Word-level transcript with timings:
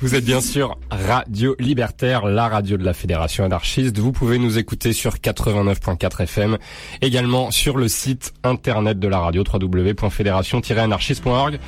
Vous 0.00 0.14
êtes 0.14 0.24
bien 0.24 0.40
sûr 0.40 0.78
Radio 0.90 1.56
Libertaire, 1.58 2.24
la 2.26 2.46
radio 2.48 2.76
de 2.76 2.84
la 2.84 2.94
Fédération 2.94 3.44
anarchiste. 3.44 3.98
Vous 3.98 4.12
pouvez 4.12 4.38
nous 4.38 4.56
écouter 4.56 4.92
sur 4.92 5.16
89.4 5.16 6.22
FM, 6.22 6.56
également 7.02 7.50
sur 7.50 7.76
le 7.76 7.88
site 7.88 8.32
internet 8.44 9.00
de 9.00 9.08
la 9.08 9.18
radio 9.18 9.42
www.fédération-anarchiste.org. 9.42 11.58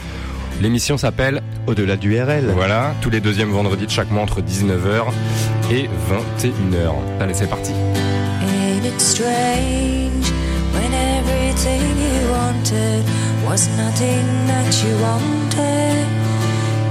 L'émission 0.63 0.97
s'appelle 0.97 1.43
Au-delà 1.67 1.97
du 1.97 2.17
RL. 2.21 2.53
Voilà, 2.55 2.95
tous 3.01 3.11
les 3.11 3.21
deuxièmes 3.21 3.51
vendredis 3.51 3.87
de 3.87 3.91
chaque 3.91 4.13
mois 4.13 4.23
entre 4.23 4.43
19h 4.43 5.07
et 5.73 5.89
21h. 5.89 6.93
Allez, 7.19 7.35
c'est 7.35 7.51
parti. 7.51 7.73
Ain't 7.73 8.87
it 8.87 9.01
strange 9.01 10.31
when 10.73 10.95
everything 10.95 11.83
you 11.99 12.31
wanted 12.31 13.03
was 13.45 13.69
nothing 13.77 14.25
that 14.47 14.71
you 14.85 14.95
wanted? 15.03 16.07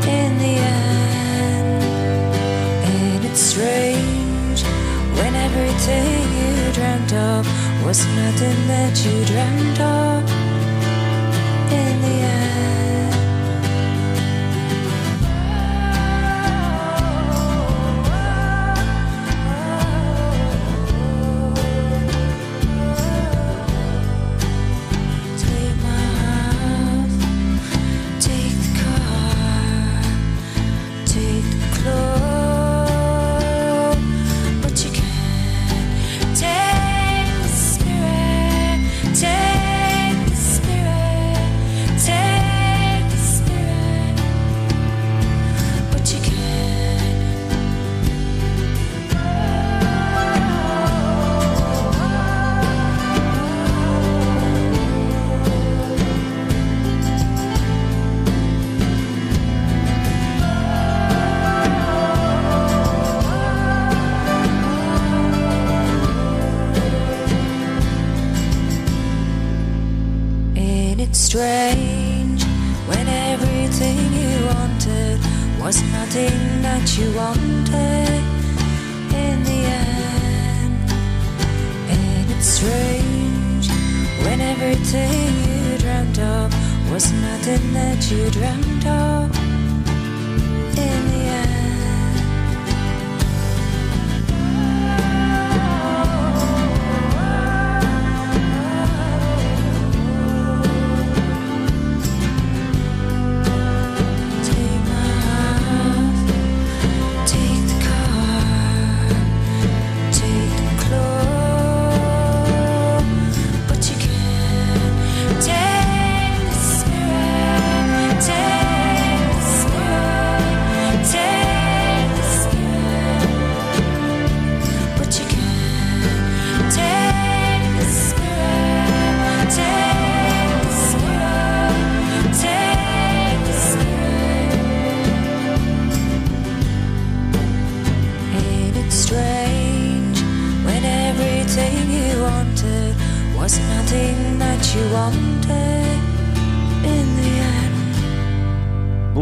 In 0.05 0.37
the 0.37 0.57
end? 0.59 0.68
Ain't 3.29 3.37
it 3.37 3.41
strange 3.41 4.63
when 5.19 5.35
everything 5.35 6.23
you 6.33 6.73
dreamt 6.73 7.13
of 7.13 7.45
was 7.85 8.03
nothing 8.15 8.67
that 8.67 9.05
you 9.05 9.23
dreamt 9.25 9.79
of 9.79 10.23
in 11.71 12.01
the 12.01 12.25
end? 12.25 12.98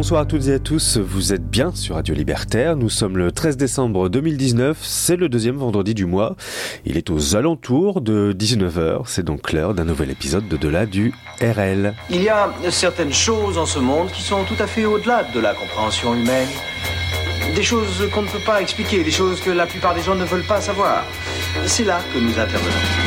Bonsoir 0.08 0.22
à 0.22 0.26
toutes 0.26 0.48
et 0.48 0.54
à 0.54 0.60
tous, 0.60 1.00
vous 1.00 1.34
êtes 1.34 1.46
bien 1.46 1.74
sur 1.76 1.96
Radio 1.96 2.16
Libertaire, 2.16 2.78
nous 2.78 2.88
sommes 2.88 3.18
le 3.18 3.30
13 3.30 3.58
décembre 3.58 4.08
2019, 4.08 4.78
c'est 4.82 5.18
le 5.18 5.28
deuxième 5.28 5.58
vendredi 5.58 5.94
du 5.94 6.06
mois, 6.06 6.38
il 6.86 6.96
est 6.96 7.10
aux 7.10 7.36
alentours 7.36 8.00
de 8.00 8.32
19h, 8.32 9.02
c'est 9.06 9.26
donc 9.26 9.52
l'heure 9.52 9.74
d'un 9.74 9.84
nouvel 9.84 10.10
épisode 10.10 10.48
de 10.48 10.56
Delà 10.56 10.86
du 10.86 11.14
RL. 11.42 11.94
Il 12.10 12.24
y 12.24 12.30
a 12.30 12.50
certaines 12.70 13.12
choses 13.12 13.58
en 13.58 13.66
ce 13.66 13.80
monde 13.80 14.10
qui 14.10 14.22
sont 14.22 14.46
tout 14.46 14.64
à 14.64 14.66
fait 14.66 14.86
au-delà 14.86 15.26
de 15.36 15.42
la 15.42 15.54
compréhension 15.54 16.16
humaine. 16.16 16.48
Des 17.54 17.64
choses 17.64 18.08
qu'on 18.14 18.22
ne 18.22 18.30
peut 18.30 18.40
pas 18.46 18.62
expliquer, 18.62 19.04
des 19.04 19.12
choses 19.12 19.42
que 19.42 19.50
la 19.50 19.66
plupart 19.66 19.94
des 19.94 20.04
gens 20.04 20.16
ne 20.16 20.24
veulent 20.24 20.48
pas 20.48 20.62
savoir. 20.62 21.04
C'est 21.66 21.84
là 21.84 22.00
que 22.14 22.20
nous 22.20 22.40
intervenons. 22.40 23.07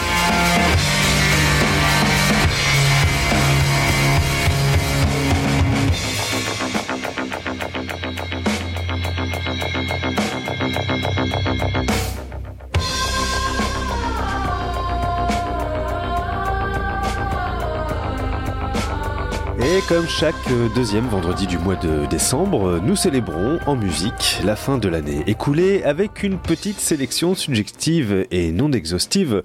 Comme 19.91 20.07
chaque 20.07 20.35
euh, 20.51 20.69
deuxième 20.73 21.05
vendredi 21.07 21.47
du 21.47 21.57
mois 21.57 21.75
de 21.75 22.05
décembre, 22.05 22.65
euh, 22.65 22.79
nous 22.81 22.95
célébrons 22.95 23.59
en 23.65 23.75
musique 23.75 24.39
la 24.41 24.55
fin 24.55 24.77
de 24.77 24.87
l'année 24.87 25.21
écoulée 25.27 25.83
avec 25.83 26.23
une 26.23 26.37
petite 26.37 26.79
sélection 26.79 27.35
subjective 27.35 28.25
et 28.31 28.53
non 28.53 28.71
exhaustive 28.71 29.43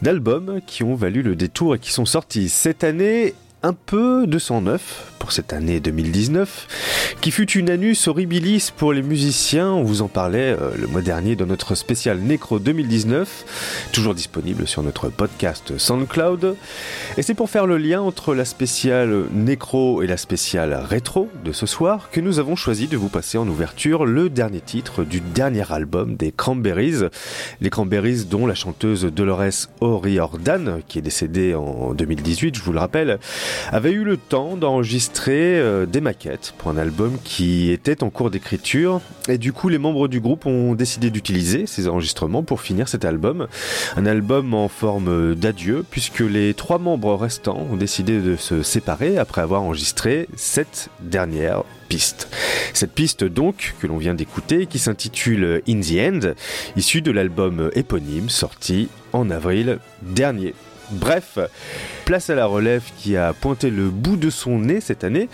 d'albums 0.00 0.60
qui 0.64 0.84
ont 0.84 0.94
valu 0.94 1.22
le 1.22 1.34
détour 1.34 1.74
et 1.74 1.78
qui 1.80 1.90
sont 1.90 2.04
sortis 2.04 2.48
cette 2.48 2.84
année 2.84 3.34
un 3.64 3.72
peu 3.72 4.28
de 4.28 4.38
sang 4.38 4.60
neuf 4.60 5.12
pour 5.18 5.32
cette 5.32 5.52
année 5.52 5.80
2019, 5.80 7.16
qui 7.20 7.30
fut 7.30 7.50
une 7.50 7.70
anus 7.70 8.06
horribilis 8.06 8.72
pour 8.76 8.92
les 8.92 9.02
musiciens. 9.02 9.70
On 9.70 9.82
vous 9.82 10.02
en 10.02 10.08
parlait 10.08 10.56
euh, 10.58 10.70
le 10.78 10.86
mois 10.86 11.02
dernier 11.02 11.36
dans 11.36 11.46
notre 11.46 11.74
spécial 11.74 12.20
Necro 12.20 12.58
2019, 12.58 13.88
toujours 13.92 14.14
disponible 14.14 14.68
sur 14.68 14.82
notre 14.82 15.08
podcast 15.08 15.76
SoundCloud. 15.76 16.56
Et 17.16 17.22
c'est 17.22 17.34
pour 17.34 17.50
faire 17.50 17.66
le 17.66 17.78
lien 17.78 18.00
entre 18.00 18.34
la 18.34 18.44
spéciale 18.44 19.24
Necro 19.32 20.02
et 20.02 20.06
la 20.06 20.16
spéciale 20.16 20.74
Rétro 20.74 21.28
de 21.44 21.52
ce 21.52 21.66
soir 21.66 22.10
que 22.10 22.20
nous 22.20 22.38
avons 22.38 22.56
choisi 22.56 22.86
de 22.86 22.96
vous 22.96 23.08
passer 23.08 23.38
en 23.38 23.48
ouverture 23.48 24.06
le 24.06 24.30
dernier 24.30 24.60
titre 24.60 25.04
du 25.04 25.20
dernier 25.20 25.70
album 25.72 26.16
des 26.16 26.32
Cranberries. 26.32 27.08
Les 27.60 27.70
Cranberries 27.70 28.24
dont 28.24 28.46
la 28.46 28.54
chanteuse 28.54 29.04
Dolores 29.04 29.68
O'Riordan, 29.80 30.80
qui 30.86 30.98
est 30.98 31.02
décédée 31.02 31.54
en 31.54 31.92
2018, 31.94 32.56
je 32.56 32.62
vous 32.62 32.72
le 32.72 32.78
rappelle, 32.78 33.18
avait 33.72 33.92
eu 33.92 34.04
le 34.04 34.16
temps 34.16 34.56
d'enregistrer 34.56 35.07
euh, 35.28 35.86
des 35.86 36.00
maquettes 36.00 36.54
pour 36.58 36.70
un 36.70 36.76
album 36.76 37.18
qui 37.22 37.70
était 37.70 38.02
en 38.02 38.10
cours 38.10 38.30
d'écriture. 38.30 39.00
Et 39.28 39.38
du 39.38 39.52
coup, 39.52 39.68
les 39.68 39.78
membres 39.78 40.08
du 40.08 40.20
groupe 40.20 40.46
ont 40.46 40.74
décidé 40.74 41.10
d'utiliser 41.10 41.66
ces 41.66 41.88
enregistrements 41.88 42.42
pour 42.42 42.60
finir 42.60 42.88
cet 42.88 43.04
album. 43.04 43.46
Un 43.96 44.06
album 44.06 44.54
en 44.54 44.68
forme 44.68 45.34
d'adieu, 45.34 45.84
puisque 45.90 46.20
les 46.20 46.54
trois 46.54 46.78
membres 46.78 47.14
restants 47.14 47.66
ont 47.70 47.76
décidé 47.76 48.20
de 48.20 48.36
se 48.36 48.62
séparer 48.62 49.18
après 49.18 49.42
avoir 49.42 49.62
enregistré 49.62 50.28
cette 50.36 50.88
dernière 51.00 51.64
piste. 51.88 52.28
Cette 52.74 52.92
piste 52.92 53.24
donc 53.24 53.74
que 53.80 53.86
l'on 53.86 53.98
vient 53.98 54.14
d'écouter 54.14 54.66
qui 54.66 54.78
s'intitule 54.78 55.62
In 55.68 55.80
the 55.80 55.98
End, 55.98 56.32
issue 56.76 57.02
de 57.02 57.10
l'album 57.10 57.70
éponyme 57.74 58.28
sorti 58.28 58.88
en 59.12 59.30
avril 59.30 59.78
dernier. 60.02 60.54
Bref, 60.90 61.38
place 62.08 62.30
à 62.30 62.34
la 62.34 62.46
relève 62.46 62.84
qui 62.96 63.18
a 63.18 63.34
pointé 63.34 63.68
le 63.68 63.90
bout 63.90 64.16
de 64.16 64.30
son 64.30 64.60
nez 64.60 64.80
cette 64.80 65.04
année. 65.04 65.28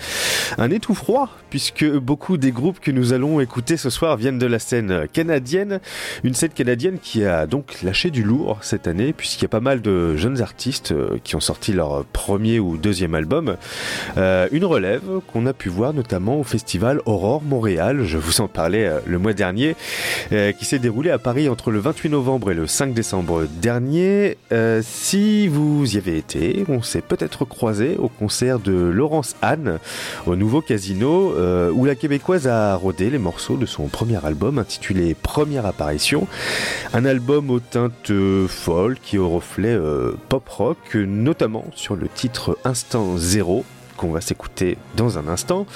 Un 0.59 0.67
nez 0.67 0.81
tout 0.81 0.97
froid, 0.97 1.31
puisque 1.49 1.89
beaucoup 1.89 2.37
des 2.37 2.51
groupes 2.51 2.81
que 2.81 2.91
nous 2.91 3.13
allons 3.13 3.39
écouter 3.39 3.77
ce 3.77 3.91
soir 3.91 4.17
viennent 4.17 4.41
de 4.41 4.47
la 4.47 4.59
scène 4.59 5.07
canadienne. 5.13 5.79
Une 6.25 6.35
scène 6.35 6.51
canadienne 6.51 6.99
qui 7.01 7.25
a 7.25 7.47
donc 7.47 7.81
lâché 7.85 8.11
du 8.11 8.25
lourd 8.25 8.59
cette 8.63 8.89
année, 8.89 9.13
puisqu'il 9.13 9.43
y 9.43 9.45
a 9.45 9.51
pas 9.51 9.61
mal 9.61 9.83
de 9.83 10.17
jeunes 10.17 10.43
artistes 10.43 10.91
euh, 10.91 11.19
qui 11.23 11.37
ont 11.37 11.41
sorti 11.41 11.73
leur 11.73 12.05
premier 12.07 12.59
ou 12.59 12.77
deuxième 12.77 13.15
album. 13.15 13.55
Euh, 14.17 14.49
une 14.51 14.65
relève 14.65 15.21
qu'on 15.33 15.47
a 15.47 15.53
pu 15.53 15.69
voir 15.69 15.95
notamment 15.95 16.41
au 16.41 16.43
festival 16.43 17.01
Aurore 17.07 17.43
Montréal, 17.45 18.03
je 18.03 18.19
vous 18.19 18.41
en 18.41 18.49
parlais 18.49 18.87
euh, 18.87 18.99
le 19.07 19.21
mois 19.21 19.33
dernier, 19.33 19.77
qui 20.31 20.65
s'est 20.65 20.81
déroulé 20.81 21.11
à 21.11 21.19
Paris 21.19 21.49
entre 21.49 21.71
le 21.71 21.79
28 21.79 22.09
novembre 22.09 22.51
et 22.51 22.55
le 22.55 22.67
5 22.67 22.93
décembre 22.95 23.47
dernier. 23.63 24.37
Si 24.83 25.47
vous 25.47 25.95
y 25.95 25.99
avez 25.99 26.17
été, 26.19 26.64
on 26.69 26.83
s'est 26.83 27.01
peut-être 27.01 27.45
croisé 27.45 27.97
au 27.99 28.09
concert 28.09 28.59
de 28.59 28.73
Laurence 28.73 29.37
Anne 29.43 29.79
au 30.27 30.37
nouveau 30.37 30.61
casino 30.61 31.33
euh, 31.37 31.71
où 31.71 31.85
la 31.85 31.95
québécoise 31.95 32.47
a 32.47 32.75
rodé 32.77 33.11
les 33.11 33.19
morceaux 33.19 33.57
de 33.57 33.67
son 33.67 33.89
premier 33.89 34.25
album 34.25 34.59
intitulé 34.59 35.15
Première 35.15 35.67
apparition, 35.67 36.27
un 36.93 37.05
album 37.05 37.51
aux 37.51 37.61
teintes 37.61 38.11
euh, 38.11 38.47
folles 38.49 38.99
qui 39.03 39.19
au 39.19 39.29
reflet 39.29 39.75
euh, 39.75 40.17
pop 40.29 40.49
rock, 40.49 40.95
notamment 40.95 41.65
sur 41.75 41.97
le 41.97 42.09
titre 42.09 42.59
Instant 42.65 43.17
Zéro 43.17 43.65
qu'on 44.05 44.13
va 44.13 44.21
s'écouter 44.21 44.77
dans 44.97 45.19
un 45.19 45.29
instant. 45.29 45.67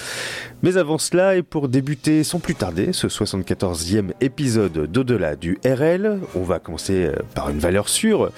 Mais 0.62 0.76
avant 0.76 0.98
cela, 0.98 1.36
et 1.36 1.42
pour 1.42 1.68
débuter 1.68 2.24
sans 2.24 2.40
plus 2.40 2.54
tarder 2.54 2.92
ce 2.92 3.06
74e 3.06 4.10
épisode 4.20 4.90
d'Au-delà 4.90 5.34
du 5.34 5.58
RL, 5.64 6.18
on 6.34 6.42
va 6.42 6.58
commencer 6.58 7.06
euh, 7.06 7.14
par 7.34 7.48
une 7.48 7.58
valeur 7.58 7.88
sûre. 7.88 8.30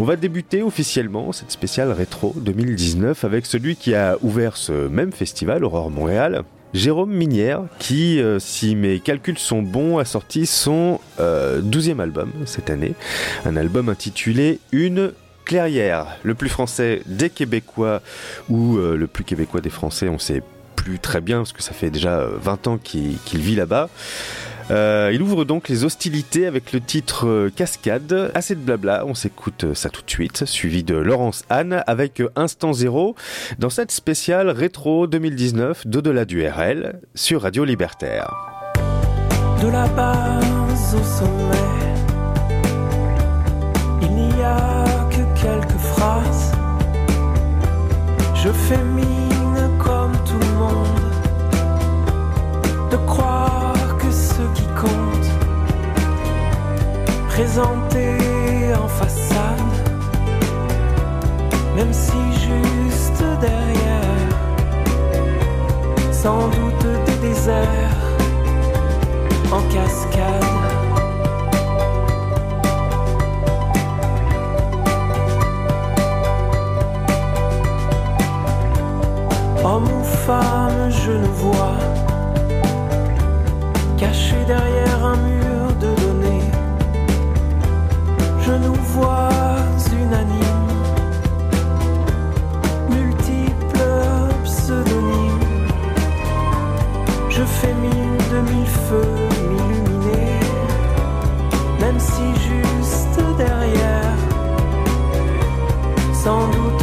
On 0.00 0.04
va 0.04 0.16
débuter 0.16 0.62
officiellement 0.62 1.30
cette 1.30 1.52
spéciale 1.52 1.92
rétro 1.92 2.34
2019 2.36 3.24
avec 3.24 3.46
celui 3.46 3.76
qui 3.76 3.94
a 3.94 4.16
ouvert 4.22 4.56
ce 4.56 4.88
même 4.88 5.12
festival, 5.12 5.64
Aurore 5.64 5.90
Montréal. 5.90 6.42
Jérôme 6.74 7.12
Minière, 7.12 7.62
qui, 7.78 8.20
euh, 8.20 8.38
si 8.38 8.74
mes 8.74 9.00
calculs 9.00 9.38
sont 9.38 9.62
bons, 9.62 9.98
a 9.98 10.04
sorti 10.04 10.46
son 10.46 11.00
euh, 11.20 11.60
12e 11.60 12.00
album 12.00 12.32
cette 12.46 12.70
année. 12.70 12.94
Un 13.44 13.56
album 13.56 13.88
intitulé 13.88 14.58
Une 14.72 15.12
clairière, 15.50 16.06
le 16.22 16.36
plus 16.36 16.48
français 16.48 17.02
des 17.06 17.28
Québécois 17.28 18.02
ou 18.48 18.76
euh, 18.76 18.96
le 18.96 19.08
plus 19.08 19.24
québécois 19.24 19.60
des 19.60 19.68
Français, 19.68 20.08
on 20.08 20.20
sait 20.20 20.44
plus 20.76 21.00
très 21.00 21.20
bien 21.20 21.38
parce 21.38 21.52
que 21.52 21.60
ça 21.60 21.72
fait 21.72 21.90
déjà 21.90 22.20
euh, 22.20 22.36
20 22.40 22.68
ans 22.68 22.78
qu'il 22.78 23.18
vit 23.32 23.56
là-bas. 23.56 23.88
Euh, 24.70 25.10
il 25.12 25.20
ouvre 25.22 25.44
donc 25.44 25.68
les 25.68 25.82
hostilités 25.82 26.46
avec 26.46 26.72
le 26.72 26.80
titre 26.80 27.26
euh, 27.26 27.50
Cascade. 27.50 28.30
Assez 28.32 28.54
de 28.54 28.60
blabla, 28.60 29.04
on 29.06 29.14
s'écoute 29.14 29.64
euh, 29.64 29.74
ça 29.74 29.90
tout 29.90 30.02
de 30.02 30.10
suite, 30.10 30.44
suivi 30.44 30.84
de 30.84 30.94
Laurence 30.94 31.44
Anne 31.50 31.82
avec 31.88 32.20
euh, 32.20 32.30
Instant 32.36 32.72
Zéro 32.72 33.16
dans 33.58 33.70
cette 33.70 33.90
spéciale 33.90 34.50
rétro 34.50 35.08
2019 35.08 35.88
d'au-delà 35.88 36.24
du 36.24 36.46
RL 36.46 37.00
sur 37.16 37.42
Radio 37.42 37.64
Libertaire. 37.64 38.32
de 39.60 39.66
au 39.66 41.04
sommet. 41.04 41.70
Il 44.02 44.42
a 44.42 44.99
quelques 45.42 45.80
phrases. 45.92 46.52
Je 48.34 48.50
fais 48.50 48.84
mine 48.84 49.60
comme 49.78 50.12
tout 50.24 50.38
le 50.38 50.52
monde 50.62 51.10
de 52.90 52.96
croire 53.06 53.96
que 53.98 54.10
ce 54.10 54.42
qui 54.54 54.66
compte, 54.84 55.30
présenté 57.28 58.04
en 58.82 58.88
façade, 58.88 59.74
même 61.76 61.92
si 61.92 62.20
juste 62.48 63.22
derrière, 63.40 64.28
sans 66.12 66.48
doute 66.48 66.86
des 67.06 67.28
déserts 67.28 68.00
en 69.52 69.62
cascade. 69.74 70.79
Homme 79.62 79.84
ou 79.84 80.04
femme, 80.04 80.90
je 80.90 81.12
ne 81.12 81.26
vois, 81.26 81.76
caché 83.98 84.36
derrière 84.46 85.04
un 85.04 85.16
mur 85.16 85.66
de 85.78 85.94
données, 86.00 86.50
je 88.40 88.52
nous 88.52 88.74
vois 88.94 89.28
unanimes, 89.92 90.80
multiples 92.88 94.34
pseudonymes. 94.44 95.68
Je 97.28 97.42
fais 97.42 97.74
mille 97.74 98.16
de 98.32 98.40
mille 98.50 98.66
feux 98.88 99.14
m'illuminer, 99.50 100.40
même 101.80 102.00
si 102.00 102.26
juste 102.48 103.20
derrière, 103.36 104.16
sans 106.14 106.46
doute 106.48 106.79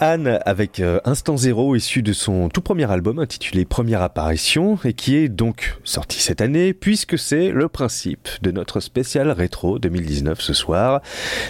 Anne 0.00 0.38
avec 0.46 0.80
euh, 0.80 1.00
Instant 1.04 1.36
Zéro 1.36 1.74
issu 1.74 2.02
de 2.02 2.12
son 2.12 2.48
tout 2.48 2.60
premier 2.60 2.90
album 2.90 3.18
intitulé 3.18 3.64
Première 3.64 4.02
apparition 4.02 4.78
et 4.84 4.92
qui 4.92 5.16
est 5.16 5.28
donc 5.28 5.76
sorti 5.82 6.20
cette 6.20 6.40
année 6.40 6.72
puisque 6.72 7.18
c'est 7.18 7.48
le 7.48 7.68
principe 7.68 8.28
de 8.42 8.50
notre 8.50 8.80
spécial 8.80 9.30
rétro 9.30 9.78
2019 9.78 10.40
ce 10.40 10.52
soir 10.52 11.02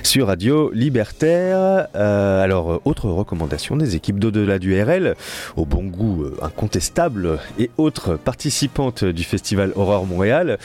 sur 0.03 0.29
Radio 0.29 0.71
Libertaire. 0.71 1.89
Euh, 1.95 2.43
alors, 2.43 2.73
euh, 2.73 2.81
autre 2.85 3.11
recommandation 3.11 3.77
des 3.77 3.97
équipes 3.97 4.19
d'au-delà 4.19 4.59
du 4.59 4.81
RL 4.81 5.15
au 5.57 5.67
bon 5.67 5.85
goût 5.85 6.25
incontestable 6.41 7.39
et 7.59 7.71
autres 7.77 8.17
participantes 8.17 9.05
du 9.05 9.25
festival 9.25 9.73
Aurore 9.77 10.07
Montréal, 10.07 10.59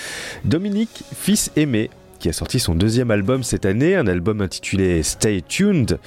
Dominique 0.45 1.03
Fils 1.13 1.51
Aimé 1.55 1.89
qui 2.19 2.29
a 2.29 2.33
sorti 2.33 2.59
son 2.59 2.75
deuxième 2.75 3.11
album 3.11 3.43
cette 3.43 3.65
année, 3.65 3.95
un 3.95 4.07
album 4.07 4.41
intitulé 4.41 5.03
Stay 5.03 5.43
Tuned. 5.47 5.99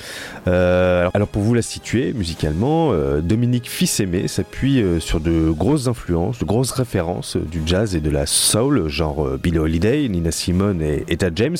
Euh, 0.48 1.08
alors 1.14 1.28
pour 1.28 1.42
vous 1.42 1.54
la 1.54 1.62
situer 1.62 2.12
musicalement, 2.12 2.92
euh, 2.92 3.20
Dominique 3.20 3.68
Fils-Aimé 3.68 4.28
s'appuie 4.28 4.82
euh, 4.82 5.00
sur 5.00 5.20
de 5.20 5.50
grosses 5.50 5.86
influences, 5.86 6.38
de 6.38 6.44
grosses 6.44 6.72
références 6.72 7.36
du 7.36 7.62
jazz 7.66 7.94
et 7.94 8.00
de 8.00 8.10
la 8.10 8.26
soul, 8.26 8.88
genre 8.88 9.38
Billie 9.42 9.58
Holiday, 9.58 10.08
Nina 10.08 10.30
Simone 10.30 10.82
et 10.82 11.04
Etta 11.08 11.30
James. 11.34 11.56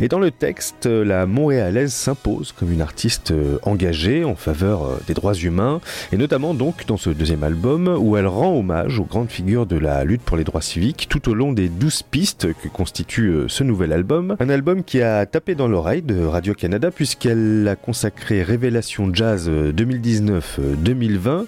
Et 0.00 0.08
dans 0.08 0.18
le 0.18 0.30
texte, 0.30 0.86
la 0.86 1.26
Montréalaise 1.26 1.92
s'impose 1.92 2.52
comme 2.52 2.72
une 2.72 2.82
artiste 2.82 3.32
engagée 3.62 4.24
en 4.24 4.34
faveur 4.34 4.98
des 5.06 5.14
droits 5.14 5.34
humains, 5.34 5.80
et 6.12 6.16
notamment 6.16 6.54
donc 6.54 6.86
dans 6.86 6.96
ce 6.96 7.10
deuxième 7.10 7.44
album 7.44 7.88
où 7.98 8.16
elle 8.16 8.26
rend 8.26 8.56
hommage 8.56 8.98
aux 8.98 9.04
grandes 9.04 9.30
figures 9.30 9.66
de 9.66 9.76
la 9.76 10.04
lutte 10.04 10.22
pour 10.22 10.36
les 10.36 10.44
droits 10.44 10.62
civiques 10.62 11.06
tout 11.08 11.28
au 11.28 11.34
long 11.34 11.52
des 11.52 11.68
douze 11.68 12.02
pistes 12.02 12.52
que 12.54 12.68
constitue 12.68 13.28
euh, 13.28 13.48
nouvel 13.64 13.92
album. 13.92 14.36
Un 14.40 14.48
album 14.48 14.84
qui 14.84 15.02
a 15.02 15.26
tapé 15.26 15.54
dans 15.54 15.68
l'oreille 15.68 16.02
de 16.02 16.24
Radio-Canada 16.24 16.90
puisqu'elle 16.90 17.66
a 17.68 17.76
consacré 17.76 18.42
Révélation 18.42 19.12
Jazz 19.12 19.46
euh, 19.48 19.72
2019-2020 19.72 21.46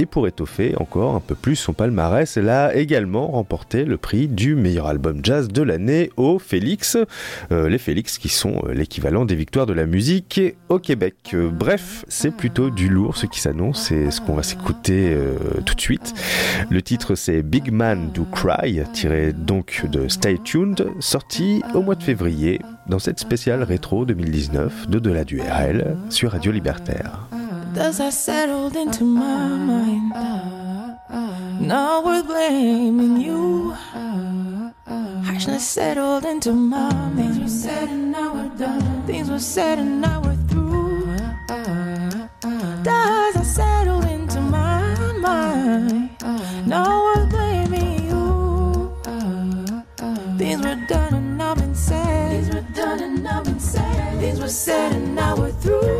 et 0.00 0.06
pour 0.06 0.28
étoffer 0.28 0.74
encore 0.78 1.16
un 1.16 1.20
peu 1.20 1.34
plus 1.34 1.56
son 1.56 1.72
palmarès, 1.72 2.36
elle 2.36 2.50
a 2.50 2.74
également 2.76 3.26
remporté 3.26 3.84
le 3.84 3.96
prix 3.96 4.28
du 4.28 4.54
meilleur 4.54 4.86
album 4.86 5.20
jazz 5.24 5.48
de 5.48 5.60
l'année 5.62 6.10
au 6.16 6.38
Félix. 6.38 6.96
Euh, 7.50 7.68
les 7.68 7.78
Félix 7.78 8.18
qui 8.18 8.28
sont 8.28 8.62
euh, 8.64 8.74
l'équivalent 8.74 9.24
des 9.24 9.34
victoires 9.34 9.66
de 9.66 9.72
la 9.72 9.86
musique 9.86 10.40
au 10.68 10.78
Québec. 10.78 11.16
Euh, 11.34 11.50
bref, 11.50 12.04
c'est 12.06 12.30
plutôt 12.30 12.70
du 12.70 12.88
lourd 12.88 13.16
ce 13.16 13.26
qui 13.26 13.40
s'annonce 13.40 13.90
et 13.90 14.12
ce 14.12 14.20
qu'on 14.20 14.34
va 14.34 14.44
s'écouter 14.44 15.12
euh, 15.12 15.34
tout 15.66 15.74
de 15.74 15.80
suite. 15.80 16.14
Le 16.70 16.80
titre 16.80 17.16
c'est 17.16 17.42
Big 17.42 17.72
Man 17.72 18.12
Do 18.14 18.24
Cry, 18.30 18.80
tiré 18.92 19.32
donc 19.32 19.84
de 19.90 20.06
Stay 20.06 20.38
Tuned, 20.44 20.86
sorti 21.00 21.37
au 21.74 21.82
mois 21.82 21.94
de 21.94 22.02
février 22.02 22.60
dans 22.86 22.98
cette 22.98 23.20
spéciale 23.20 23.62
rétro 23.62 24.04
2019 24.04 24.88
de 24.88 24.98
Delà 24.98 25.24
du 25.24 25.40
sur 26.10 26.32
Radio 26.32 26.52
Libertaire. 26.52 27.28
I 27.76 28.10
settled 28.10 28.76
into 28.76 29.04
my 29.04 29.48
mind? 29.56 30.12
Things 50.38 50.64
were 50.64 50.76
done 50.86 51.14
and 51.14 51.36
now 51.36 51.54
been 51.56 51.74
said. 51.74 52.30
Things 52.30 52.54
were 52.54 52.72
done 52.72 53.02
and 53.02 53.24
now 53.24 53.42
been 53.42 53.58
said. 53.58 54.20
Things 54.20 54.40
were 54.40 54.48
said 54.48 54.92
and 54.92 55.16
now 55.16 55.34
we're 55.36 55.50
through. 55.50 55.97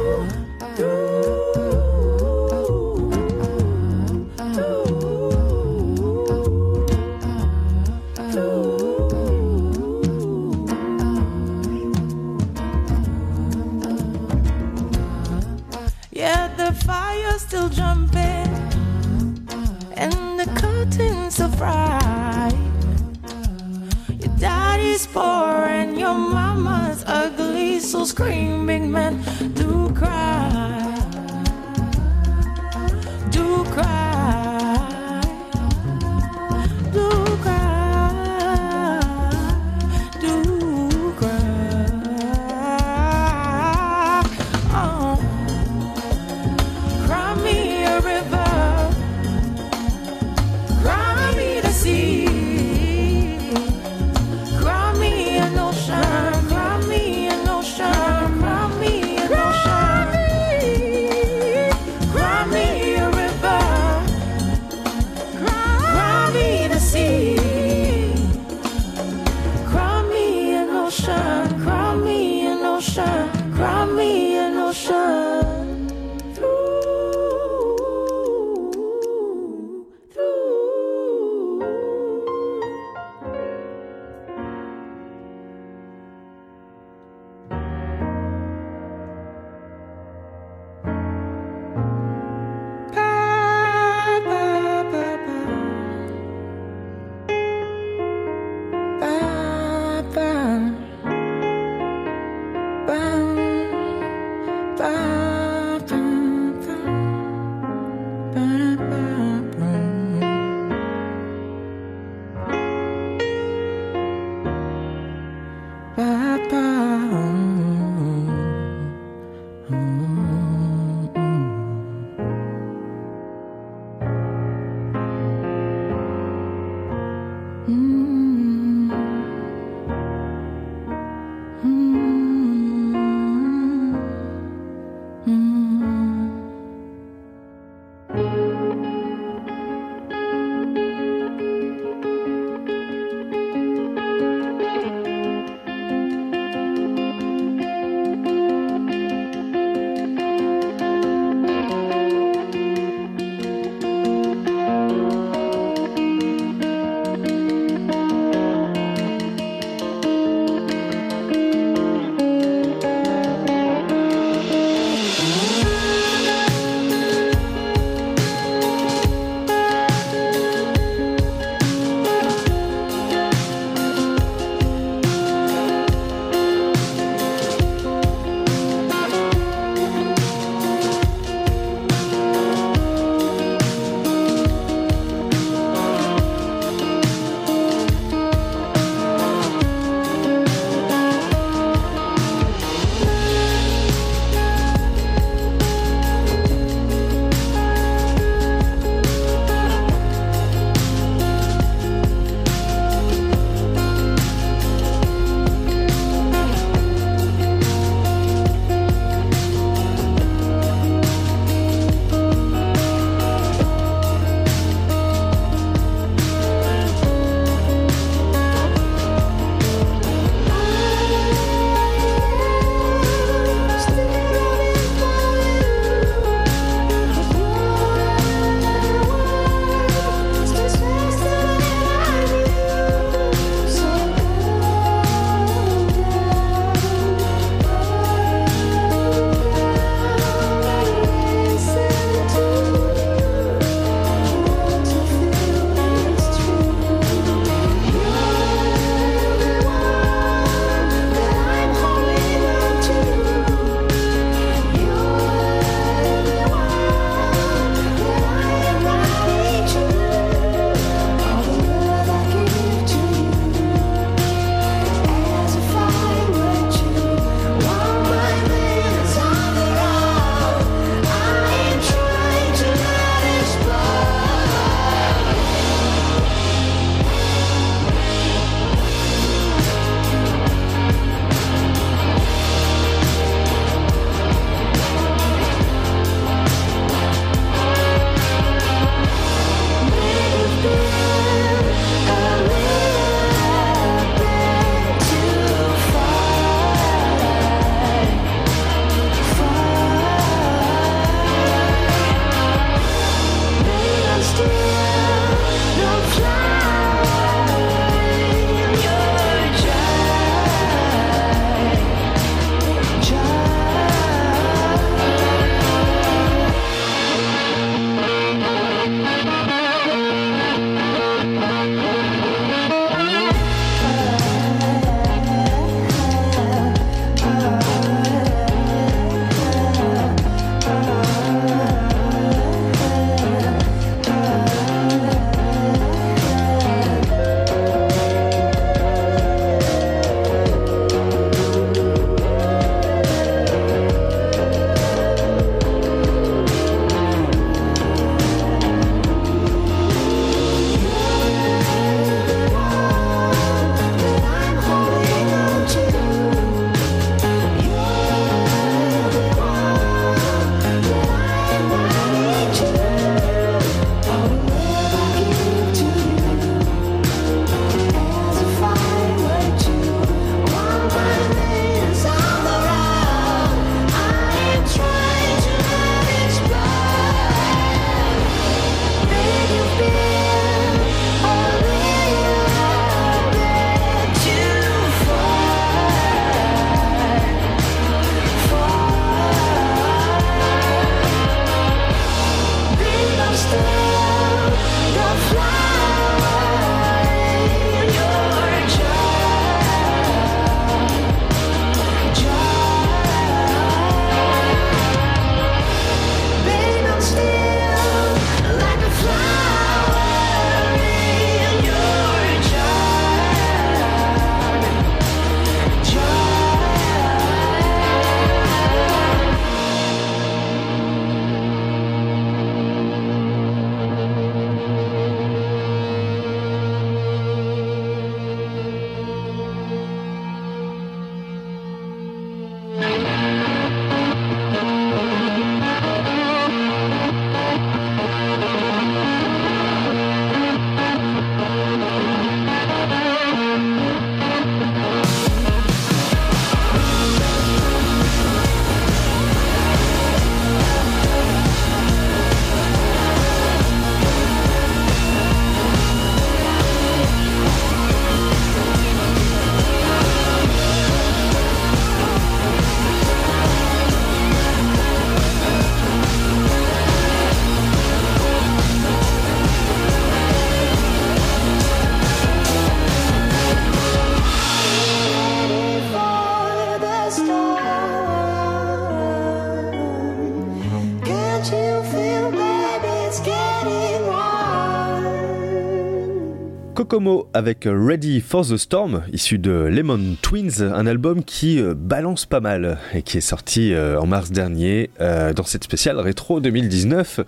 Avec 487.39 487.69
Ready 487.71 488.21
for 488.21 488.45
the 488.45 488.57
Storm, 488.57 489.05
issu 489.13 489.39
de 489.39 489.53
Lemon 489.53 490.17
Twins, 490.21 490.61
un 490.61 490.89
album 490.89 491.23
qui 491.23 491.63
euh, 491.63 491.73
balance 491.73 492.27
pas 492.27 492.41
mal 492.41 492.79
et 492.93 493.03
qui 493.03 493.19
est 493.19 493.21
sorti 493.21 493.73
euh, 493.73 494.01
en 494.01 494.09
mars 494.09 494.33
dernier 494.33 494.91
euh, 495.01 495.33
dans 495.33 495.45
cette 495.45 495.65
spéciale 495.65 495.99
rétro 496.01 496.41
2019 496.41 497.21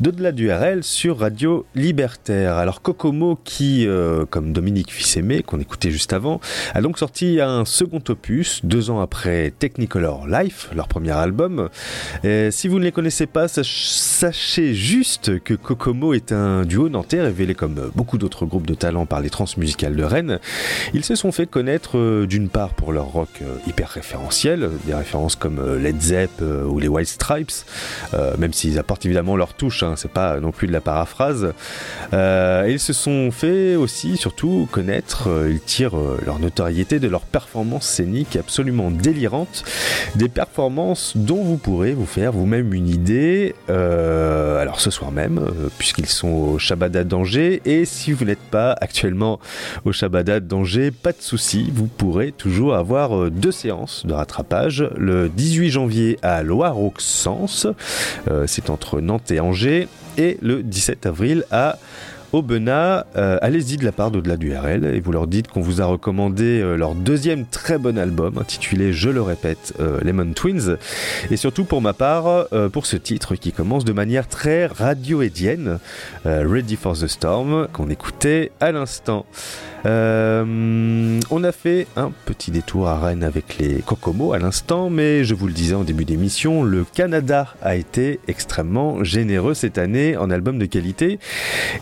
d'au-delà 0.00 0.32
du 0.32 0.50
RL 0.50 0.82
sur 0.84 1.18
Radio 1.18 1.66
Libertaire. 1.74 2.54
Alors 2.56 2.82
Kokomo 2.82 3.38
qui, 3.44 3.86
euh, 3.86 4.24
comme 4.26 4.52
Dominique 4.52 4.92
Fils-Aimé 4.92 5.42
qu'on 5.42 5.60
écoutait 5.60 5.90
juste 5.90 6.12
avant, 6.12 6.40
a 6.74 6.80
donc 6.80 6.98
sorti 6.98 7.40
un 7.40 7.64
second 7.64 8.02
opus 8.08 8.60
deux 8.64 8.90
ans 8.90 9.00
après 9.00 9.52
Technicolor 9.58 10.26
Life, 10.26 10.70
leur 10.74 10.88
premier 10.88 11.12
album. 11.12 11.68
Si 12.50 12.68
vous 12.68 12.78
ne 12.78 12.84
les 12.84 12.92
connaissez 12.92 13.26
pas, 13.26 13.48
sach- 13.48 13.86
sachez 13.88 14.74
juste 14.74 15.38
que 15.42 15.54
Kokomo 15.54 16.14
est 16.14 16.32
un 16.32 16.64
duo 16.64 16.88
nantais 16.88 17.20
révélé 17.20 17.54
comme 17.54 17.90
beaucoup 17.94 18.18
d'autres 18.18 18.46
groupes 18.46 18.66
de 18.66 18.74
talent 18.74 19.06
par 19.06 19.20
les 19.20 19.30
transmusicales 19.30 19.96
de 19.96 20.02
Rennes. 20.04 20.38
Ils 20.94 21.04
se 21.04 21.14
sont 21.14 21.32
fait 21.32 21.46
connaître 21.46 21.98
euh, 21.98 22.26
d'une 22.26 22.48
part 22.48 22.74
pour 22.74 22.92
leur 22.92 23.06
rock 23.06 23.28
hyper 23.66 23.88
référentiel, 23.88 24.70
des 24.86 24.94
références 24.94 25.36
comme 25.36 25.60
Led 25.78 26.00
Zepp 26.00 26.30
ou 26.40 26.78
les 26.78 26.88
White 26.88 27.07
Stripes, 27.08 27.50
euh, 28.14 28.36
même 28.38 28.52
s'ils 28.52 28.78
apportent 28.78 29.04
évidemment 29.04 29.36
leur 29.36 29.54
touche, 29.54 29.82
hein, 29.82 29.94
c'est 29.96 30.10
pas 30.10 30.40
non 30.40 30.52
plus 30.52 30.66
de 30.66 30.72
la 30.72 30.80
paraphrase. 30.80 31.52
Euh, 32.12 32.66
ils 32.68 32.78
se 32.78 32.92
sont 32.92 33.30
fait 33.30 33.76
aussi, 33.76 34.16
surtout, 34.16 34.68
connaître, 34.70 35.28
euh, 35.28 35.50
ils 35.50 35.60
tirent 35.60 35.96
leur 36.24 36.38
notoriété 36.38 37.00
de 37.00 37.08
leurs 37.08 37.22
performances 37.22 37.86
scéniques 37.86 38.36
absolument 38.36 38.90
délirantes, 38.90 39.64
des 40.14 40.28
performances 40.28 41.16
dont 41.16 41.42
vous 41.42 41.56
pourrez 41.56 41.92
vous 41.92 42.06
faire 42.06 42.32
vous-même 42.32 42.72
une 42.74 42.88
idée, 42.88 43.54
alors 43.68 44.80
ce 44.80 44.90
soir 44.90 45.10
même, 45.12 45.40
puisqu'ils 45.78 46.06
sont 46.06 46.28
au 46.28 46.58
Shabada 46.58 47.04
d'Angers, 47.04 47.62
et 47.64 47.84
si 47.84 48.12
vous 48.12 48.24
n'êtes 48.24 48.38
pas 48.38 48.76
actuellement 48.80 49.40
au 49.84 49.92
Shabada 49.92 50.40
d'Angers, 50.40 50.90
pas 50.90 51.12
de 51.12 51.20
souci, 51.20 51.70
vous 51.74 51.86
pourrez 51.86 52.32
toujours 52.32 52.74
avoir 52.74 53.30
deux 53.30 53.52
séances 53.52 54.04
de 54.06 54.12
rattrapage, 54.12 54.88
le 54.96 55.28
18 55.28 55.70
janvier 55.70 56.18
à 56.22 56.42
Loire-Auxence, 56.98 57.66
euh, 58.28 58.44
c'est 58.46 58.70
entre 58.70 59.00
Nantes 59.00 59.30
et 59.30 59.40
Angers, 59.40 59.88
et 60.16 60.36
le 60.42 60.62
17 60.62 61.06
avril 61.06 61.44
à 61.50 61.78
Aubenas, 62.32 63.04
euh, 63.16 63.38
allez-y 63.40 63.78
de 63.78 63.84
la 63.84 63.92
part 63.92 64.10
d'au-delà 64.10 64.36
du 64.36 64.54
RL 64.54 64.84
et 64.84 65.00
vous 65.00 65.12
leur 65.12 65.26
dites 65.26 65.48
qu'on 65.48 65.62
vous 65.62 65.80
a 65.80 65.86
recommandé 65.86 66.60
euh, 66.60 66.76
leur 66.76 66.94
deuxième 66.94 67.46
très 67.46 67.78
bon 67.78 67.96
album 67.96 68.36
intitulé, 68.36 68.92
je 68.92 69.08
le 69.08 69.22
répète, 69.22 69.72
Lemon 70.02 70.32
Twins. 70.34 70.76
Et 71.30 71.36
surtout 71.36 71.64
pour 71.64 71.80
ma 71.80 71.92
part, 71.92 72.48
pour 72.72 72.84
ce 72.84 72.96
titre 72.96 73.36
qui 73.36 73.52
commence 73.52 73.84
de 73.84 73.92
manière 73.92 74.26
très 74.28 74.66
radioédienne, 74.66 75.78
Ready 76.24 76.76
for 76.76 76.94
the 76.98 77.06
Storm, 77.06 77.68
qu'on 77.72 77.88
écoutait 77.88 78.50
à 78.60 78.72
l'instant. 78.72 79.24
Euh, 79.86 81.20
on 81.30 81.44
a 81.44 81.52
fait 81.52 81.86
un 81.96 82.10
petit 82.24 82.50
détour 82.50 82.88
à 82.88 82.98
Rennes 82.98 83.22
avec 83.22 83.58
les 83.58 83.80
Kokomo 83.82 84.32
à 84.32 84.38
l'instant, 84.38 84.90
mais 84.90 85.24
je 85.24 85.34
vous 85.34 85.46
le 85.46 85.52
disais 85.52 85.74
en 85.74 85.84
début 85.84 86.04
d'émission, 86.04 86.64
le 86.64 86.84
Canada 86.84 87.54
a 87.62 87.76
été 87.76 88.20
extrêmement 88.28 89.04
généreux 89.04 89.54
cette 89.54 89.78
année 89.78 90.16
en 90.16 90.30
albums 90.30 90.58
de 90.58 90.66
qualité. 90.66 91.18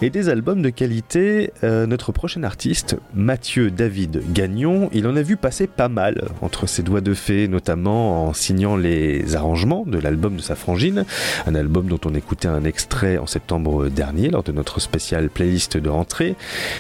Et 0.03 0.11
des 0.11 0.29
albums 0.29 0.63
de 0.63 0.71
qualité, 0.71 1.53
euh, 1.65 1.87
notre 1.87 2.13
prochain 2.13 2.43
artiste, 2.43 2.97
Mathieu 3.15 3.71
David 3.71 4.23
Gagnon, 4.33 4.91
il 4.93 5.07
en 5.07 5.17
a 5.17 5.23
vu 5.23 5.37
passer 5.37 5.67
pas 5.67 5.89
mal 5.89 6.29
entre 6.43 6.67
ses 6.67 6.83
doigts 6.83 7.01
de 7.01 7.15
fée, 7.15 7.49
notamment 7.49 8.29
en 8.29 8.33
signant 8.35 8.77
les 8.77 9.37
arrangements 9.37 9.85
de 9.87 9.99
l'album 9.99 10.37
de 10.37 10.43
sa 10.43 10.55
frangine, 10.55 11.05
un 11.47 11.55
album 11.55 11.87
dont 11.87 12.01
on 12.05 12.15
écoutait 12.15 12.49
un 12.49 12.65
extrait 12.65 13.19
en 13.19 13.27
septembre 13.27 13.89
dernier 13.89 14.29
lors 14.29 14.43
de 14.43 14.53
notre 14.53 14.81
spéciale 14.81 15.31
playlist 15.31 15.77
de 15.77 15.89
rentrée. 15.89 16.37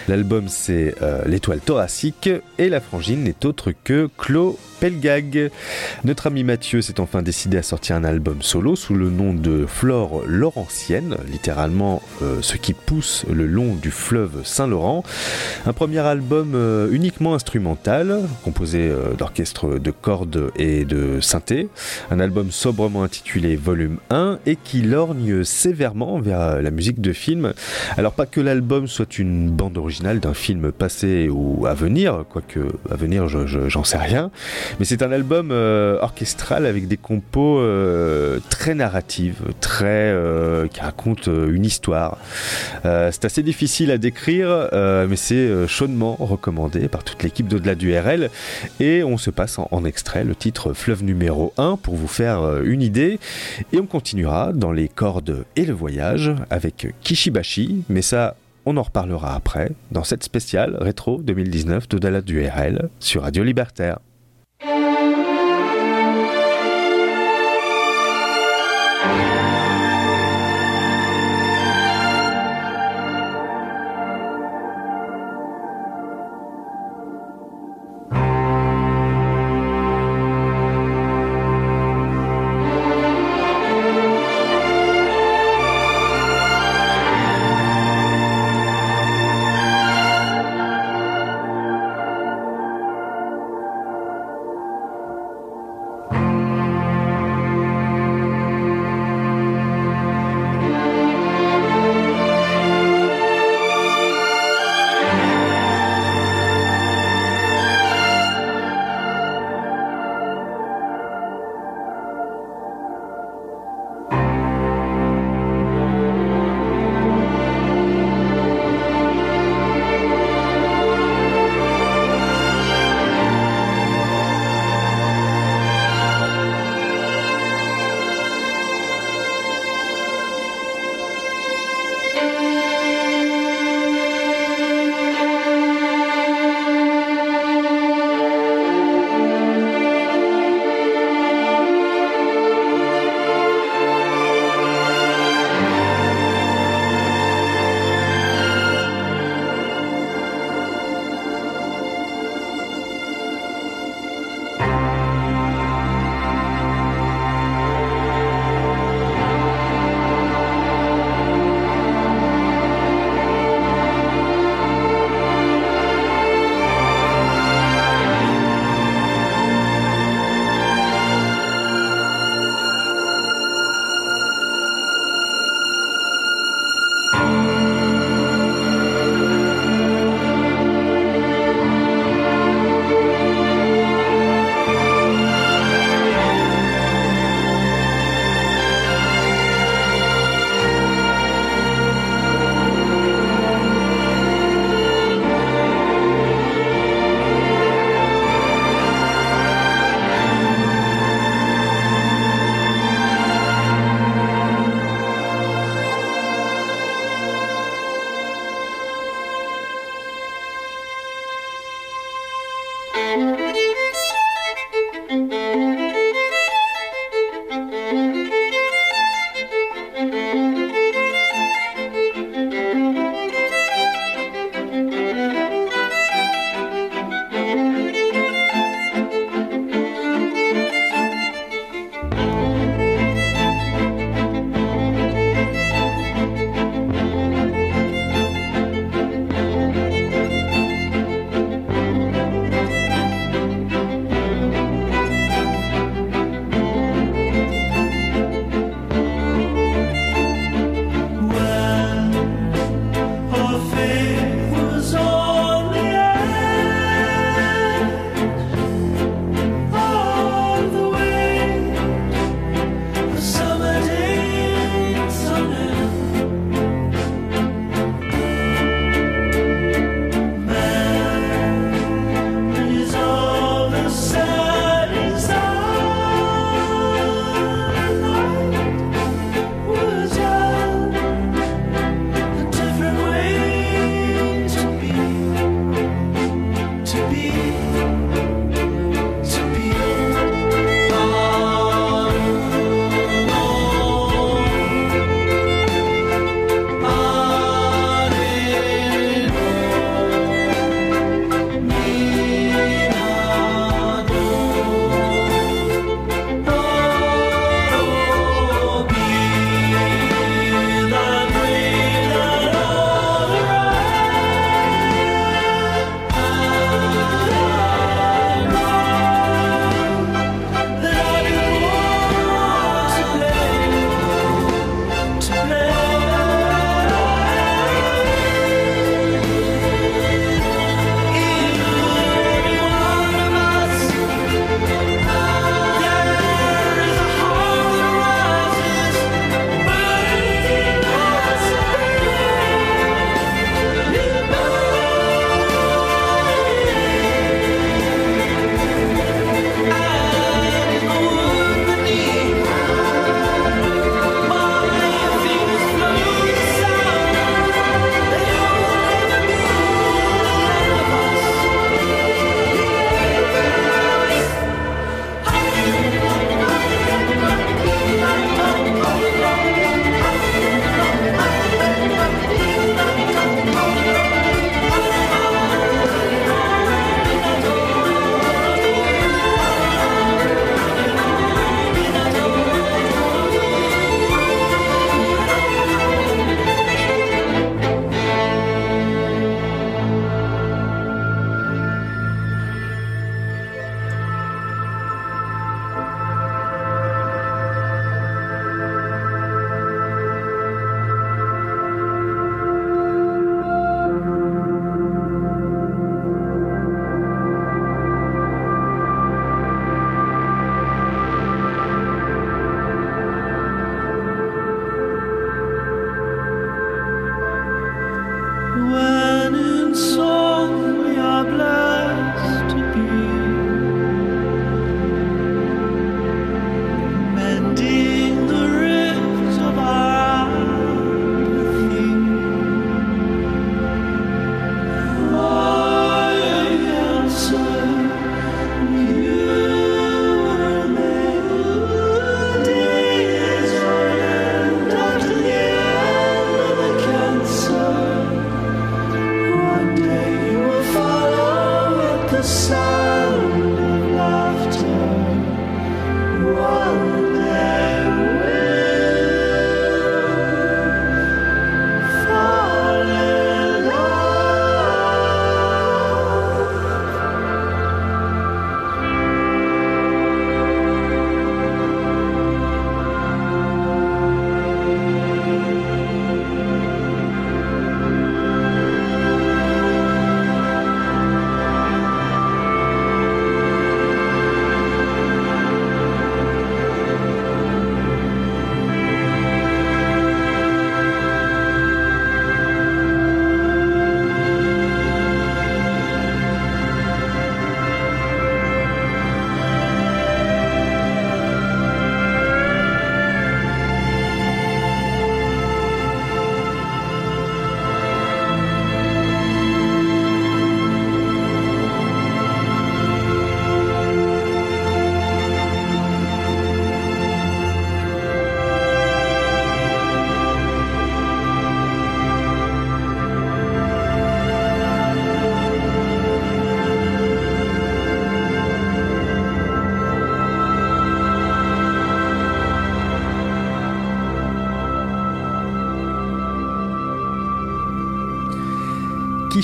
L'album 0.09 0.49
c'est 0.49 0.95
L'étoile 1.27 1.61
thoracique 1.61 2.31
et 2.59 2.69
la 2.69 2.81
frangine 2.81 3.25
n'est 3.25 3.45
autre 3.47 3.73
que 3.85 4.09
Clo 4.17 4.59
Pelgag. 4.81 5.51
Notre 6.05 6.27
ami 6.27 6.45
Mathieu 6.45 6.83
s'est 6.83 7.01
enfin 7.01 7.23
décidé 7.23 7.59
à 7.59 7.63
sortir 7.63 7.97
un 7.97 8.05
album 8.05 8.43
solo 8.43 8.77
sous 8.77 8.95
le 8.95 9.11
nom 9.11 9.33
de 9.33 9.67
Flore 9.67 10.23
Laurentienne, 10.27 11.17
littéralement 11.31 12.03
euh, 12.23 12.43
ce 12.43 12.57
qui 12.57 12.75
pousse 12.75 13.25
le 13.33 13.47
long 13.47 13.75
du 13.75 13.91
fleuve 13.91 14.45
Saint-Laurent. 14.45 15.03
Un 15.65 15.73
premier 15.73 16.01
album 16.01 16.53
euh, 16.55 16.91
uniquement 16.91 17.35
instrumental, 17.35 18.21
composé 18.45 18.89
euh, 18.89 19.15
d'orchestres 19.15 19.81
de 19.81 19.91
cordes 19.91 20.51
et 20.57 20.85
de 20.85 21.21
synthé. 21.21 21.69
Un 22.11 22.21
album 22.21 22.51
sobrement 22.51 23.03
intitulé 23.03 23.57
Volume 23.57 23.99
1 24.11 24.41
et 24.47 24.57
qui 24.57 24.83
lorgne 24.83 25.45
sévèrement 25.45 26.21
vers 26.21 26.61
la 26.61 26.71
musique 26.71 27.01
de 27.01 27.13
film. 27.13 27.53
Alors 27.97 28.13
pas 28.13 28.27
que 28.27 28.41
l'album 28.41 28.87
soit 28.87 29.19
une 29.19 29.51
bande 29.51 29.79
originale 29.79 30.21
d'un 30.21 30.35
film 30.35 30.73
passé 30.73 30.96
ou 31.05 31.67
à 31.67 31.75
venir, 31.75 32.25
quoique 32.31 32.61
à 32.91 32.95
venir 32.97 33.29
je- 33.29 33.47
je- 33.47 33.69
j'en 33.69 33.85
sais 33.85 33.97
rien, 33.99 34.31
mais 34.79 34.85
c'est 34.85 35.03
un 35.03 35.13
album 35.13 35.51
euh, 35.53 35.99
orchestral 36.01 36.67
avec 36.67 36.89
des 36.89 36.97
compos 36.97 37.59
euh, 37.61 38.39
très 38.51 38.75
narratives, 38.75 39.41
très 39.61 39.87
euh, 40.13 40.67
qui 40.69 40.81
racontent 40.81 41.31
une 41.49 41.65
histoire. 41.65 42.19
C'est 42.85 43.25
assez 43.25 43.43
difficile 43.43 43.91
à 43.91 43.99
décrire, 43.99 44.69
mais 44.73 45.17
c'est 45.17 45.67
chaudement 45.67 46.15
recommandé 46.19 46.89
par 46.89 47.03
toute 47.05 47.23
l'équipe 47.23 47.49
d'au-delà 47.49 47.75
du 47.75 47.97
RL. 47.97 48.31
Et 48.81 49.03
on 49.03 49.17
se 49.19 49.31
passe 49.31 49.59
en, 49.59 49.69
en 49.71 49.85
extrait 49.85 50.25
le 50.25 50.35
titre 50.35 50.73
Fleuve 50.73 51.03
numéro 51.03 51.53
1 51.59 51.77
pour 51.77 51.95
vous 51.97 52.09
faire 52.09 52.63
une 52.63 52.83
idée. 52.83 53.19
Et 53.73 53.79
on 53.81 53.87
continuera 53.87 54.53
dans 54.53 54.73
les 54.73 54.89
cordes 54.89 55.45
et 55.57 55.65
le 55.65 55.73
voyage 55.75 56.33
avec 56.51 56.89
Kishibashi, 57.03 57.83
mais 57.89 58.03
ça. 58.03 58.37
On 58.69 58.77
en 58.79 58.83
reparlera 58.83 59.37
après 59.37 59.71
dans 59.93 60.03
cette 60.03 60.25
spéciale 60.25 60.77
rétro 60.81 61.23
2019 61.23 61.89
d'au-delà 61.89 62.21
du 62.21 62.45
RL 62.45 62.89
sur 62.99 63.23
Radio 63.23 63.45
Libertaire. 63.45 64.01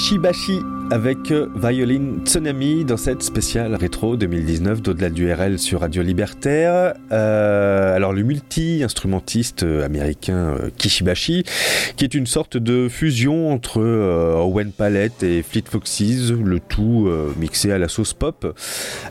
Kishibashi 0.03 0.59
avec 0.91 1.31
euh, 1.31 1.49
Violin 1.55 2.17
Tsunami 2.25 2.85
dans 2.85 2.97
cette 2.97 3.23
spéciale 3.23 3.77
rétro 3.77 4.17
2019 4.17 4.83
d'au-delà 4.83 5.11
du 5.11 5.33
RL 5.33 5.61
sur 5.61 5.81
Radio 5.81 6.03
Libertaire. 6.03 6.95
Euh, 7.13 7.95
alors 7.95 8.13
le 8.13 8.25
multi-instrumentiste 8.25 9.63
euh, 9.63 9.87
américain 9.87 10.57
Kishibashi, 10.77 11.45
qui 11.97 12.05
est 12.05 12.15
une 12.15 12.27
sorte 12.27 12.57
de 12.57 12.89
fusion 12.89 13.53
entre 13.53 13.81
Owen 13.81 14.73
Palette 14.73 15.23
et 15.23 15.45
Fleet 15.45 15.65
Foxes, 15.71 16.33
le 16.33 16.59
tout 16.59 17.09
mixé 17.39 17.71
à 17.71 17.79
la 17.79 17.87
sauce 17.87 18.13
pop, 18.13 18.59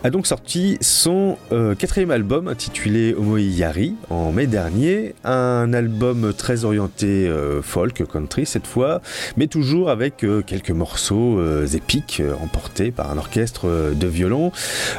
a 0.04 0.10
donc 0.10 0.26
sorti 0.26 0.78
son 0.82 1.38
euh, 1.52 1.76
quatrième 1.76 2.10
album 2.10 2.48
intitulé 2.48 3.14
Omoi 3.14 3.42
Yari 3.42 3.94
en 4.10 4.32
mai 4.32 4.48
dernier, 4.48 5.14
un 5.24 5.74
album 5.74 6.34
très 6.36 6.66
orienté 6.66 7.28
euh, 7.28 7.62
folk 7.62 8.04
country 8.12 8.48
cette 8.48 8.66
fois, 8.66 9.02
mais 9.38 9.46
toujours 9.46 9.92
avec 9.92 10.24
euh, 10.24 10.42
quelques 10.42 10.72
morceaux 10.72 11.40
épiques 11.74 12.22
emportés 12.42 12.90
par 12.90 13.12
un 13.12 13.18
orchestre 13.18 13.94
de 13.94 14.08
violon. 14.08 14.52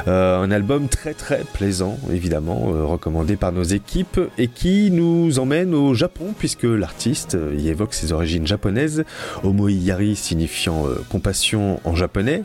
Un 0.07 0.51
album 0.51 0.87
très 0.87 1.13
très 1.13 1.41
plaisant, 1.53 1.97
évidemment, 2.11 2.71
recommandé 2.87 3.35
par 3.35 3.51
nos 3.51 3.63
équipes 3.63 4.19
et 4.37 4.47
qui 4.47 4.91
nous 4.91 5.39
emmène 5.39 5.73
au 5.73 5.93
Japon 5.93 6.33
puisque 6.37 6.63
l'artiste 6.63 7.37
y 7.57 7.69
évoque 7.69 7.93
ses 7.93 8.11
origines 8.11 8.47
japonaises, 8.47 9.03
Yari 9.43 10.15
signifiant 10.15 10.85
compassion 11.09 11.79
en 11.83 11.95
japonais. 11.95 12.43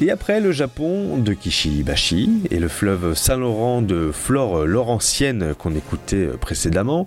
Et 0.00 0.12
après 0.12 0.40
le 0.40 0.52
Japon 0.52 1.18
de 1.18 1.32
Kishibashi 1.32 2.42
et 2.52 2.60
le 2.60 2.68
fleuve 2.68 3.14
Saint-Laurent 3.14 3.82
de 3.82 4.12
Flore 4.12 4.64
Laurentienne 4.64 5.54
qu'on 5.58 5.74
écoutait 5.74 6.28
précédemment, 6.40 7.06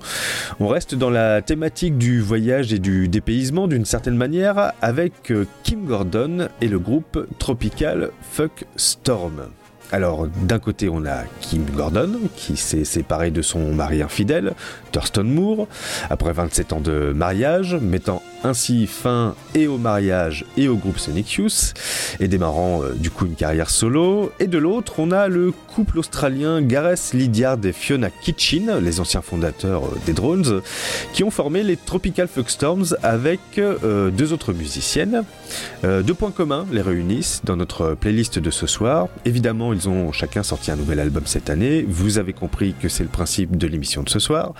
on 0.59 0.67
reste 0.67 0.95
dans 0.95 1.09
la 1.09 1.41
thématique 1.41 1.97
du 1.97 2.19
voyage 2.19 2.73
et 2.73 2.79
du 2.79 3.07
dépaysement 3.07 3.69
d'une 3.69 3.85
certaine 3.85 4.17
manière 4.17 4.73
avec 4.81 5.31
euh, 5.31 5.47
Kim 5.63 5.85
Gordon 5.85 6.49
et 6.59 6.67
le 6.67 6.79
groupe 6.79 7.27
tropical 7.39 8.11
Fuck 8.21 8.65
Storm. 8.75 9.43
Alors, 9.91 10.27
d'un 10.27 10.59
côté, 10.59 10.87
on 10.87 11.05
a 11.05 11.23
Kim 11.41 11.65
Gordon, 11.65 12.11
qui 12.37 12.55
s'est 12.55 12.85
séparé 12.85 13.29
de 13.29 13.41
son 13.41 13.73
mari 13.73 14.01
infidèle, 14.01 14.53
Thurston 14.93 15.25
Moore, 15.25 15.67
après 16.09 16.31
27 16.31 16.73
ans 16.73 16.79
de 16.79 17.11
mariage, 17.13 17.75
mettant 17.75 18.21
ainsi 18.43 18.87
fin 18.87 19.35
et 19.53 19.67
au 19.67 19.77
mariage 19.77 20.45
et 20.57 20.67
au 20.67 20.75
groupe 20.75 20.97
Sonic 20.97 21.33
Youth, 21.33 21.73
et 22.19 22.27
démarrant 22.27 22.81
euh, 22.81 22.93
du 22.93 23.11
coup 23.11 23.25
une 23.25 23.35
carrière 23.35 23.69
solo. 23.69 24.31
Et 24.39 24.47
de 24.47 24.57
l'autre, 24.57 24.93
on 24.97 25.11
a 25.11 25.27
le 25.27 25.51
couple 25.51 25.99
australien 25.99 26.61
Gareth 26.61 27.11
Lydiard 27.13 27.57
et 27.63 27.73
Fiona 27.73 28.09
Kitchen, 28.09 28.79
les 28.81 28.99
anciens 28.99 29.21
fondateurs 29.21 29.85
euh, 29.85 29.97
des 30.05 30.13
Drones, 30.13 30.61
qui 31.13 31.23
ont 31.23 31.31
formé 31.31 31.63
les 31.63 31.77
Tropical 31.77 32.27
Fuckstorms 32.27 32.95
avec 33.03 33.39
euh, 33.57 34.09
deux 34.09 34.33
autres 34.33 34.53
musiciennes. 34.53 35.23
Deux 35.83 36.13
points 36.13 36.31
communs 36.31 36.65
les 36.71 36.81
réunissent 36.81 37.41
dans 37.43 37.55
notre 37.55 37.95
playlist 37.95 38.39
de 38.39 38.51
ce 38.51 38.67
soir. 38.67 39.07
Évidemment, 39.25 39.73
ont 39.87 40.11
chacun 40.11 40.43
sorti 40.43 40.71
un 40.71 40.75
nouvel 40.75 40.99
album 40.99 41.23
cette 41.25 41.49
année. 41.49 41.85
Vous 41.87 42.17
avez 42.17 42.33
compris 42.33 42.73
que 42.79 42.89
c'est 42.89 43.03
le 43.03 43.09
principe 43.09 43.57
de 43.57 43.67
l'émission 43.67 44.03
de 44.03 44.09
ce 44.09 44.19
soir. 44.19 44.53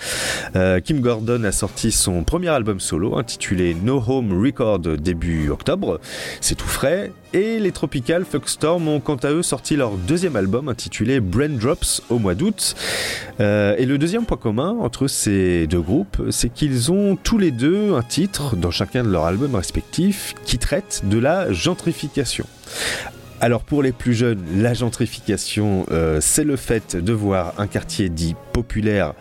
Euh, 0.55 0.79
Kim 0.79 1.01
Gordon 1.01 1.43
a 1.43 1.51
sorti 1.51 1.91
son 1.91 2.23
premier 2.23 2.49
album 2.49 2.79
solo 2.79 3.17
intitulé 3.17 3.75
No 3.75 4.03
Home 4.05 4.31
Record 4.43 4.79
début 4.79 5.49
octobre. 5.49 5.99
C'est 6.39 6.55
tout 6.55 6.67
frais. 6.67 7.11
Et 7.33 7.59
les 7.59 7.71
Tropical 7.71 8.25
Fuckstorm 8.25 8.89
ont 8.89 8.99
quant 8.99 9.15
à 9.15 9.29
eux 9.29 9.41
sorti 9.41 9.77
leur 9.77 9.91
deuxième 9.91 10.35
album 10.35 10.67
intitulé 10.67 11.21
Brain 11.21 11.49
Drops 11.49 12.03
au 12.09 12.19
mois 12.19 12.35
d'août. 12.35 12.75
Euh, 13.39 13.75
et 13.77 13.85
le 13.85 13.97
deuxième 13.97 14.25
point 14.25 14.37
commun 14.37 14.75
entre 14.81 15.07
ces 15.07 15.65
deux 15.67 15.79
groupes, 15.79 16.21
c'est 16.29 16.49
qu'ils 16.49 16.91
ont 16.91 17.15
tous 17.15 17.37
les 17.37 17.51
deux 17.51 17.93
un 17.93 18.03
titre 18.03 18.57
dans 18.57 18.71
chacun 18.71 19.03
de 19.03 19.09
leurs 19.09 19.25
albums 19.25 19.55
respectifs 19.55 20.35
qui 20.43 20.57
traite 20.57 21.03
de 21.05 21.17
la 21.17 21.51
gentrification. 21.53 22.45
Alors 23.43 23.63
pour 23.63 23.81
les 23.81 23.91
plus 23.91 24.13
jeunes, 24.13 24.43
la 24.57 24.75
gentrification, 24.75 25.87
euh, 25.89 26.19
c'est 26.21 26.43
le 26.43 26.55
fait 26.57 26.95
de 26.95 27.11
voir 27.11 27.55
un 27.57 27.65
quartier 27.65 28.07
dit 28.07 28.35
populaire 28.53 29.15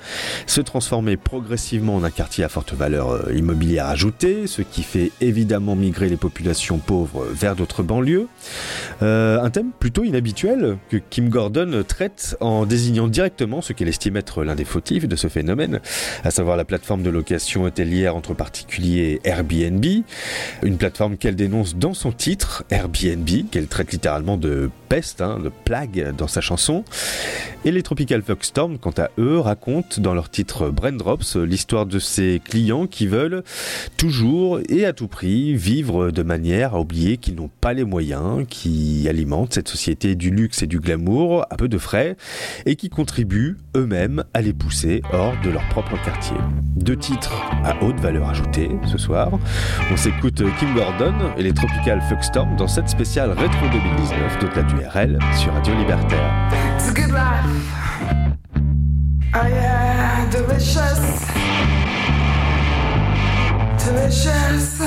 se 0.45 0.61
transformer 0.61 1.16
progressivement 1.16 1.97
en 1.97 2.05
un 2.05 2.11
quartier 2.11 2.45
à 2.45 2.51
forte 2.51 2.75
valeur 2.75 3.12
euh, 3.12 3.33
immobilière 3.35 3.87
ajoutée, 3.87 4.47
ce 4.47 4.61
qui 4.61 4.83
fait 4.83 5.11
évidemment 5.23 5.75
migrer 5.75 6.11
les 6.11 6.18
populations 6.18 6.77
pauvres 6.77 7.27
vers 7.33 7.57
d'autres 7.57 7.83
banlieues. 7.83 8.27
Euh, 9.01 9.41
un 9.41 9.49
thème 9.49 9.71
plutôt 9.79 10.05
inhabituel 10.05 10.77
que 10.91 10.99
Kim 10.99 11.31
Gordon 11.31 11.83
traite 11.89 12.37
en 12.41 12.66
désignant 12.66 13.09
directement 13.09 13.62
ce 13.62 13.73
qu'elle 13.73 13.89
estime 13.89 14.18
être 14.18 14.45
l'un 14.45 14.55
des 14.55 14.66
fautifs 14.66 15.09
de 15.09 15.16
ce 15.16 15.29
phénomène, 15.29 15.81
à 16.25 16.31
savoir 16.31 16.59
la 16.59 16.66
plateforme 16.66 17.03
de 17.03 17.09
location 17.09 17.62
hôtelière 17.62 18.16
entre 18.16 18.35
particuliers 18.35 19.23
Airbnb, 19.25 19.87
une 20.62 20.77
plateforme 20.77 21.16
qu'elle 21.16 21.37
dénonce 21.37 21.75
dans 21.77 21.95
son 21.95 22.12
titre, 22.12 22.64
Airbnb, 22.68 23.49
qu'elle 23.51 23.66
traite 23.66 23.93
littéralement 23.93 24.10
de 24.19 24.71
peste, 24.89 25.21
hein, 25.21 25.39
de 25.39 25.51
plague 25.65 26.15
dans 26.17 26.27
sa 26.27 26.41
chanson. 26.41 26.85
Et 27.65 27.71
les 27.71 27.83
Tropical 27.83 28.23
Fuckstorm, 28.23 28.79
quant 28.79 28.95
à 28.97 29.11
eux, 29.19 29.39
racontent 29.39 30.01
dans 30.01 30.15
leur 30.15 30.31
titre 30.31 30.71
Brain 30.71 30.93
Drops 30.93 31.37
l'histoire 31.37 31.87
de 31.87 31.99
ces 31.99 32.41
clients 32.43 32.87
qui 32.87 33.07
veulent 33.07 33.45
toujours 33.97 34.61
et 34.69 34.87
à 34.87 34.93
tout 34.93 35.09
prix 35.09 35.55
vivre 35.55 36.11
de 36.11 36.23
manière 36.23 36.75
à 36.75 36.81
oublier 36.81 37.19
qu'ils 37.19 37.35
n'ont 37.35 37.51
pas 37.61 37.73
les 37.73 37.85
moyens, 37.85 38.47
qui 38.49 39.07
alimentent 39.09 39.53
cette 39.53 39.69
société 39.69 40.15
du 40.15 40.31
luxe 40.31 40.63
et 40.63 40.67
du 40.67 40.81
glamour 40.81 41.45
à 41.51 41.57
peu 41.57 41.69
de 41.69 41.79
frais 41.79 42.17
et 42.67 42.77
qui 42.77 42.89
contribuent 42.89 43.59
eux-mêmes 43.77 44.25
à 44.35 44.41
les 44.41 44.55
pousser 44.55 45.03
hors 45.13 45.35
de 45.45 45.51
leur 45.51 45.67
propre 45.69 46.03
quartier. 46.03 46.37
Deux 46.77 46.97
titres 46.97 47.45
à 47.65 47.81
haute 47.85 48.01
valeur 48.01 48.29
ajoutée 48.31 48.71
ce 48.91 48.99
soir. 48.99 49.31
On 49.93 49.97
s'écoute 49.97 50.43
Kim 50.59 50.75
Gordon 50.75 51.15
et 51.37 51.43
les 51.43 51.53
Tropical 51.53 52.01
Fuckstorm 52.09 52.57
dans 52.57 52.69
cette 52.69 52.89
spéciale 52.89 53.31
rétro 53.31 53.69
2019 54.01 54.38
d'au-delà 54.38 54.62
du 54.62 54.76
RL 54.76 55.18
sur 55.36 55.53
Radio 55.53 55.74
Libertaire. 55.74 56.32
It's 56.76 56.88
a 56.88 56.94
good 56.94 57.12
life. 57.12 57.44
Oh 59.34 59.46
yeah, 59.46 60.26
delicious. 60.30 61.26
Delicious. 63.84 64.80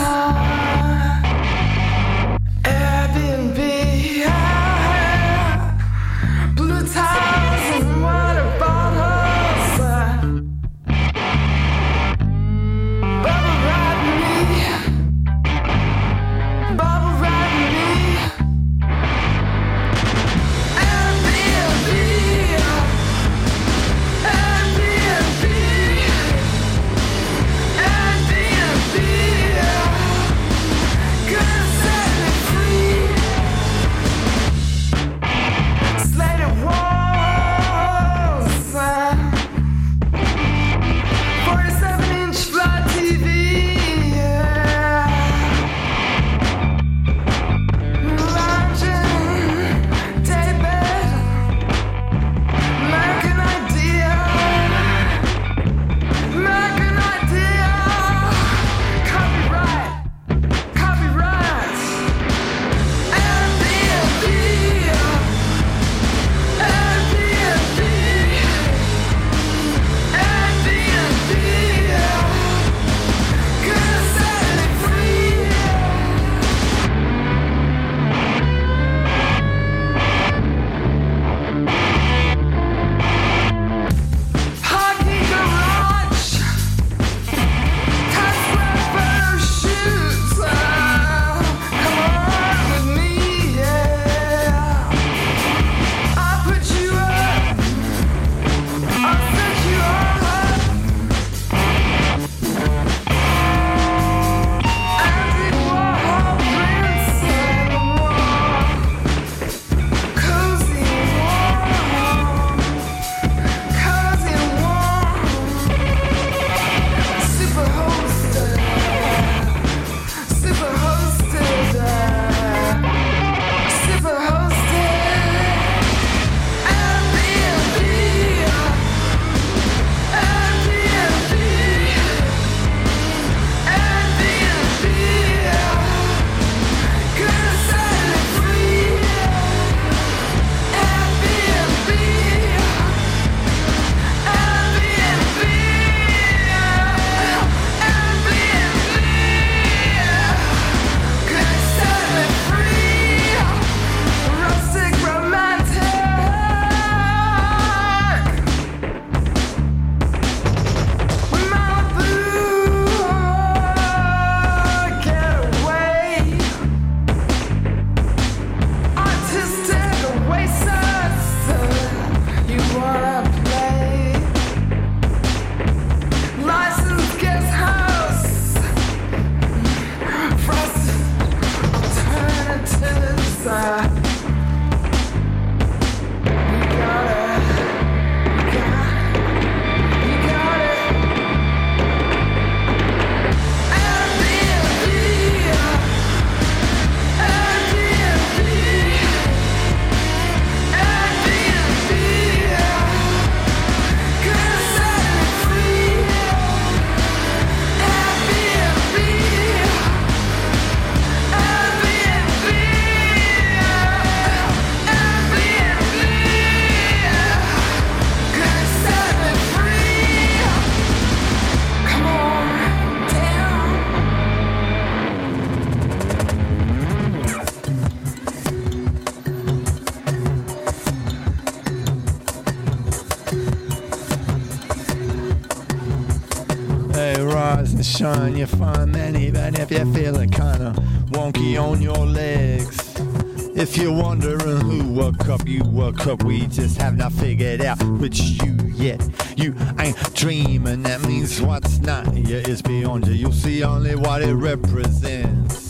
Up, 245.84 246.00
you 246.00 246.08
woke 246.08 246.08
up. 246.08 246.24
We 246.24 246.48
just 246.48 246.82
have 246.82 246.98
not 246.98 247.12
figured 247.14 247.62
out 247.62 247.82
which 247.84 248.20
you 248.20 248.58
yet. 248.74 249.02
You 249.38 249.56
ain't 249.80 249.98
dreaming, 250.14 250.84
that 250.84 251.02
means 251.08 251.42
what's 251.42 251.80
not 251.80 252.14
here 252.14 252.44
is 252.48 252.62
beyond 252.62 253.08
you. 253.08 253.14
You'll 253.14 253.32
see 253.32 253.64
only 253.64 253.96
what 253.96 254.22
it 254.22 254.34
represents. 254.34 255.68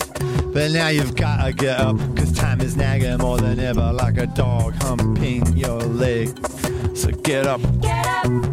But 0.54 0.72
now 0.72 0.90
you've 0.90 1.16
gotta 1.16 1.54
get 1.54 1.80
up, 1.80 1.98
cause 2.16 2.32
time 2.32 2.62
is 2.62 2.76
nagging 2.76 3.18
more 3.18 3.38
than 3.38 3.60
ever, 3.60 3.92
like 3.94 4.18
a 4.18 4.28
dog 4.28 4.74
humping 4.84 5.46
your 5.58 5.80
leg. 5.80 6.28
So 6.96 7.12
get 7.12 7.48
up. 7.48 7.62
Get 7.82 8.06
up, 8.06 8.53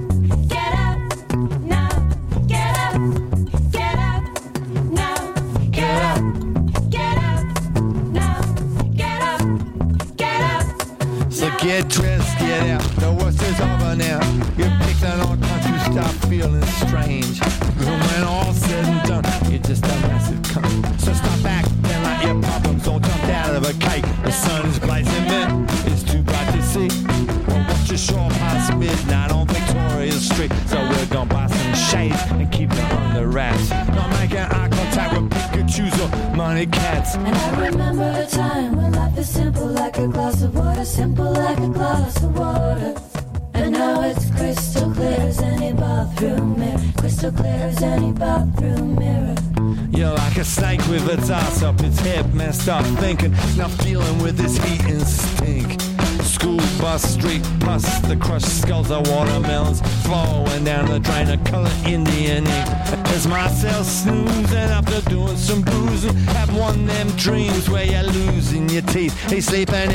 thinking, 53.16 53.56
not 53.56 53.76
dealing 53.78 54.18
with 54.22 54.36
this 54.36 54.56
heat 54.64 54.82
and 54.84 55.02
stink. 55.02 55.80
School 56.22 56.60
bus, 56.80 57.02
street 57.02 57.42
bus, 57.58 57.84
the 58.00 58.16
crushed 58.16 58.62
skulls 58.62 58.90
of 58.90 59.06
watermelons 59.08 59.80
flowing 60.06 60.64
down 60.64 60.86
the 60.88 61.00
drain 61.00 61.28
of 61.28 61.42
color 61.44 61.70
Indian 61.84 62.46
ink. 62.46 62.68
As 63.10 63.26
myself 63.26 63.84
snoozing 63.84 64.70
after 64.78 65.00
doing 65.10 65.36
some 65.36 65.62
boozing, 65.62 66.14
have 66.38 66.56
one 66.56 66.86
them 66.86 67.08
dreams 67.16 67.68
where 67.68 67.84
you're 67.84 68.12
losing 68.12 68.68
your 68.68 68.82
teeth. 68.82 69.14
He's 69.28 69.46
sleeping 69.46 69.89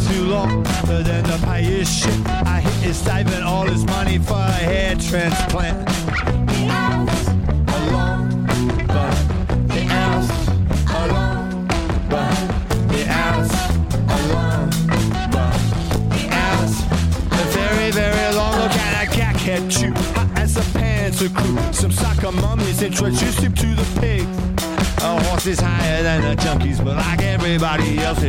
too 0.00 0.24
long 0.24 0.62
but 0.86 1.04
then 1.04 1.24
the 1.24 1.38
pay 1.44 1.62
his 1.62 1.88
shit. 1.88 2.26
I 2.26 2.60
hit 2.60 2.72
his 2.84 2.96
saving 2.96 3.42
all 3.42 3.66
his 3.66 3.84
money 3.84 4.18
for 4.18 4.34
a 4.34 4.52
hair 4.52 4.94
transplant. 4.96 6.07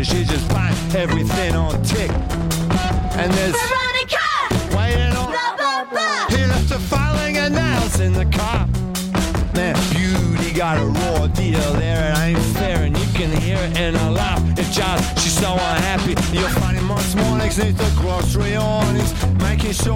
She 0.03 0.23
just 0.23 0.47
buying 0.49 0.75
everything 0.95 1.55
on 1.55 1.81
tick. 1.83 2.08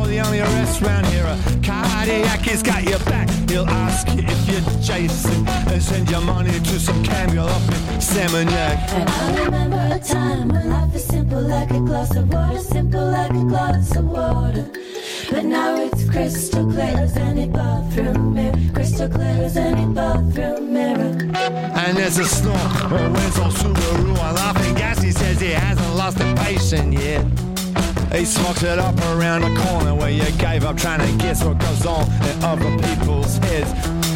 Sure 0.03 0.11
the 0.11 0.19
only 0.19 0.39
arrests 0.39 0.81
round 0.81 1.05
here 1.07 1.25
are 1.25 1.37
cardiac. 1.63 2.41
He's 2.41 2.63
got 2.63 2.83
your 2.83 2.99
back. 2.99 3.29
He'll 3.49 3.67
ask 3.67 4.07
you 4.09 4.23
if 4.23 4.49
you're 4.49 4.81
Jason 4.81 5.47
and 5.47 5.81
send 5.81 6.09
your 6.09 6.21
money 6.21 6.51
to 6.51 6.79
some 6.79 7.03
Campbell 7.03 7.47
up 7.47 7.61
in 7.61 7.99
Seminyak. 7.99 8.77
And 8.89 9.09
I 9.09 9.43
remember 9.43 9.95
a 9.95 9.99
time 9.99 10.49
when 10.49 10.69
life 10.69 10.95
is 10.95 11.05
simple 11.05 11.41
like 11.41 11.71
a 11.71 11.79
glass 11.79 12.15
of 12.15 12.31
water, 12.31 12.59
simple 12.59 13.05
like 13.11 13.31
a 13.31 13.43
glass 13.45 13.95
of 13.95 14.05
water. 14.05 14.65
But 15.29 15.45
now 15.45 15.75
it's 15.77 16.09
crystal 16.09 16.69
clear 16.71 16.97
as 16.97 17.17
any 17.17 17.47
bathroom 17.47 18.33
mirror, 18.33 18.55
crystal 18.73 19.09
clear 19.09 19.43
as 19.43 19.57
any 19.57 19.85
bathroom 19.93 20.73
mirror. 20.73 21.15
And 21.81 21.97
there's 21.97 22.17
a 22.17 22.25
snort 22.25 22.91
Wentz 22.91 23.39
on 23.39 23.51
Subaru 23.51 24.19
on 24.19 24.35
laughing 24.35 24.75
gas. 24.75 25.01
He 25.01 25.11
says 25.11 25.39
he 25.39 25.51
hasn't 25.51 25.95
lost 25.95 26.19
a 26.19 26.35
patient 26.35 26.93
yet. 26.93 27.25
He 28.13 28.25
smokes 28.25 28.61
it 28.61 28.77
up 28.77 28.95
around 29.15 29.41
the 29.41 29.59
corner 29.61 29.95
where 29.95 30.11
you 30.11 30.29
gave 30.37 30.63
up 30.65 30.77
trying 30.77 30.99
to 30.99 31.17
guess 31.17 31.43
what 31.43 31.57
goes 31.57 31.83
on 31.83 32.03
in 32.29 32.43
other 32.43 32.69
people's 32.77 33.37
heads. 33.37 33.71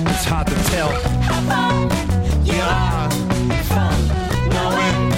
It's 0.06 0.24
hard 0.24 0.46
to 0.46 0.54
tell. 0.66 0.90
How 1.22 1.42
far 1.50 1.74
You 2.46 2.62
are 2.62 3.10
from 3.64 4.08
knowing 4.54 5.12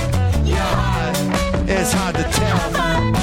you're. 0.48 1.78
It's 1.78 1.92
hard 1.92 2.16
to 2.16 2.24
tell. 2.24 3.19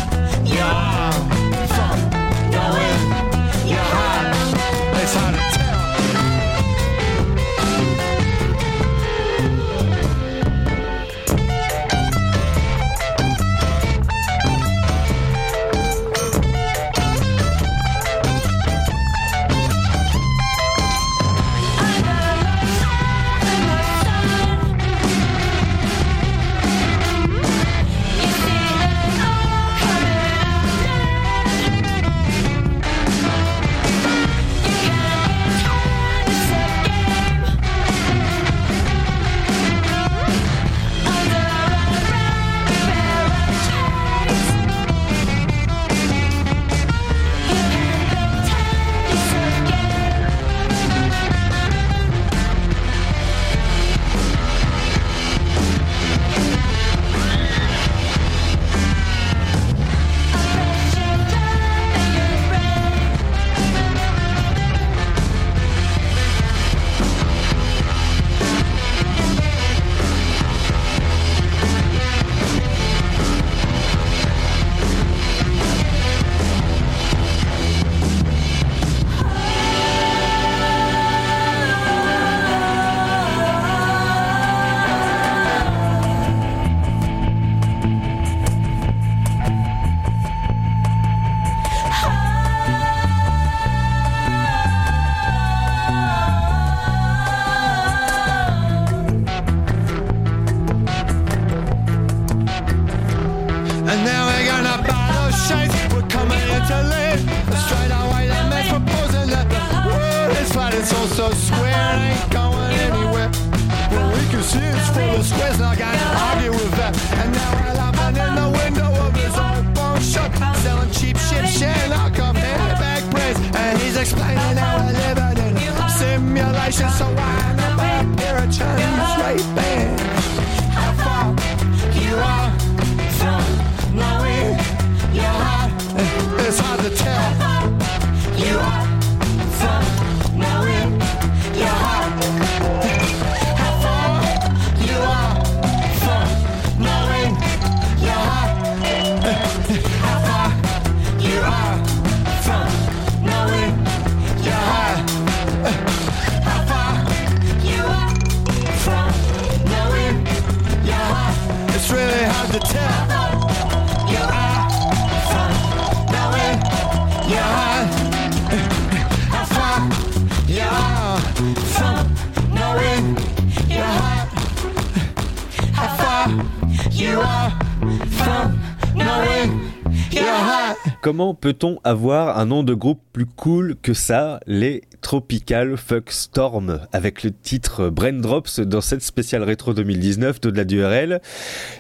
Comment 181.16 181.32
peut-on 181.32 181.78
avoir 181.82 182.38
un 182.38 182.44
nom 182.44 182.62
de 182.62 182.74
groupe 182.74 183.00
plus 183.14 183.24
cool 183.24 183.76
que 183.80 183.94
ça 183.94 184.38
Les 184.46 184.82
Tropical 185.00 185.78
Fuck 185.78 186.10
Storm, 186.10 186.80
avec 186.92 187.22
le 187.22 187.30
titre 187.30 187.88
Brain 187.88 188.20
Drops 188.20 188.60
dans 188.60 188.82
cette 188.82 189.00
spéciale 189.00 189.42
rétro 189.42 189.72
2019 189.72 190.42
de 190.42 190.50
la 190.50 190.64
DURL 190.66 191.22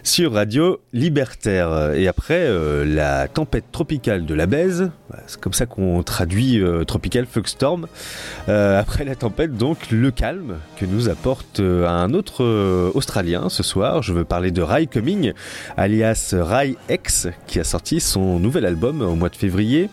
sur 0.06 0.34
Radio 0.34 0.80
Libertaire. 0.92 1.92
Et 1.94 2.06
après, 2.06 2.46
euh, 2.46 2.84
la 2.84 3.28
tempête 3.28 3.64
tropicale 3.72 4.24
de 4.24 4.34
la 4.34 4.46
baise, 4.46 4.90
bah, 5.10 5.18
c'est 5.26 5.40
comme 5.40 5.52
ça 5.52 5.66
qu'on 5.66 6.02
traduit 6.02 6.60
euh, 6.60 6.84
Tropical 6.84 7.26
Fuck 7.26 7.48
Storm. 7.48 7.86
Euh, 8.48 8.78
après 8.78 9.04
la 9.04 9.16
tempête, 9.16 9.56
donc, 9.56 9.90
le 9.90 10.10
calme 10.10 10.58
que 10.76 10.86
nous 10.86 11.08
apporte 11.08 11.60
euh, 11.60 11.88
un 11.88 12.14
autre 12.14 12.44
Australien 12.94 13.48
ce 13.48 13.62
soir. 13.62 14.02
Je 14.02 14.12
veux 14.12 14.24
parler 14.24 14.50
de 14.52 14.62
Rai 14.62 14.86
Cumming, 14.86 15.32
alias 15.76 16.34
Rai 16.38 16.76
X, 16.88 17.28
qui 17.46 17.58
a 17.58 17.64
sorti 17.64 18.00
son 18.00 18.38
nouvel 18.38 18.64
album 18.64 19.02
au 19.02 19.16
mois 19.16 19.28
de 19.28 19.36
février. 19.36 19.90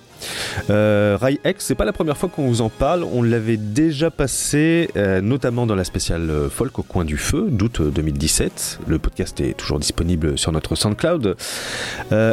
Euh, 0.69 1.17
Rai 1.19 1.39
X, 1.45 1.65
c'est 1.65 1.76
pas 1.76 1.86
la 1.86 1.93
première 1.93 2.17
fois 2.17 2.30
qu'on 2.30 2.47
vous 2.47 2.61
en 2.61 2.69
parle. 2.69 3.03
On 3.03 3.21
l'avait 3.21 3.57
déjà 3.57 4.11
passé, 4.11 4.89
euh, 4.95 5.21
notamment 5.21 5.65
dans 5.65 5.76
la 5.76 5.84
spéciale 5.84 6.30
euh, 6.30 6.49
folk 6.49 6.80
au 6.80 6.84
coin 6.84 7.05
du 7.05 7.17
feu 7.17 7.47
d'août 7.49 7.80
euh, 7.82 7.89
2017. 7.89 8.80
Le 8.88 8.99
podcast 8.99 9.39
est 9.41 9.53
toujours 9.57 9.80
disponible 9.80 10.38
sur 10.38 10.51
notre 10.51 10.76
SoundCloud. 10.76 11.36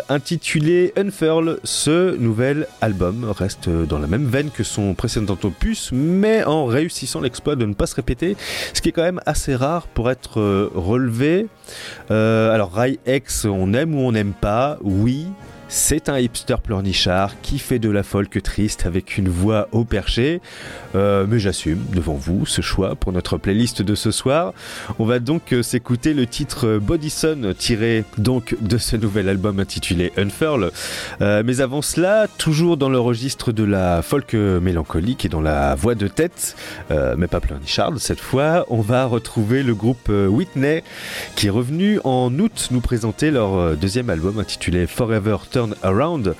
Intitulé 0.08 0.92
Unfurl, 0.96 1.58
ce 1.64 2.16
nouvel 2.16 2.66
album 2.80 3.24
reste 3.30 3.68
dans 3.68 3.98
la 3.98 4.06
même 4.06 4.26
veine 4.26 4.50
que 4.50 4.64
son 4.64 4.94
précédent 4.94 5.38
opus, 5.42 5.90
mais 5.92 6.44
en 6.44 6.66
réussissant 6.66 7.20
l'exploit 7.20 7.56
de 7.56 7.64
ne 7.64 7.74
pas 7.74 7.86
se 7.86 7.94
répéter, 7.94 8.36
ce 8.74 8.80
qui 8.80 8.90
est 8.90 8.92
quand 8.92 9.02
même 9.02 9.20
assez 9.26 9.54
rare 9.54 9.86
pour 9.86 10.10
être 10.10 10.40
relevé. 10.74 11.46
Alors 12.08 12.72
Rai 12.72 12.98
X, 13.06 13.44
on 13.46 13.72
aime 13.72 13.94
ou 13.94 14.00
on 14.00 14.12
n'aime 14.12 14.32
pas, 14.32 14.78
oui. 14.82 15.26
C'est 15.72 16.08
un 16.08 16.18
hipster 16.18 16.56
pleurnichard 16.60 17.40
qui 17.42 17.60
fait 17.60 17.78
de 17.78 17.88
la 17.88 18.02
folk 18.02 18.42
triste 18.42 18.86
avec 18.86 19.16
une 19.16 19.28
voix 19.28 19.68
au 19.70 19.84
perché. 19.84 20.40
Euh, 20.96 21.26
mais 21.28 21.38
j'assume 21.38 21.78
devant 21.94 22.14
vous 22.14 22.44
ce 22.44 22.60
choix 22.60 22.96
pour 22.96 23.12
notre 23.12 23.38
playlist 23.38 23.80
de 23.80 23.94
ce 23.94 24.10
soir. 24.10 24.52
On 24.98 25.04
va 25.04 25.20
donc 25.20 25.52
euh, 25.52 25.62
s'écouter 25.62 26.12
le 26.12 26.26
titre 26.26 26.78
Bodyson 26.78 27.54
tiré 27.56 28.04
donc 28.18 28.56
de 28.60 28.78
ce 28.78 28.96
nouvel 28.96 29.28
album 29.28 29.60
intitulé 29.60 30.12
Unfurl. 30.16 30.72
Euh, 31.20 31.44
mais 31.46 31.60
avant 31.60 31.82
cela, 31.82 32.26
toujours 32.36 32.76
dans 32.76 32.88
le 32.88 32.98
registre 32.98 33.52
de 33.52 33.62
la 33.62 34.02
folk 34.02 34.34
mélancolique 34.34 35.24
et 35.24 35.28
dans 35.28 35.40
la 35.40 35.76
voix 35.76 35.94
de 35.94 36.08
tête, 36.08 36.56
euh, 36.90 37.14
mais 37.16 37.28
pas 37.28 37.40
pleurnicharde 37.40 37.98
cette 37.98 38.20
fois, 38.20 38.66
on 38.68 38.80
va 38.80 39.04
retrouver 39.04 39.62
le 39.62 39.74
groupe 39.74 40.08
euh, 40.08 40.26
Whitney 40.26 40.82
qui 41.36 41.46
est 41.46 41.50
revenu 41.50 42.00
en 42.04 42.36
août 42.38 42.68
nous 42.70 42.80
présenter 42.80 43.30
leur 43.30 43.54
euh, 43.54 43.74
deuxième 43.74 44.10
album 44.10 44.38
intitulé 44.38 44.86
Forever 44.86 45.36
Turn 45.50 45.59
Around. 45.82 46.34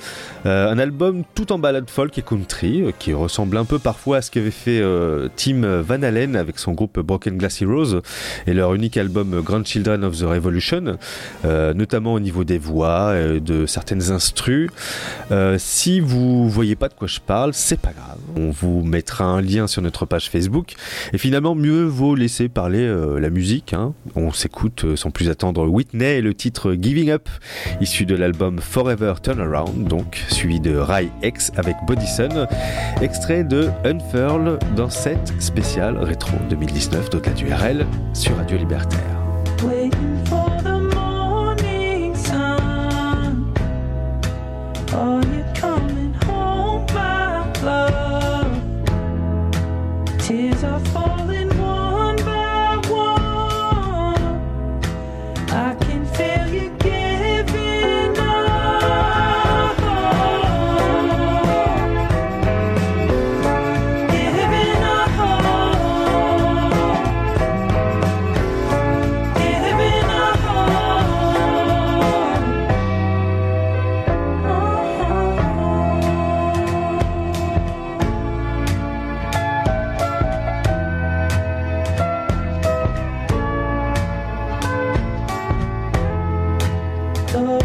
Euh, 0.45 0.71
un 0.71 0.79
album 0.79 1.23
tout 1.35 1.51
en 1.51 1.59
balade 1.59 1.89
folk 1.89 2.17
et 2.17 2.23
country 2.23 2.81
euh, 2.81 2.91
qui 2.97 3.13
ressemble 3.13 3.57
un 3.57 3.65
peu 3.65 3.77
parfois 3.77 4.17
à 4.17 4.21
ce 4.21 4.31
qu'avait 4.31 4.49
fait 4.49 4.79
euh, 4.81 5.27
Tim 5.35 5.81
Van 5.81 6.01
Allen 6.01 6.35
avec 6.35 6.57
son 6.57 6.71
groupe 6.71 6.99
Broken 6.99 7.37
Glass 7.37 7.61
Heroes 7.61 8.01
et 8.47 8.53
leur 8.53 8.73
unique 8.73 8.97
album 8.97 9.41
Grandchildren 9.41 10.03
of 10.03 10.17
the 10.17 10.23
Revolution, 10.23 10.97
notamment 11.43 12.13
au 12.13 12.19
niveau 12.19 12.43
des 12.43 12.57
voix, 12.57 13.09
euh, 13.11 13.39
de 13.39 13.65
certaines 13.65 14.11
instrus. 14.11 14.69
Si 15.57 15.99
vous 15.99 16.49
voyez 16.49 16.75
pas 16.75 16.87
de 16.89 16.93
quoi 16.93 17.07
je 17.07 17.19
parle, 17.19 17.53
c'est 17.53 17.79
pas 17.79 17.91
grave. 17.91 18.17
On 18.35 18.51
vous 18.51 18.83
mettra 18.83 19.25
un 19.25 19.41
lien 19.41 19.67
sur 19.67 19.81
notre 19.81 20.05
page 20.05 20.29
Facebook. 20.29 20.73
Et 21.13 21.17
finalement, 21.17 21.55
mieux 21.55 21.83
vaut 21.83 22.15
laisser 22.15 22.49
parler 22.49 22.87
la 23.19 23.29
musique. 23.29 23.73
hein. 23.73 23.93
On 24.15 24.31
s'écoute 24.31 24.95
sans 24.95 25.11
plus 25.11 25.29
attendre 25.29 25.67
Whitney 25.67 26.17
et 26.17 26.21
le 26.21 26.33
titre 26.33 26.73
Giving 26.79 27.11
Up, 27.11 27.29
issu 27.79 28.05
de 28.05 28.15
l'album 28.15 28.59
Forever 28.59 29.10
Turnaround, 29.19 29.87
donc 29.87 30.23
suivi 30.29 30.59
de 30.59 30.77
Rai 30.77 31.09
X 31.23 31.51
avec 31.57 31.75
Bodyson, 31.85 32.47
extrait 33.01 33.43
de 33.43 33.69
Unfurl 33.83 34.59
dans 34.75 34.89
cette 34.89 35.41
spéciale 35.41 35.97
rétro 35.97 36.37
2019 36.49 37.09
d'au-delà 37.09 37.33
du 37.33 37.51
RL 37.51 37.85
sur 38.13 38.37
Radio 38.37 38.57
Libertaire. 38.57 39.21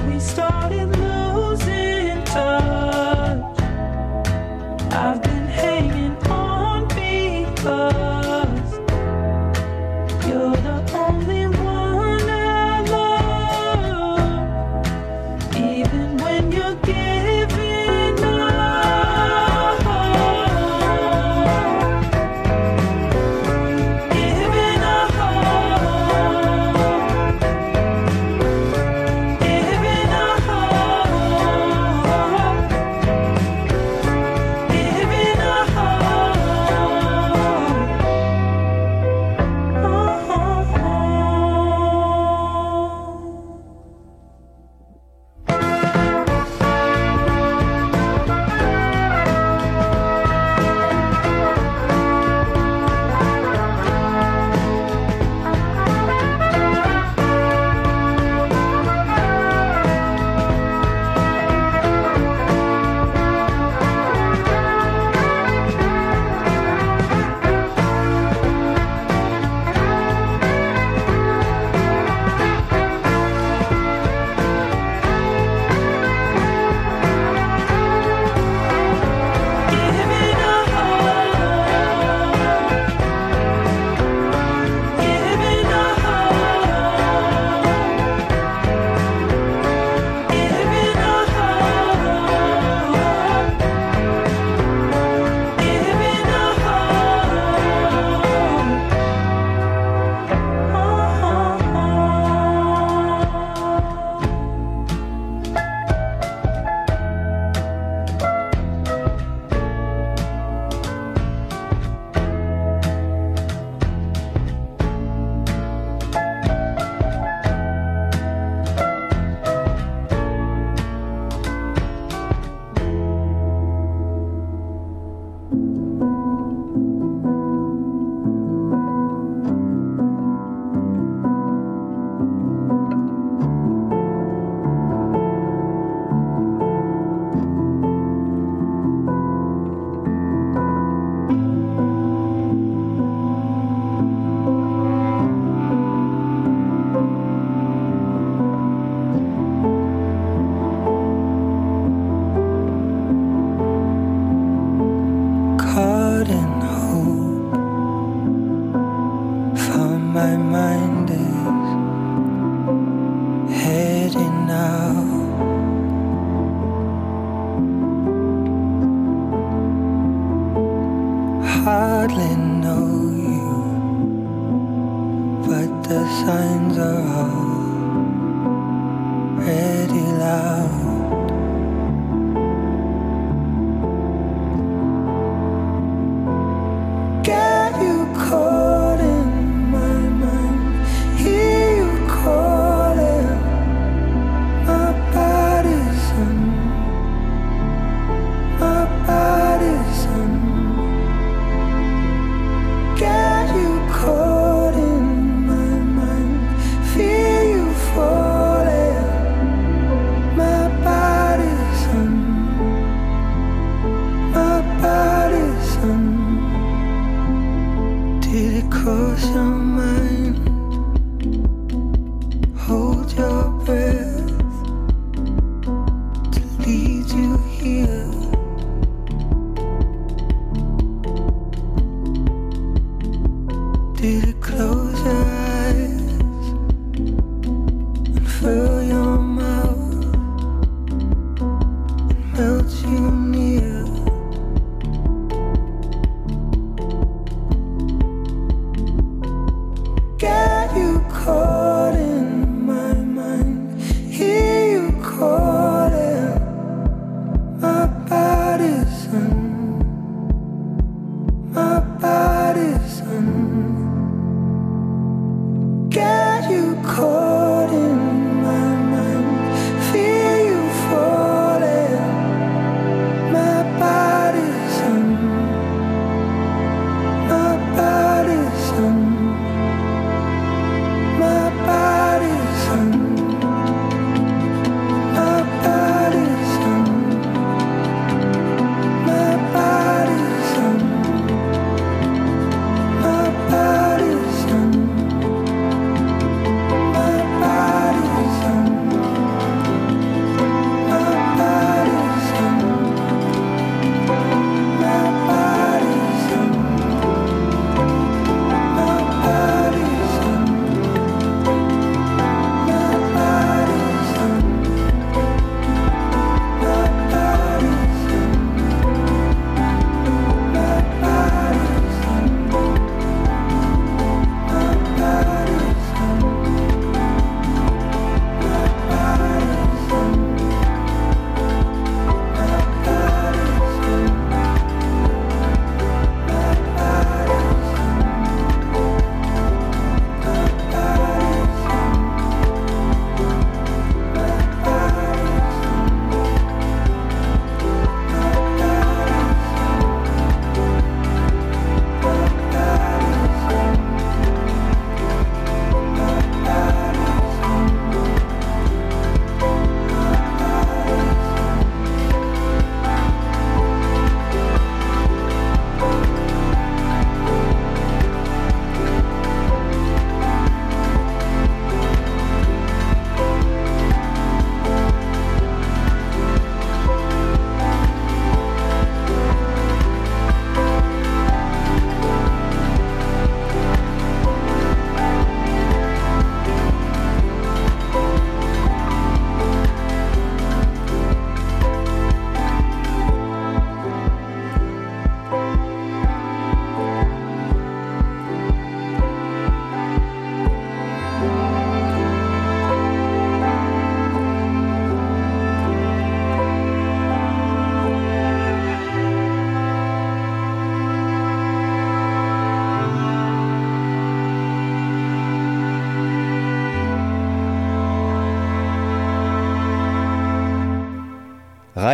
we 0.06 0.20
start. 0.20 0.55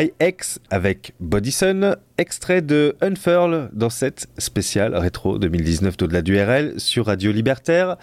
Rai 0.02 0.14
X 0.20 0.58
avec 0.70 1.14
Bodyson, 1.20 1.94
extrait 2.18 2.62
de 2.62 2.94
Unfurl 3.00 3.70
dans 3.72 3.90
cette 3.90 4.26
spéciale 4.38 4.94
rétro 4.96 5.38
2019 5.38 5.96
d'au-delà 5.96 6.22
du 6.22 6.40
RL 6.40 6.74
sur 6.76 7.06
Radio 7.06 7.32
Libertaire. 7.32 7.96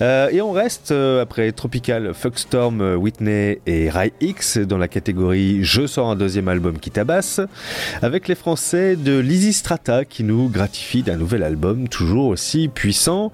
Euh, 0.00 0.28
et 0.30 0.40
on 0.40 0.52
reste 0.52 0.90
euh, 0.90 1.22
après 1.22 1.52
Tropical, 1.52 2.12
Fuckstorm, 2.14 2.80
euh, 2.80 2.96
Whitney 2.96 3.60
et 3.66 3.88
Rai 3.88 4.12
X 4.20 4.58
dans 4.58 4.78
la 4.78 4.88
catégorie 4.88 5.64
Je 5.64 5.86
sors 5.86 6.10
un 6.10 6.16
deuxième 6.16 6.48
album 6.48 6.78
qui 6.78 6.90
tabasse 6.90 7.40
avec 8.02 8.28
les 8.28 8.34
Français 8.34 8.96
de 8.96 9.18
Lizzy 9.18 9.52
Strata 9.52 10.04
qui 10.04 10.24
nous 10.24 10.48
gratifient 10.48 11.02
d'un 11.02 11.16
nouvel 11.16 11.42
album 11.42 11.88
toujours 11.88 12.28
aussi 12.28 12.68
puissant. 12.68 13.32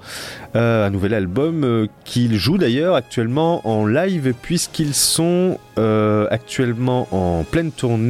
Un 0.54 0.90
nouvel 0.90 1.14
album 1.14 1.86
qu'ils 2.04 2.36
jouent 2.36 2.58
d'ailleurs 2.58 2.94
actuellement 2.96 3.66
en 3.68 3.86
live 3.86 4.34
puisqu'ils 4.42 4.94
sont 4.94 5.58
actuellement 5.76 7.06
en 7.12 7.44
pleine 7.44 7.70
tournée. 7.70 8.07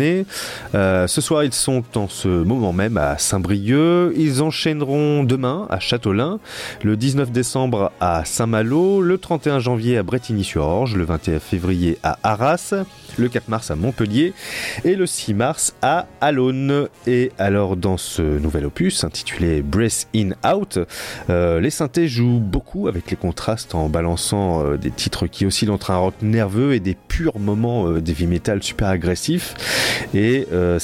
Euh, 0.75 1.07
ce 1.07 1.21
soir, 1.21 1.45
ils 1.45 1.53
sont 1.53 1.85
en 1.97 2.09
ce 2.09 2.29
moment 2.29 2.73
même 2.73 2.97
à 2.97 3.19
Saint-Brieuc. 3.19 4.13
Ils 4.17 4.43
enchaîneront 4.43 5.25
demain 5.25 5.67
à 5.71 5.81
Châteaulin, 5.81 6.39
le 6.83 6.97
19 6.97 7.31
décembre 7.31 7.93
à 8.01 8.25
Saint-Malo, 8.25 9.01
le 9.01 9.19
31 9.19 9.59
janvier 9.59 9.99
à 9.99 10.03
Bretigny-sur-Orge, 10.03 10.97
le 10.97 11.05
21 11.05 11.39
février 11.41 11.99
à 12.03 12.19
Arras, 12.23 12.75
le 13.17 13.29
4 13.29 13.49
mars 13.49 13.71
à 13.71 13.77
Montpellier 13.77 14.33
et 14.85 14.95
le 14.95 15.07
6 15.07 15.35
mars 15.35 15.75
à 15.83 16.07
Alone. 16.21 16.89
Et 17.07 17.33
alors 17.39 17.77
dans 17.77 17.97
ce 17.97 18.23
nouvel 18.23 18.67
opus 18.67 19.05
intitulé 19.05 19.63
Breath 19.63 20.07
In 20.15 20.31
Out, 20.49 20.79
euh, 21.31 21.61
les 21.61 21.71
synthés 21.71 22.09
jouent 22.09 22.41
beaucoup 22.41 22.89
avec 22.89 23.11
les 23.11 23.17
contrastes 23.17 23.75
en 23.75 23.89
balançant 23.89 24.65
euh, 24.65 24.77
des 24.77 24.91
titres 24.91 25.27
qui 25.27 25.47
oscillent 25.47 25.71
entre 25.71 25.91
un 25.91 25.97
rock 25.97 26.15
nerveux 26.23 26.75
et 26.75 26.81
des 26.81 26.95
purs 26.95 27.39
moments 27.39 27.89
euh, 27.89 28.01
d'heavy 28.01 28.27
metal 28.27 28.63
super 28.63 28.89
agressifs. 28.89 29.55
Et 30.15 30.47
euh, 30.53 30.79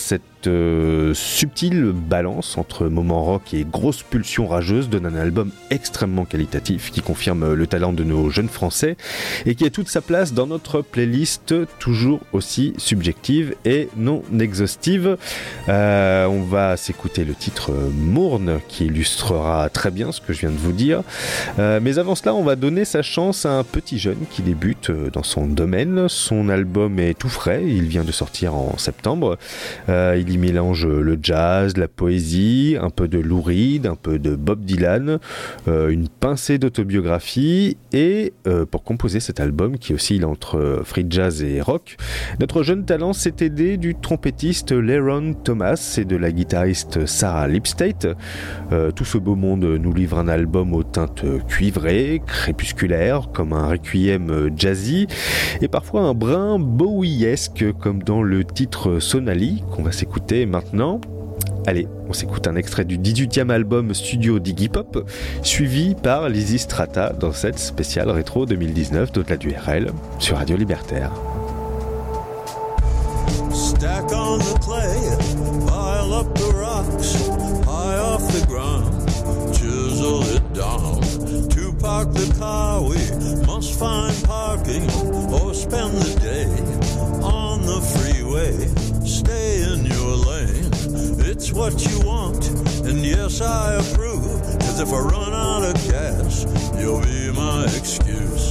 cette 0.44 0.52
euh, 0.52 1.14
subtile 1.14 1.92
balance 1.94 2.58
entre 2.58 2.86
moments 2.88 3.22
rock 3.22 3.54
et 3.54 3.64
grosses 3.64 4.02
pulsions 4.02 4.46
rageuses 4.46 4.90
donne 4.90 5.06
un 5.06 5.14
album 5.14 5.50
extrêmement 5.70 6.24
qualitatif 6.26 6.90
qui 6.90 7.00
confirme 7.00 7.54
le 7.54 7.66
talent 7.66 7.92
de 7.92 8.04
nos 8.04 8.28
jeunes 8.28 8.48
français 8.48 8.96
et 9.46 9.54
qui 9.54 9.64
a 9.64 9.70
toute 9.70 9.88
sa 9.88 10.02
place 10.02 10.34
dans 10.34 10.46
notre 10.46 10.82
playlist 10.82 11.54
toujours 11.78 12.20
aussi 12.32 12.74
subjective 12.76 13.54
et 13.64 13.88
non 13.96 14.22
exhaustive. 14.38 15.16
Euh, 15.68 16.26
on 16.26 16.42
va 16.42 16.76
s'écouter 16.76 17.24
le 17.24 17.34
titre 17.34 17.72
Mourne 17.94 18.60
qui 18.68 18.86
illustrera 18.86 19.70
très 19.70 19.90
bien 19.90 20.12
ce 20.12 20.20
que 20.20 20.32
je 20.32 20.40
viens 20.40 20.50
de 20.50 20.56
vous 20.56 20.72
dire. 20.72 21.02
Euh, 21.58 21.80
mais 21.82 21.98
avant 21.98 22.14
cela, 22.14 22.34
on 22.34 22.44
va 22.44 22.56
donner 22.56 22.84
sa 22.84 23.02
chance 23.02 23.46
à 23.46 23.52
un 23.52 23.64
petit 23.64 23.98
jeune 23.98 24.26
qui 24.30 24.42
débute 24.42 24.90
dans 24.90 25.22
son 25.22 25.46
domaine. 25.46 26.08
Son 26.08 26.50
album 26.50 26.98
est 26.98 27.18
tout 27.18 27.30
frais, 27.30 27.62
il 27.66 27.86
vient 27.88 28.04
de 28.04 28.12
sortir 28.12 28.54
en 28.54 28.76
septembre. 28.76 29.38
Y 30.34 30.38
mélange 30.38 30.86
le 30.86 31.18
jazz, 31.22 31.76
la 31.76 31.88
poésie, 31.88 32.76
un 32.80 32.90
peu 32.90 33.08
de 33.08 33.18
Lou 33.18 33.40
Reed, 33.40 33.86
un 33.86 33.94
peu 33.94 34.18
de 34.18 34.34
Bob 34.34 34.64
Dylan, 34.64 35.18
euh, 35.68 35.88
une 35.88 36.08
pincée 36.08 36.58
d'autobiographie 36.58 37.76
et 37.92 38.32
euh, 38.46 38.66
pour 38.66 38.82
composer 38.82 39.20
cet 39.20 39.38
album 39.38 39.78
qui 39.78 39.94
oscille 39.94 40.24
entre 40.24 40.82
free 40.84 41.06
jazz 41.08 41.42
et 41.42 41.60
rock, 41.60 41.96
notre 42.40 42.62
jeune 42.62 42.84
talent 42.84 43.12
s'est 43.12 43.36
aidé 43.40 43.76
du 43.76 43.94
trompettiste 43.94 44.72
Leron 44.72 45.34
Thomas 45.34 45.94
et 45.98 46.04
de 46.04 46.16
la 46.16 46.32
guitariste 46.32 47.06
Sarah 47.06 47.46
Lipstate. 47.46 48.08
Euh, 48.72 48.90
tout 48.90 49.04
ce 49.04 49.18
beau 49.18 49.36
monde 49.36 49.64
nous 49.64 49.92
livre 49.92 50.18
un 50.18 50.28
album 50.28 50.74
aux 50.74 50.82
teintes 50.82 51.24
cuivrées, 51.46 52.20
crépusculaires, 52.26 53.28
comme 53.32 53.52
un 53.52 53.68
requiem 53.68 54.50
jazzy, 54.56 55.06
et 55.60 55.68
parfois 55.68 56.02
un 56.02 56.14
brin 56.14 56.58
Bowiesque, 56.58 57.72
comme 57.78 58.02
dans 58.02 58.22
le 58.22 58.44
titre 58.44 58.98
Sonali, 58.98 59.62
qu'on 59.70 59.82
va 59.82 59.92
s'écouter 59.92 60.23
maintenant. 60.46 61.00
Allez, 61.66 61.86
on 62.08 62.12
s'écoute 62.12 62.46
un 62.46 62.56
extrait 62.56 62.84
du 62.84 62.98
18e 62.98 63.50
album 63.50 63.92
studio 63.94 64.38
d'Iggy 64.38 64.68
Pop, 64.68 65.08
suivi 65.42 65.94
par 65.94 66.28
Lizzy 66.28 66.58
Strata 66.58 67.12
dans 67.12 67.32
cette 67.32 67.58
spéciale 67.58 68.10
rétro 68.10 68.46
2019 68.46 69.12
d'au-delà 69.12 69.36
du 69.36 69.50
RL 69.50 69.92
sur 70.18 70.36
Radio 70.36 70.56
Libertaire. 70.56 71.10
Stack 73.52 74.12
on 74.12 74.38
the 74.38 74.58
clay, 74.60 74.98
pile 75.66 76.12
up 76.12 76.34
the 76.34 76.52
rocks, 76.54 77.14
high 77.66 77.98
off 77.98 78.26
the 78.32 78.46
ground, 78.46 79.54
chisel 79.54 80.22
it 80.34 80.52
down. 80.52 81.00
To 81.50 81.72
park 81.78 82.12
the 82.12 82.34
car, 82.38 82.82
we 82.82 82.96
must 83.46 83.78
find 83.78 84.14
parking 84.24 84.88
or 85.32 85.54
spend 85.54 85.92
the 85.92 86.20
day 86.20 86.46
on 87.22 87.60
the 87.64 87.80
freeway. 87.80 88.83
Lane, 90.14 90.70
it's 91.26 91.52
what 91.52 91.84
you 91.84 92.00
want, 92.00 92.48
and 92.86 93.04
yes, 93.04 93.40
I 93.40 93.74
approve. 93.74 94.24
Cause 94.60 94.80
if 94.80 94.92
I 94.92 94.98
run 94.98 95.32
out 95.32 95.64
of 95.64 95.74
gas, 95.90 96.44
you'll 96.78 97.00
be 97.00 97.32
my 97.32 97.64
excuse. 97.64 98.48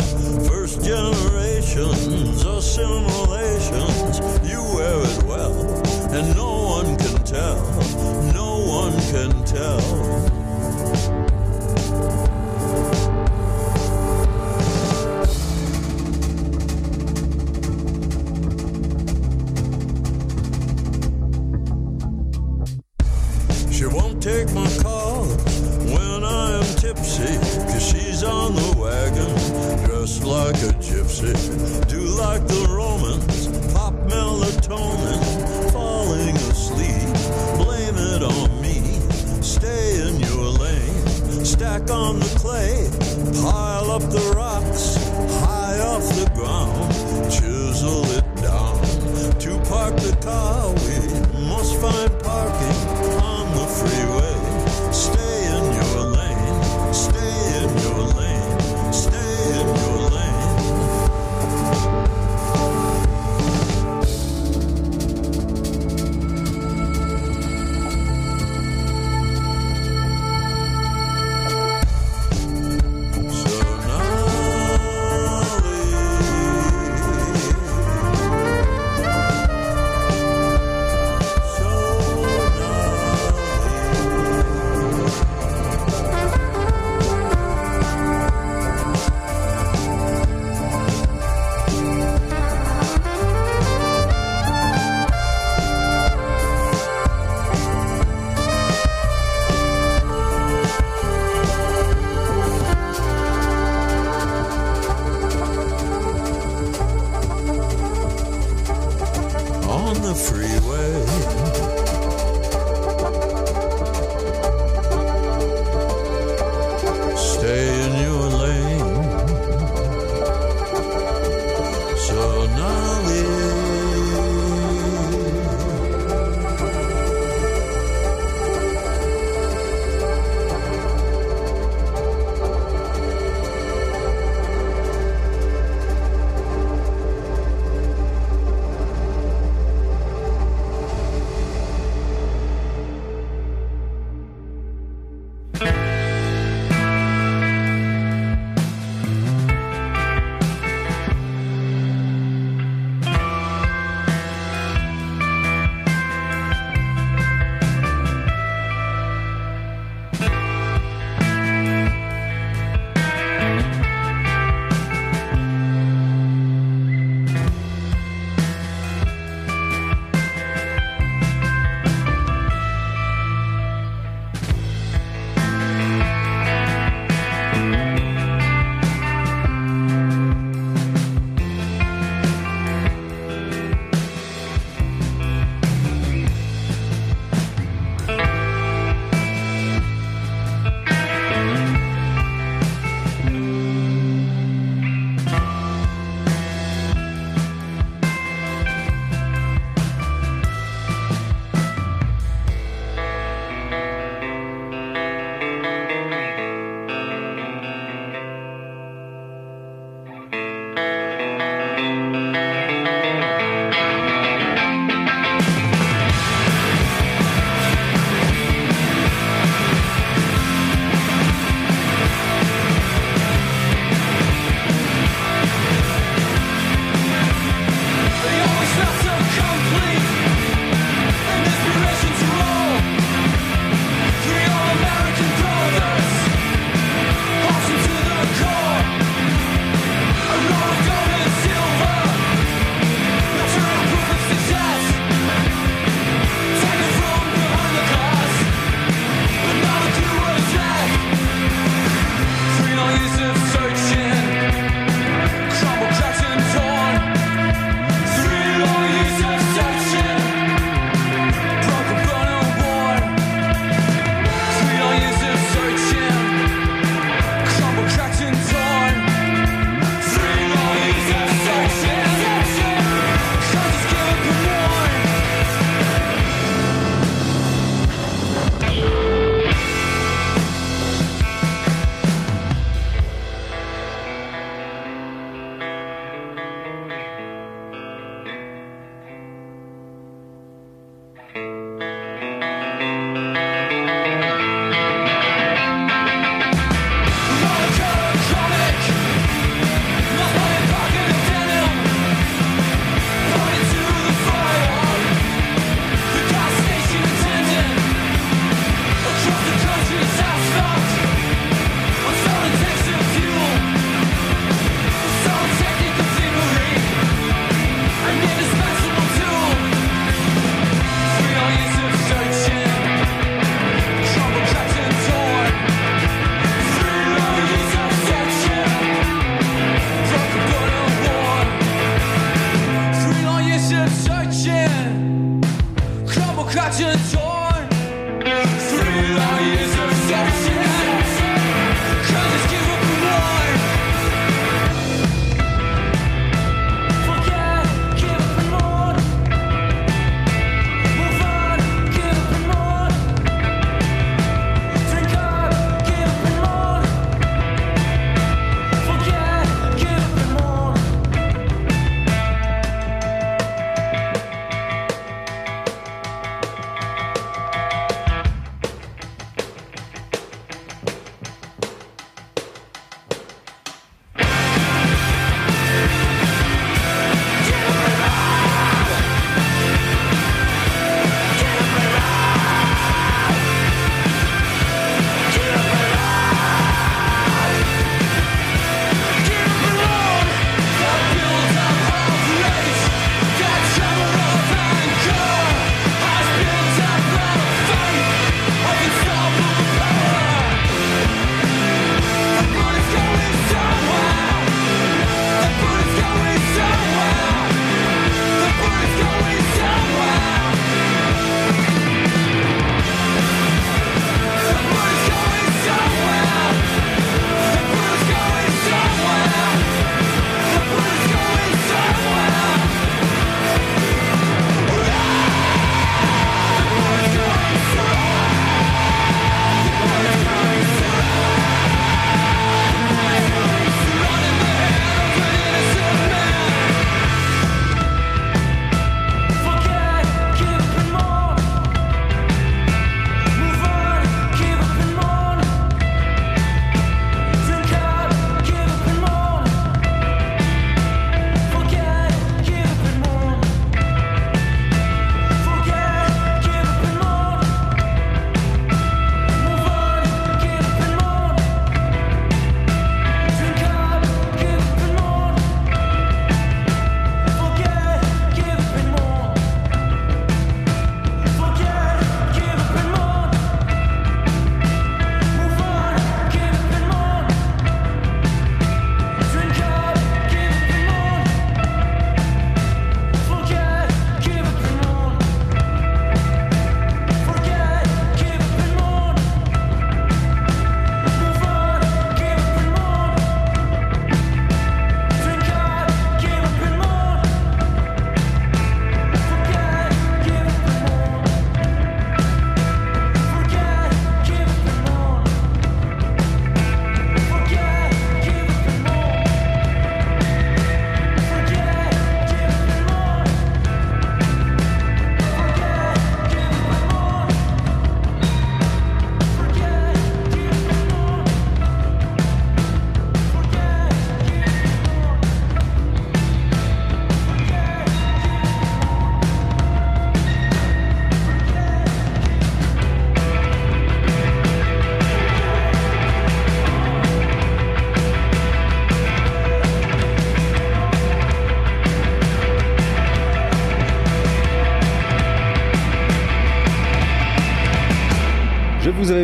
First 0.47 0.83
generations, 0.83 2.43
assimilations, 2.43 4.19
you 4.43 4.61
wear 4.75 4.99
it 5.03 5.23
well, 5.23 5.53
and 6.11 6.35
no 6.35 6.51
one 6.79 6.97
can 6.97 7.23
tell, 7.23 7.61
no 8.33 8.65
one 8.67 8.93
can 9.11 9.43
tell. 9.45 10.02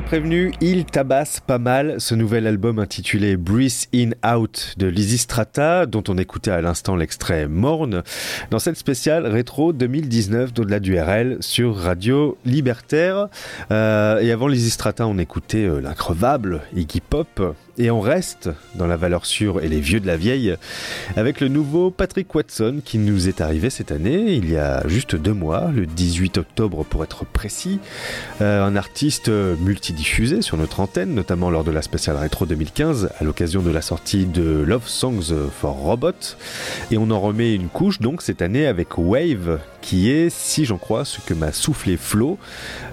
Prévenu, 0.09 0.51
il 0.59 0.85
tabasse 0.85 1.39
pas 1.39 1.59
mal 1.59 2.01
ce 2.01 2.15
nouvel 2.15 2.47
album 2.47 2.79
intitulé 2.79 3.37
Breathe 3.37 3.85
In 3.93 4.09
Out 4.27 4.73
de 4.75 4.87
Lizzy 4.87 5.19
Strata, 5.19 5.85
dont 5.85 6.03
on 6.07 6.17
écoutait 6.17 6.49
à 6.49 6.61
l'instant 6.61 6.95
l'extrait 6.95 7.47
Morne, 7.47 8.01
dans 8.49 8.57
cette 8.57 8.77
spéciale 8.77 9.27
rétro 9.27 9.71
2019 9.71 10.51
d'au-delà 10.51 10.79
du 10.79 10.99
RL 10.99 11.37
sur 11.41 11.75
Radio 11.75 12.39
Libertaire. 12.43 13.27
Euh, 13.69 14.19
et 14.19 14.31
avant 14.31 14.47
Lizzy 14.47 14.71
Strata, 14.71 15.05
on 15.05 15.19
écoutait 15.19 15.65
euh, 15.65 15.79
l'increvable 15.79 16.61
Iggy 16.75 17.01
Pop. 17.01 17.55
Et 17.81 17.89
on 17.91 18.01
reste 18.01 18.49
dans 18.75 18.87
la 18.87 18.97
valeur 18.97 19.25
sûre 19.25 19.61
et 19.61 19.69
les 19.69 19.79
vieux 19.79 20.01
de 20.01 20.05
la 20.05 20.17
vieille 20.17 20.53
avec 21.15 21.39
le 21.39 21.47
nouveau 21.47 21.91
Patrick 21.91 22.35
Watson 22.35 22.81
qui 22.83 22.97
nous 22.97 23.29
est 23.29 23.39
arrivé 23.39 23.69
cette 23.69 23.93
année, 23.93 24.33
il 24.33 24.51
y 24.51 24.57
a 24.57 24.85
juste 24.89 25.15
deux 25.15 25.33
mois, 25.33 25.71
le 25.73 25.85
18 25.85 26.39
octobre 26.39 26.83
pour 26.83 27.05
être 27.05 27.23
précis. 27.23 27.79
Euh, 28.41 28.65
un 28.65 28.75
artiste 28.75 29.29
multidiffusé 29.29 30.41
sur 30.41 30.57
notre 30.57 30.81
antenne, 30.81 31.13
notamment 31.13 31.49
lors 31.49 31.63
de 31.63 31.71
la 31.71 31.81
spéciale 31.81 32.17
rétro 32.17 32.45
2015 32.45 33.11
à 33.17 33.23
l'occasion 33.23 33.61
de 33.61 33.71
la 33.71 33.81
sortie 33.81 34.25
de 34.25 34.61
Love 34.67 34.89
Songs 34.89 35.33
for 35.49 35.75
Robot. 35.75 36.35
Et 36.91 36.97
on 36.97 37.09
en 37.11 37.21
remet 37.21 37.55
une 37.55 37.69
couche 37.69 37.99
donc 37.99 38.21
cette 38.21 38.41
année 38.41 38.67
avec 38.67 38.97
Wave 38.97 39.61
qui 39.81 40.11
est, 40.11 40.29
si 40.29 40.65
j'en 40.65 40.77
crois, 40.77 41.05
ce 41.05 41.21
que 41.21 41.33
m'a 41.33 41.53
soufflé 41.53 41.95
Flo, 41.95 42.37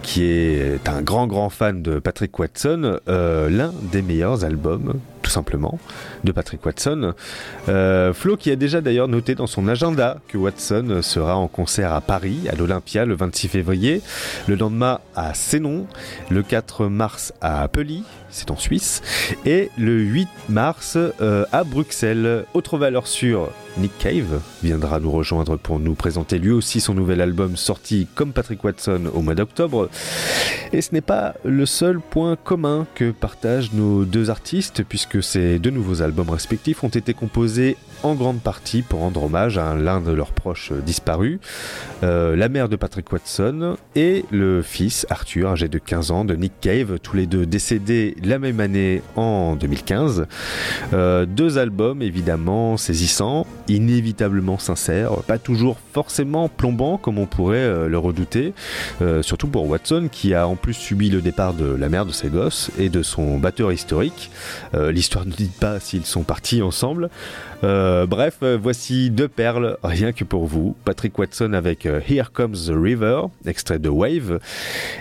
qui 0.02 0.22
est 0.22 0.88
un 0.88 1.02
grand 1.02 1.26
grand 1.26 1.50
fan 1.50 1.82
de 1.82 1.98
Patrick 1.98 2.38
Watson, 2.38 3.00
euh, 3.08 3.50
l'un 3.50 3.74
des 3.90 4.02
meilleurs 4.02 4.44
albums 4.44 4.75
tout 5.22 5.30
simplement, 5.30 5.78
de 6.24 6.32
Patrick 6.32 6.64
Watson. 6.64 7.14
Euh, 7.68 8.12
Flo 8.12 8.36
qui 8.36 8.50
a 8.50 8.56
déjà 8.56 8.80
d'ailleurs 8.80 9.08
noté 9.08 9.34
dans 9.34 9.46
son 9.46 9.66
agenda 9.68 10.18
que 10.28 10.38
Watson 10.38 11.00
sera 11.02 11.36
en 11.36 11.48
concert 11.48 11.92
à 11.92 12.00
Paris, 12.00 12.48
à 12.50 12.54
l'Olympia, 12.54 13.04
le 13.04 13.14
26 13.14 13.48
février, 13.48 14.02
le 14.46 14.54
lendemain 14.54 15.00
à 15.14 15.34
Sénon, 15.34 15.86
le 16.30 16.42
4 16.42 16.86
mars 16.86 17.32
à 17.40 17.66
Pely, 17.68 18.04
c'est 18.30 18.50
en 18.50 18.56
Suisse, 18.56 19.02
et 19.44 19.70
le 19.78 19.98
8 19.98 20.28
mars 20.48 20.96
euh, 21.20 21.44
à 21.52 21.64
Bruxelles. 21.64 22.44
Autre 22.54 22.78
valeur 22.78 23.06
sûre, 23.06 23.50
Nick 23.78 23.98
Cave 23.98 24.40
viendra 24.62 25.00
nous 25.00 25.10
rejoindre 25.10 25.56
pour 25.56 25.78
nous 25.78 25.94
présenter 25.94 26.38
lui 26.38 26.50
aussi 26.50 26.80
son 26.80 26.94
nouvel 26.94 27.20
album 27.20 27.56
sorti 27.56 28.06
comme 28.14 28.32
Patrick 28.32 28.64
Watson 28.64 29.10
au 29.12 29.20
mois 29.20 29.34
d'octobre. 29.34 29.88
Et 30.72 30.80
ce 30.80 30.92
n'est 30.92 31.00
pas 31.00 31.34
le 31.44 31.66
seul 31.66 32.00
point 32.00 32.36
commun 32.36 32.86
que 32.94 33.10
partagent 33.10 33.72
nos 33.72 34.04
deux 34.04 34.30
artistes, 34.30 34.82
puisque 34.82 35.22
ces 35.22 35.58
deux 35.58 35.70
nouveaux 35.70 36.02
albums 36.02 36.30
respectifs 36.30 36.84
ont 36.84 36.88
été 36.88 37.14
composés 37.14 37.76
en 38.02 38.14
grande 38.14 38.40
partie 38.40 38.82
pour 38.82 39.00
rendre 39.00 39.24
hommage 39.24 39.58
à 39.58 39.74
l'un 39.74 40.00
de 40.00 40.12
leurs 40.12 40.32
proches 40.32 40.72
disparus, 40.72 41.38
euh, 42.02 42.36
la 42.36 42.48
mère 42.48 42.68
de 42.68 42.76
Patrick 42.76 43.10
Watson 43.12 43.76
et 43.94 44.24
le 44.30 44.62
fils 44.62 45.06
Arthur, 45.10 45.50
âgé 45.50 45.68
de 45.68 45.78
15 45.78 46.10
ans, 46.10 46.24
de 46.24 46.34
Nick 46.34 46.52
Cave, 46.60 46.98
tous 47.02 47.16
les 47.16 47.26
deux 47.26 47.46
décédés 47.46 48.16
la 48.22 48.38
même 48.38 48.60
année 48.60 49.02
en 49.16 49.56
2015. 49.56 50.26
Euh, 50.92 51.26
deux 51.26 51.58
albums 51.58 52.02
évidemment 52.02 52.76
saisissants, 52.76 53.46
inévitablement 53.68 54.58
sincères, 54.58 55.12
pas 55.26 55.38
toujours 55.38 55.78
forcément 55.92 56.48
plombants 56.48 56.98
comme 56.98 57.18
on 57.18 57.26
pourrait 57.26 57.58
euh, 57.58 57.88
le 57.88 57.98
redouter, 57.98 58.52
euh, 59.02 59.22
surtout 59.22 59.48
pour 59.48 59.68
Watson 59.68 60.08
qui 60.10 60.34
a 60.34 60.46
en 60.46 60.56
plus 60.56 60.74
subi 60.74 61.10
le 61.10 61.20
départ 61.20 61.54
de 61.54 61.66
la 61.66 61.88
mère 61.88 62.06
de 62.06 62.12
ses 62.12 62.28
gosses 62.28 62.70
et 62.78 62.88
de 62.88 63.02
son 63.02 63.38
batteur 63.38 63.72
historique. 63.72 64.30
Euh, 64.74 64.92
L'histoire 64.92 65.26
ne 65.26 65.32
dit 65.32 65.50
pas 65.60 65.80
s'ils 65.80 66.06
sont 66.06 66.22
partis 66.22 66.62
ensemble. 66.62 67.10
Euh, 67.64 68.06
bref, 68.06 68.38
euh, 68.42 68.58
voici 68.60 69.10
deux 69.10 69.28
perles 69.28 69.78
rien 69.82 70.12
que 70.12 70.24
pour 70.24 70.46
vous. 70.46 70.74
Patrick 70.84 71.18
Watson 71.18 71.52
avec 71.52 71.86
euh, 71.86 72.00
Here 72.06 72.30
Comes 72.32 72.54
the 72.54 72.72
River, 72.74 73.22
extrait 73.46 73.78
de 73.78 73.88
Wave, 73.88 74.40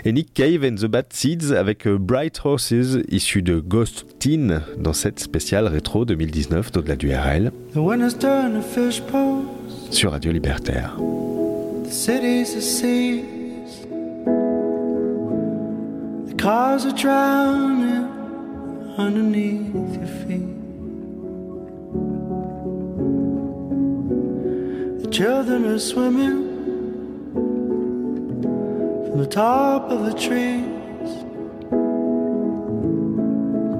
et 0.04 0.12
Nick 0.12 0.32
Cave 0.32 0.64
and 0.64 0.76
the 0.76 0.86
Bad 0.86 1.06
Seeds 1.10 1.52
avec 1.52 1.86
Bright 1.86 2.40
Horses, 2.44 2.98
issu 3.08 3.42
de 3.42 3.58
Ghost 3.58 4.06
Teen 4.18 4.62
dans 4.78 4.92
cette 4.92 5.20
spéciale 5.20 5.66
rétro 5.66 6.04
2019 6.04 6.72
d'au-delà 6.72 6.96
du 6.96 7.12
RL 7.14 7.52
sur 9.90 10.12
Radio 10.12 10.32
Libertaire. 10.32 10.96
The 11.86 12.60
seas. 12.60 13.22
The 16.28 16.34
cars 16.36 16.84
are 16.84 16.92
drowning 16.92 18.06
underneath 18.98 19.74
your 19.74 20.06
feet. 20.26 20.55
The 25.06 25.12
children 25.12 25.64
are 25.66 25.78
swimming 25.78 26.42
from 29.06 29.18
the 29.18 29.26
top 29.28 29.88
of 29.88 30.04
the 30.04 30.12
trees. 30.12 31.12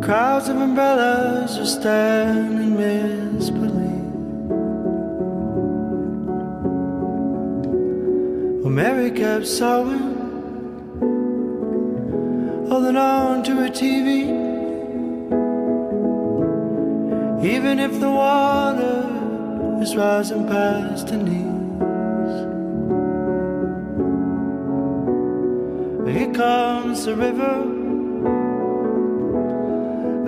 Crowds 0.04 0.48
of 0.48 0.56
umbrellas 0.56 1.58
are 1.58 1.66
standing 1.66 2.76
misbelief. 2.76 4.04
Well, 8.62 8.70
Mary 8.70 9.10
kept 9.10 9.48
sewing, 9.48 10.14
holding 12.68 12.96
on 12.96 13.42
to 13.42 13.54
her 13.56 13.68
TV. 13.68 14.30
Even 17.44 17.80
if 17.80 17.98
the 17.98 18.10
water 18.10 19.25
is 19.82 19.94
rising 19.94 20.46
past 20.46 21.10
her 21.10 21.16
knees. 21.16 21.46
Here 26.16 26.32
comes 26.32 27.04
the 27.04 27.14
river, 27.14 27.56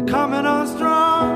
coming 0.06 0.44
on 0.44 0.66
strong. 0.66 1.28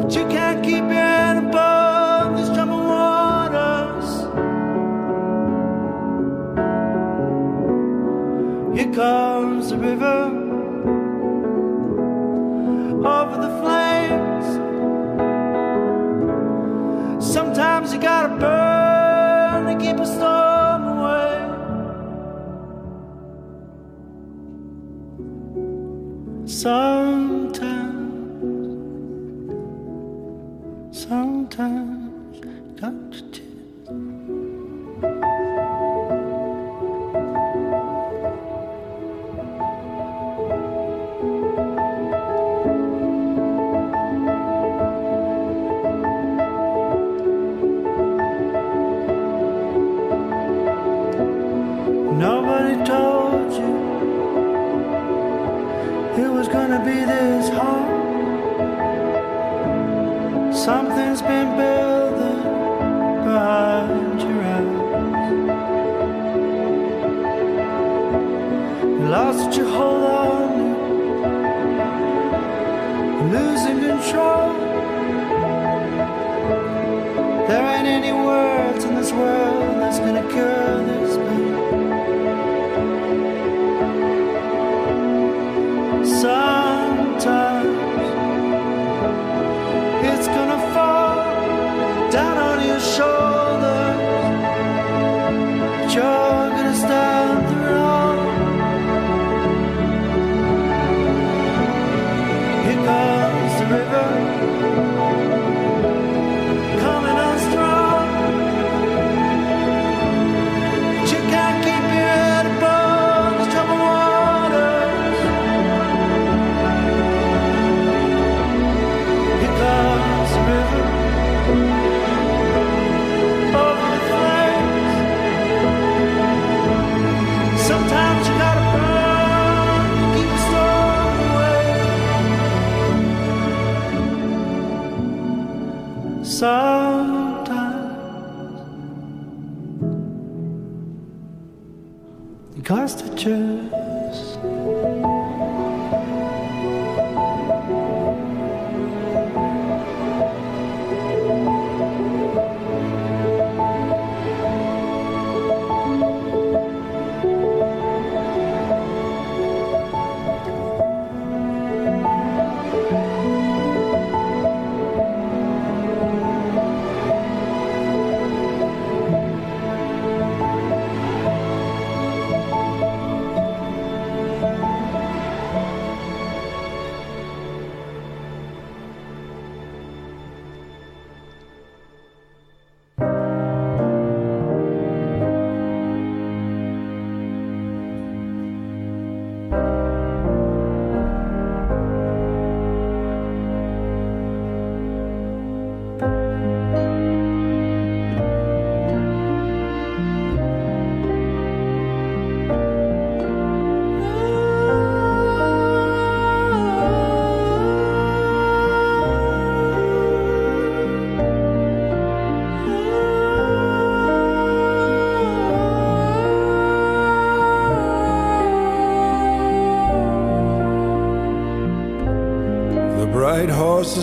But 0.00 0.14
you 0.14 0.26
can't 0.26 0.62
keep 0.62 0.84
your 0.84 0.92
head 0.92 1.44
above 1.44 2.36
these 2.36 2.50
troubled 2.50 2.84
waters. 2.84 4.08
Here 8.78 8.92
comes 8.92 9.70
the 9.70 9.78
river 9.78 10.18
over 13.06 13.36
the 13.40 13.48
flames. 13.60 13.75
You 17.96 18.02
gotta 18.02 18.28
burn 18.36 19.64
to 19.66 19.74
keep 19.82 19.98
a 19.98 20.04
storm 20.04 20.82
away. 20.98 21.32
Sometimes, 26.46 27.35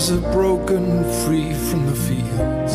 have 0.09 0.23
broken 0.33 1.03
free 1.23 1.53
from 1.53 1.85
the 1.85 1.95
fields. 1.95 2.73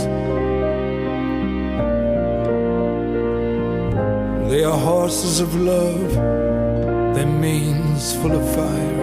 They 4.50 4.64
are 4.64 4.78
horses 4.78 5.40
of 5.40 5.54
love, 5.54 6.12
their 7.14 7.26
manes 7.26 8.14
full 8.16 8.32
of 8.32 8.54
fire. 8.54 8.98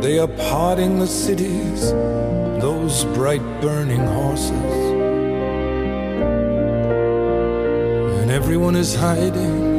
They 0.00 0.18
are 0.20 0.28
parting 0.50 1.00
the 1.00 1.06
cities, 1.06 1.90
those 2.60 3.04
bright 3.16 3.42
burning 3.60 4.06
horses. 4.06 4.74
And 8.20 8.30
everyone 8.30 8.76
is 8.76 8.94
hiding, 8.94 9.77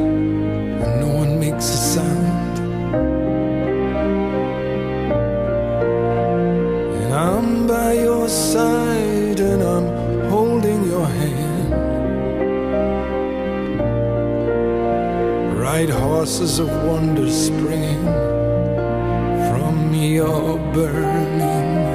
Bright 15.70 15.88
horses 15.88 16.58
of 16.58 16.68
wonder 16.82 17.30
springing 17.30 18.04
from 19.48 19.94
your 19.94 20.58
burning 20.74 21.89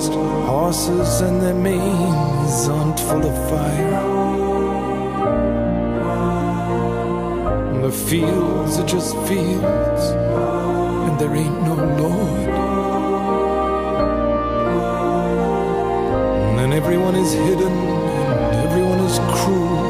just 0.00 0.12
horses 0.14 1.20
and 1.20 1.42
their 1.42 1.52
manes 1.52 2.68
aren't 2.68 2.98
full 3.00 3.26
of 3.26 3.50
fire. 3.50 4.00
And 7.74 7.84
the 7.84 7.92
fields 7.92 8.78
are 8.78 8.86
just 8.86 9.14
fields 9.28 10.04
and 11.04 11.20
there 11.20 11.36
ain't 11.36 11.62
no 11.64 11.74
Lord. 12.00 12.48
And 16.60 16.72
everyone 16.72 17.16
is 17.16 17.32
hidden 17.34 17.72
and 17.72 18.56
everyone 18.70 19.00
is 19.00 19.18
cruel. 19.34 19.89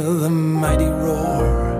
Hear 0.00 0.14
the 0.14 0.30
mighty 0.30 0.84
roar. 0.84 1.74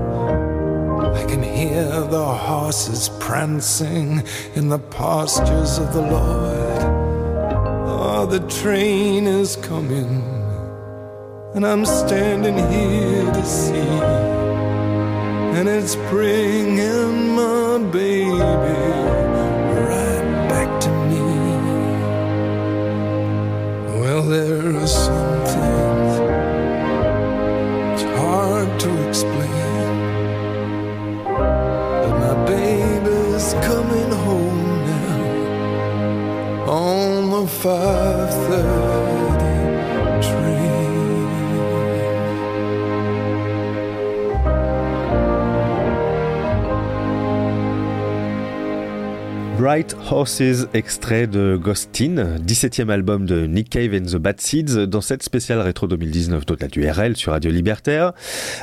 I 1.14 1.24
can 1.24 1.42
hear 1.42 1.84
the 1.84 2.24
horses 2.24 3.10
prancing 3.20 4.22
in 4.54 4.68
the 4.68 4.78
pastures 4.78 5.78
of 5.78 5.92
the 5.92 6.00
Lord. 6.00 6.82
Oh, 7.88 8.26
the 8.26 8.40
train 8.48 9.26
is 9.26 9.56
coming, 9.56 10.22
and 11.54 11.66
I'm 11.66 11.84
standing 11.84 12.56
here 12.56 12.95
Bright 49.76 49.94
Horses, 50.10 50.68
extrait 50.72 51.26
de 51.26 51.58
Ghostin, 51.62 52.38
17e 52.38 52.88
album 52.88 53.26
de 53.26 53.46
Nick 53.46 53.68
Cave 53.68 53.92
and 53.92 54.06
the 54.06 54.16
Bad 54.16 54.40
Seeds, 54.40 54.86
dans 54.86 55.02
cette 55.02 55.22
spéciale 55.22 55.60
rétro 55.60 55.86
2019 55.86 56.46
d'au-delà 56.46 56.68
du 56.68 56.88
RL 56.88 57.14
sur 57.14 57.32
Radio 57.32 57.50
Libertaire. 57.50 58.14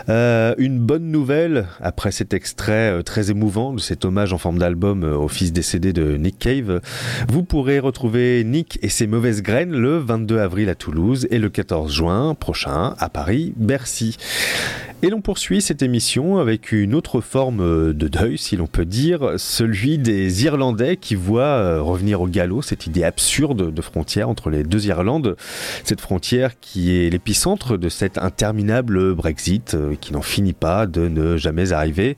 Euh, 0.10 0.56
une 0.58 0.80
bonne 0.80 1.12
nouvelle, 1.12 1.68
après 1.82 2.12
cet 2.12 2.34
extrait 2.34 2.92
euh, 2.92 3.04
très 3.04 3.30
émouvant 3.30 3.74
de 3.74 3.80
cet 3.80 4.06
hommage 4.06 4.34
en 4.34 4.40
forme 4.40 4.58
d'album 4.58 5.04
euh, 5.04 5.16
au 5.16 5.28
fils 5.28 5.54
décédé 5.54 5.94
de 5.94 6.18
Nick 6.18 6.40
Cave, 6.40 6.82
vous 7.30 7.44
pourrez 7.44 7.78
retrouver 7.78 8.44
Nick 8.44 8.80
et 8.82 8.90
ses 8.90 9.06
mauvaises 9.06 9.44
graines 9.44 9.70
le 9.70 10.00
22 10.00 10.40
avril 10.40 10.68
à 10.68 10.74
Toulouse 10.74 11.28
et 11.30 11.38
le 11.38 11.50
14 11.50 11.94
juin 11.94 12.34
prochain 12.34 12.96
à 12.98 13.10
Paris, 13.10 13.54
Bercy. 13.56 14.18
Et 15.06 15.10
l'on 15.10 15.20
poursuit 15.20 15.62
cette 15.62 15.82
émission 15.82 16.38
avec 16.38 16.72
une 16.72 16.96
autre 16.96 17.20
forme 17.20 17.60
euh, 17.60 17.94
de 17.94 18.08
deuil, 18.08 18.38
si 18.38 18.56
l'on 18.56 18.68
peut 18.68 18.86
dire, 18.86 19.34
celui 19.36 19.98
des 19.98 20.46
Irlandais 20.46 20.96
qui 20.96 21.16
voient 21.16 21.44
euh, 21.44 21.82
revenir 21.82 22.22
au 22.22 22.28
galop 22.30 22.62
cette 22.62 22.88
idée 22.88 23.04
absurde 23.04 23.74
de 23.74 23.82
frontière 23.82 24.30
entre 24.30 24.50
les 24.50 24.64
deux 24.64 24.88
Irlandes. 24.88 25.36
Cette 25.84 26.00
frontière 26.00 26.58
qui 26.62 26.96
est 26.96 27.10
l'épicentre 27.10 27.78
de 27.78 27.90
cet 27.90 28.18
interminable 28.18 29.14
Brexit 29.14 29.74
euh, 29.74 29.96
qui 30.00 30.14
n'en 30.14 30.22
finit 30.22 30.54
pas 30.54 30.88
de 30.88 31.10
ne 31.10 31.36
jamais 31.36 31.74
arriver. 31.74 32.16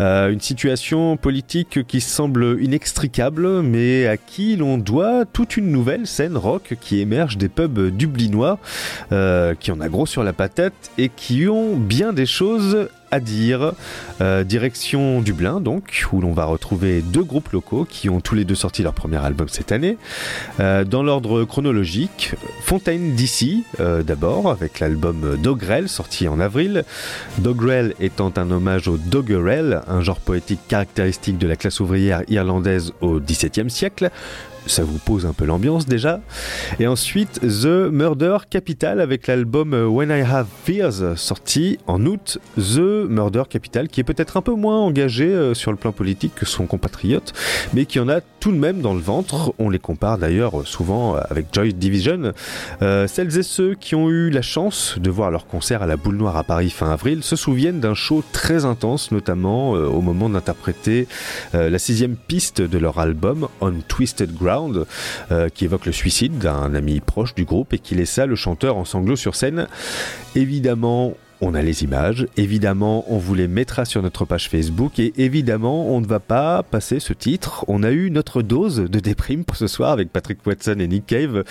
Une 0.00 0.40
situation 0.40 1.16
politique 1.16 1.86
qui 1.86 2.00
semble 2.00 2.60
inextricable, 2.60 3.62
mais 3.62 4.08
à 4.08 4.16
qui 4.16 4.56
l'on 4.56 4.78
doit 4.78 5.26
toute 5.26 5.56
une 5.56 5.70
nouvelle 5.70 6.08
scène 6.08 6.36
rock 6.36 6.74
qui 6.80 6.98
émerge 7.00 7.38
des 7.38 7.48
pubs 7.48 7.90
dublinois, 7.90 8.58
qui 9.10 9.70
en 9.70 9.80
a 9.80 9.88
gros 9.88 10.06
sur 10.06 10.24
la 10.24 10.32
patate 10.32 10.74
et 10.98 11.08
qui 11.08 11.46
ont 11.48 11.76
bien 11.76 12.12
des 12.16 12.26
choses 12.26 12.88
à 13.12 13.20
dire. 13.20 13.72
Euh, 14.20 14.44
direction 14.44 15.20
Dublin, 15.20 15.60
donc, 15.60 16.06
où 16.12 16.20
l'on 16.20 16.32
va 16.32 16.46
retrouver 16.46 17.02
deux 17.02 17.22
groupes 17.22 17.50
locaux 17.50 17.86
qui 17.88 18.08
ont 18.08 18.20
tous 18.20 18.34
les 18.34 18.44
deux 18.44 18.54
sorti 18.54 18.82
leur 18.82 18.94
premier 18.94 19.18
album 19.18 19.48
cette 19.48 19.72
année. 19.72 19.98
Euh, 20.58 20.84
dans 20.84 21.02
l'ordre 21.02 21.44
chronologique, 21.44 22.34
Fontaine 22.62 23.14
DC, 23.14 23.64
euh, 23.78 24.02
d'abord, 24.02 24.50
avec 24.50 24.80
l'album 24.80 25.36
Dogrel, 25.40 25.88
sorti 25.88 26.28
en 26.28 26.40
avril. 26.40 26.84
Dogrel 27.38 27.94
étant 28.00 28.32
un 28.36 28.50
hommage 28.50 28.88
au 28.88 28.96
Doggerel, 28.96 29.82
un 29.86 30.00
genre 30.00 30.20
poétique 30.20 30.60
caractéristique 30.66 31.38
de 31.38 31.46
la 31.46 31.56
classe 31.56 31.80
ouvrière 31.80 32.22
irlandaise 32.28 32.92
au 33.00 33.20
XVIIe 33.20 33.70
siècle 33.70 34.10
ça 34.66 34.84
vous 34.84 34.98
pose 34.98 35.26
un 35.26 35.32
peu 35.32 35.44
l'ambiance 35.44 35.86
déjà. 35.86 36.20
Et 36.80 36.86
ensuite, 36.86 37.40
The 37.40 37.90
Murder 37.90 38.38
Capital 38.48 39.00
avec 39.00 39.26
l'album 39.26 39.72
When 39.72 40.10
I 40.10 40.22
Have 40.22 40.46
Fears, 40.64 41.16
sorti 41.16 41.78
en 41.86 42.04
août. 42.06 42.38
The 42.56 43.08
Murder 43.08 43.44
Capital, 43.48 43.88
qui 43.88 44.00
est 44.00 44.04
peut-être 44.04 44.36
un 44.36 44.42
peu 44.42 44.54
moins 44.54 44.78
engagé 44.80 45.26
euh, 45.26 45.54
sur 45.54 45.70
le 45.70 45.76
plan 45.76 45.92
politique 45.92 46.34
que 46.34 46.46
son 46.46 46.66
compatriote, 46.66 47.32
mais 47.74 47.86
qui 47.86 48.00
en 48.00 48.08
a 48.08 48.20
tout 48.20 48.52
de 48.52 48.58
même 48.58 48.80
dans 48.80 48.94
le 48.94 49.00
ventre. 49.00 49.54
On 49.58 49.70
les 49.70 49.78
compare 49.78 50.18
d'ailleurs 50.18 50.66
souvent 50.66 51.16
avec 51.16 51.46
Joy 51.52 51.74
Division. 51.74 52.32
Euh, 52.82 53.06
celles 53.06 53.38
et 53.38 53.42
ceux 53.42 53.74
qui 53.74 53.94
ont 53.94 54.10
eu 54.10 54.30
la 54.30 54.42
chance 54.42 54.96
de 54.98 55.10
voir 55.10 55.30
leur 55.30 55.46
concert 55.46 55.82
à 55.82 55.86
la 55.86 55.96
Boule 55.96 56.16
Noire 56.16 56.36
à 56.36 56.44
Paris 56.44 56.70
fin 56.70 56.90
avril 56.90 57.22
se 57.22 57.36
souviennent 57.36 57.80
d'un 57.80 57.94
show 57.94 58.22
très 58.32 58.64
intense, 58.64 59.10
notamment 59.12 59.74
euh, 59.74 59.86
au 59.86 60.00
moment 60.00 60.28
d'interpréter 60.28 61.08
euh, 61.54 61.70
la 61.70 61.78
sixième 61.78 62.16
piste 62.16 62.60
de 62.60 62.78
leur 62.78 62.98
album 62.98 63.48
On 63.60 63.72
Twisted 63.88 64.34
Ground 64.34 64.55
euh, 65.30 65.48
qui 65.48 65.64
évoque 65.64 65.86
le 65.86 65.92
suicide 65.92 66.38
d'un 66.38 66.74
ami 66.74 67.00
proche 67.00 67.34
du 67.34 67.44
groupe 67.44 67.72
et 67.72 67.78
qui 67.78 67.94
laissa 67.94 68.26
le 68.26 68.36
chanteur 68.36 68.76
en 68.76 68.84
sanglots 68.84 69.16
sur 69.16 69.34
scène. 69.34 69.68
Évidemment, 70.34 71.14
on 71.40 71.54
a 71.54 71.62
les 71.62 71.84
images, 71.84 72.26
évidemment 72.36 73.04
on 73.08 73.18
vous 73.18 73.34
les 73.34 73.48
mettra 73.48 73.84
sur 73.84 74.02
notre 74.02 74.24
page 74.24 74.48
Facebook 74.48 74.98
et 74.98 75.12
évidemment 75.16 75.94
on 75.94 76.00
ne 76.00 76.06
va 76.06 76.20
pas 76.20 76.62
passer 76.62 77.00
ce 77.00 77.12
titre. 77.12 77.64
On 77.68 77.82
a 77.82 77.90
eu 77.90 78.10
notre 78.10 78.42
dose 78.42 78.76
de 78.76 79.00
déprime 79.00 79.44
pour 79.44 79.56
ce 79.56 79.66
soir 79.66 79.90
avec 79.90 80.10
Patrick 80.12 80.38
Watson 80.46 80.76
et 80.78 80.88
Nick 80.88 81.06
Cave. 81.06 81.44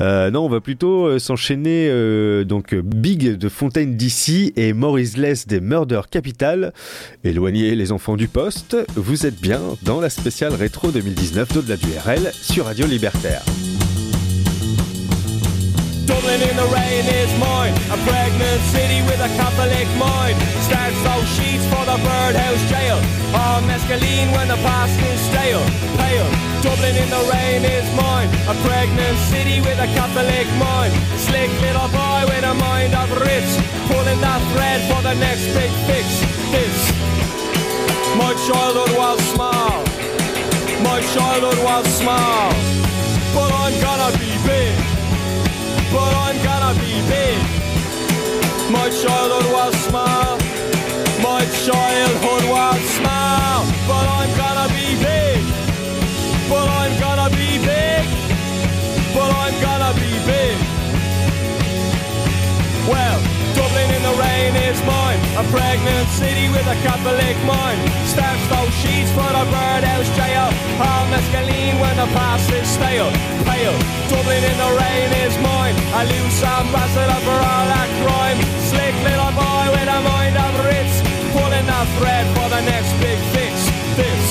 Euh, 0.00 0.30
non, 0.30 0.44
on 0.44 0.48
va 0.48 0.60
plutôt 0.60 1.06
euh, 1.06 1.18
s'enchaîner 1.18 1.88
euh, 1.90 2.44
donc 2.44 2.74
Big 2.74 3.36
de 3.36 3.48
Fontaine 3.48 3.96
d'ici 3.96 4.52
et 4.56 4.72
Maurice 4.72 5.16
Less 5.16 5.46
des 5.46 5.60
Murder 5.60 6.02
Capital. 6.10 6.72
Éloignez 7.24 7.74
les 7.74 7.92
enfants 7.92 8.16
du 8.16 8.28
poste, 8.28 8.76
vous 8.96 9.26
êtes 9.26 9.40
bien 9.40 9.60
dans 9.82 10.00
la 10.00 10.10
spéciale 10.10 10.54
rétro 10.54 10.90
2019 10.90 11.52
d'au-delà 11.54 11.76
du 11.76 11.86
RL 12.04 12.30
sur 12.32 12.66
Radio 12.66 12.86
Libertaire. 12.86 13.42
Dublin 16.08 16.40
in 16.40 16.56
the 16.56 16.64
rain 16.72 17.04
is 17.04 17.28
mine, 17.36 17.76
a 17.92 17.98
pregnant 18.08 18.62
city 18.72 19.04
with 19.04 19.20
a 19.20 19.28
Catholic 19.36 19.84
mind. 20.00 20.40
Starts 20.64 20.96
those 21.04 21.28
sheets 21.36 21.60
for 21.68 21.84
the 21.84 22.00
birdhouse 22.00 22.64
jail. 22.72 22.96
Oh, 23.36 23.60
mescaline 23.68 24.32
when 24.32 24.48
the 24.48 24.56
past 24.64 24.96
is 25.04 25.20
stale. 25.28 25.60
Pale. 26.00 26.24
Dublin 26.64 26.96
in 26.96 27.12
the 27.12 27.22
rain 27.28 27.60
is 27.60 27.84
mine, 27.92 28.32
a 28.48 28.56
pregnant 28.64 29.20
city 29.28 29.60
with 29.60 29.76
a 29.76 29.88
Catholic 29.92 30.48
mind. 30.56 30.96
Slick 31.20 31.52
little 31.60 31.92
boy 31.92 32.24
with 32.24 32.40
a 32.40 32.56
mind 32.56 32.96
of 32.96 33.12
rich, 33.20 33.52
pulling 33.92 34.20
that 34.24 34.40
thread 34.56 34.80
for 34.88 35.04
the 35.04 35.12
next 35.20 35.44
big 35.52 35.68
fix. 35.84 36.08
This. 36.48 36.76
My 38.16 38.32
childhood 38.48 38.96
was 38.96 39.20
small. 39.36 39.76
My 40.80 41.04
childhood 41.12 41.60
was 41.60 41.84
small. 42.00 42.48
But 43.36 43.52
I'm 43.52 43.76
gonna 43.84 44.16
be 44.16 44.32
big 44.48 44.97
but 45.92 46.12
I'm 46.26 46.36
gonna 46.44 46.74
be 46.80 47.00
big. 47.08 47.40
My 48.70 48.90
childhood 48.90 49.48
was 49.52 49.74
small, 49.88 50.36
my 51.24 51.42
childhood 51.64 52.44
was 52.52 52.80
small, 52.98 53.64
but 53.88 54.04
I'm 54.18 54.30
gonna 54.36 54.68
be 54.76 54.88
big. 55.00 55.40
But 56.50 56.68
I'm 56.68 56.94
gonna 57.00 57.30
be 57.30 57.58
big, 57.64 58.04
but 59.16 59.30
I'm 59.32 59.56
gonna 59.66 59.92
be 59.96 60.12
big. 60.28 60.56
Well, 62.92 63.18
Dublin 63.56 63.90
in 63.96 64.02
the 64.02 64.14
rain 64.20 64.56
is 64.68 64.80
mine, 64.84 65.07
a 65.38 65.44
pregnant 65.54 66.08
city 66.18 66.50
with 66.50 66.66
a 66.66 66.74
Catholic 66.82 67.36
mind. 67.46 67.78
Starts 68.10 68.42
those 68.50 68.74
sheets 68.82 69.10
for 69.14 69.28
the 69.30 69.44
birdhouse 69.46 70.10
jail, 70.18 70.50
all 70.82 71.04
mescaline 71.14 71.78
when 71.78 71.94
the 71.94 72.08
past 72.18 72.50
is 72.50 72.66
stale. 72.66 73.10
Pale, 73.46 73.78
Dublin 74.10 74.42
in 74.42 74.56
the 74.58 74.70
rain 74.82 75.10
is 75.22 75.34
mine, 75.38 75.76
a 75.94 76.02
loose 76.10 76.42
ambassador 76.42 77.20
for 77.22 77.38
all 77.38 77.66
that 77.70 77.90
crime. 78.02 78.38
Slick 78.66 78.94
little 79.06 79.32
boy 79.38 79.64
with 79.78 79.86
a 79.86 80.00
mind 80.10 80.34
of 80.34 80.52
Ritz 80.66 80.96
pulling 81.30 81.66
that 81.70 81.86
thread 81.98 82.26
for 82.34 82.48
the 82.50 82.62
next 82.66 82.90
big 82.98 83.18
fix. 83.30 83.54
This, 83.94 84.24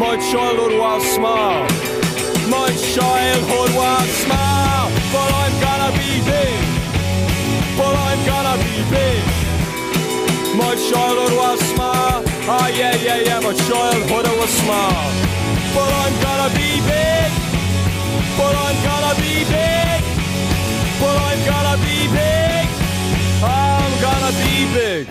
my 0.00 0.16
childhood 0.32 0.80
was 0.80 1.04
small, 1.04 1.60
my 2.48 2.68
childhood 2.96 3.70
was 3.76 4.08
small, 4.24 4.88
but 5.12 5.28
I'm 5.42 5.54
gonna 5.60 5.92
be 6.00 6.24
big 6.24 6.64
but 7.76 7.94
I'm 7.94 8.24
gonna 8.24 8.56
be 8.64 8.80
big. 8.88 9.45
My 10.56 10.74
childhood 10.74 11.36
was 11.36 11.60
small, 11.72 12.22
oh 12.48 12.68
yeah, 12.74 12.96
yeah, 12.96 13.20
yeah, 13.20 13.40
my 13.40 13.52
childhood 13.52 14.26
was 14.38 14.50
small. 14.50 15.12
But 15.74 15.92
I'm 16.02 16.14
gonna 16.24 16.50
be 16.56 16.80
big, 16.80 17.30
but 18.38 18.54
I'm 18.64 18.76
gonna 18.88 19.14
be 19.20 19.44
big, 19.44 20.00
but 20.98 21.16
I'm 21.28 21.40
gonna 21.50 21.76
be 21.84 22.08
big, 22.08 22.66
I'm 23.44 23.92
gonna 24.00 24.32
be 24.42 24.54
big. 24.72 25.06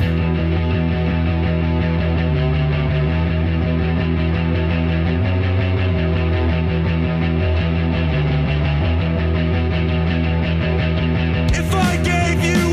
If 11.54 11.70
I 11.74 11.98
gave 12.04 12.44
you 12.44 12.65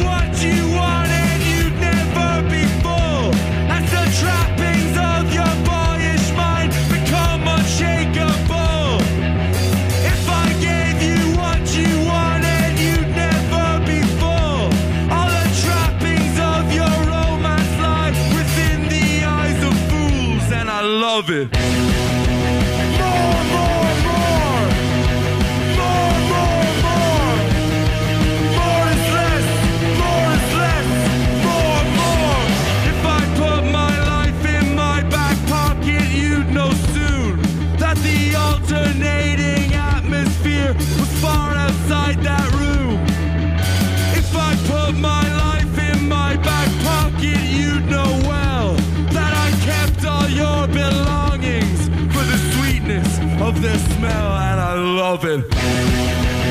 love 21.22 21.30
it. 21.52 21.71
This 53.62 53.94
smell 53.94 54.32
and 54.32 54.60
I 54.60 54.74
love 54.74 55.24
it. 55.24 56.41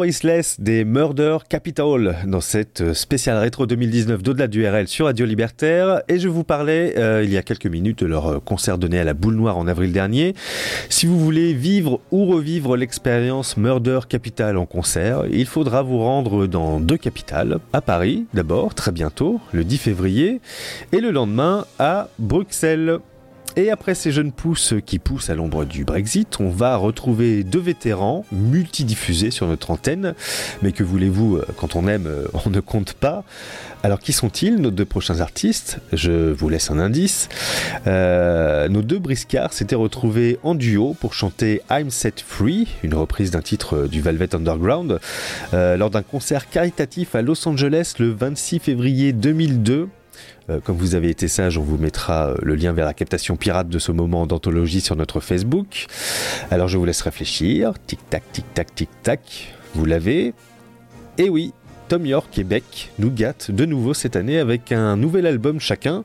Maurice 0.00 0.22
Less 0.22 0.58
des 0.58 0.86
Murder 0.86 1.36
Capital 1.46 2.16
dans 2.26 2.40
cette 2.40 2.94
spéciale 2.94 3.36
rétro 3.36 3.66
2019 3.66 4.22
d'au-delà 4.22 4.46
du 4.46 4.66
RL 4.66 4.88
sur 4.88 5.04
Radio 5.04 5.26
Libertaire 5.26 6.00
et 6.08 6.18
je 6.18 6.26
vous 6.26 6.42
parlais 6.42 6.94
euh, 6.96 7.22
il 7.22 7.30
y 7.30 7.36
a 7.36 7.42
quelques 7.42 7.66
minutes 7.66 7.98
de 7.98 8.06
leur 8.06 8.26
euh, 8.26 8.40
concert 8.40 8.78
donné 8.78 8.98
à 8.98 9.04
la 9.04 9.12
Boule 9.12 9.34
Noire 9.34 9.58
en 9.58 9.66
avril 9.66 9.92
dernier. 9.92 10.34
Si 10.88 11.04
vous 11.04 11.20
voulez 11.20 11.52
vivre 11.52 12.00
ou 12.12 12.24
revivre 12.24 12.78
l'expérience 12.78 13.58
Murder 13.58 14.00
Capital 14.08 14.56
en 14.56 14.64
concert, 14.64 15.24
il 15.30 15.44
faudra 15.44 15.82
vous 15.82 15.98
rendre 15.98 16.46
dans 16.46 16.80
deux 16.80 16.96
capitales, 16.96 17.58
à 17.74 17.82
Paris 17.82 18.24
d'abord 18.32 18.74
très 18.74 18.92
bientôt 18.92 19.38
le 19.52 19.64
10 19.64 19.76
février 19.76 20.40
et 20.92 21.00
le 21.00 21.10
lendemain 21.10 21.66
à 21.78 22.08
Bruxelles. 22.18 23.00
Et 23.56 23.70
après 23.70 23.96
ces 23.96 24.12
jeunes 24.12 24.30
pousses 24.30 24.74
qui 24.86 25.00
poussent 25.00 25.28
à 25.28 25.34
l'ombre 25.34 25.64
du 25.64 25.84
Brexit, 25.84 26.38
on 26.38 26.50
va 26.50 26.76
retrouver 26.76 27.42
deux 27.42 27.58
vétérans 27.58 28.24
multidiffusés 28.30 29.32
sur 29.32 29.48
notre 29.48 29.72
antenne. 29.72 30.14
Mais 30.62 30.70
que 30.70 30.84
voulez-vous, 30.84 31.36
euh, 31.36 31.46
quand 31.56 31.74
on 31.74 31.88
aime, 31.88 32.06
euh, 32.06 32.28
on 32.46 32.50
ne 32.50 32.60
compte 32.60 32.92
pas. 32.92 33.24
Alors 33.82 33.98
qui 33.98 34.12
sont-ils, 34.12 34.56
nos 34.56 34.70
deux 34.70 34.84
prochains 34.84 35.20
artistes? 35.20 35.80
Je 35.92 36.30
vous 36.30 36.48
laisse 36.48 36.70
un 36.70 36.78
indice. 36.78 37.28
Euh, 37.88 38.68
nos 38.68 38.82
deux 38.82 39.00
briscards 39.00 39.52
s'étaient 39.52 39.74
retrouvés 39.74 40.38
en 40.44 40.54
duo 40.54 40.94
pour 41.00 41.14
chanter 41.14 41.62
I'm 41.70 41.90
Set 41.90 42.20
Free, 42.20 42.68
une 42.84 42.94
reprise 42.94 43.32
d'un 43.32 43.42
titre 43.42 43.88
du 43.88 44.00
Velvet 44.00 44.34
Underground, 44.34 45.00
lors 45.52 45.90
d'un 45.90 46.02
concert 46.02 46.48
caritatif 46.48 47.14
à 47.14 47.22
Los 47.22 47.48
Angeles 47.48 47.94
le 47.98 48.10
26 48.10 48.60
février 48.60 49.12
2002. 49.12 49.88
Euh, 50.48 50.60
Comme 50.60 50.76
vous 50.76 50.94
avez 50.94 51.10
été 51.10 51.28
sage, 51.28 51.58
on 51.58 51.62
vous 51.62 51.78
mettra 51.78 52.30
euh, 52.30 52.36
le 52.42 52.54
lien 52.54 52.72
vers 52.72 52.86
la 52.86 52.94
captation 52.94 53.36
pirate 53.36 53.68
de 53.68 53.78
ce 53.78 53.92
moment 53.92 54.26
d'anthologie 54.26 54.80
sur 54.80 54.96
notre 54.96 55.20
Facebook. 55.20 55.86
Alors 56.50 56.68
je 56.68 56.78
vous 56.78 56.84
laisse 56.84 57.02
réfléchir. 57.02 57.74
Tic 57.86 57.98
tac, 58.10 58.22
tic 58.32 58.44
tac, 58.54 58.74
tic 58.74 58.88
tac. 59.02 59.54
Vous 59.74 59.84
l'avez 59.84 60.34
Et 61.18 61.28
oui, 61.28 61.52
Tom 61.90 62.06
York 62.06 62.38
et 62.38 62.44
Beck 62.44 62.92
nous 63.00 63.10
gâtent 63.10 63.50
de 63.50 63.64
nouveau 63.64 63.94
cette 63.94 64.14
année 64.14 64.38
avec 64.38 64.70
un 64.70 64.96
nouvel 64.96 65.26
album 65.26 65.58
chacun. 65.58 66.04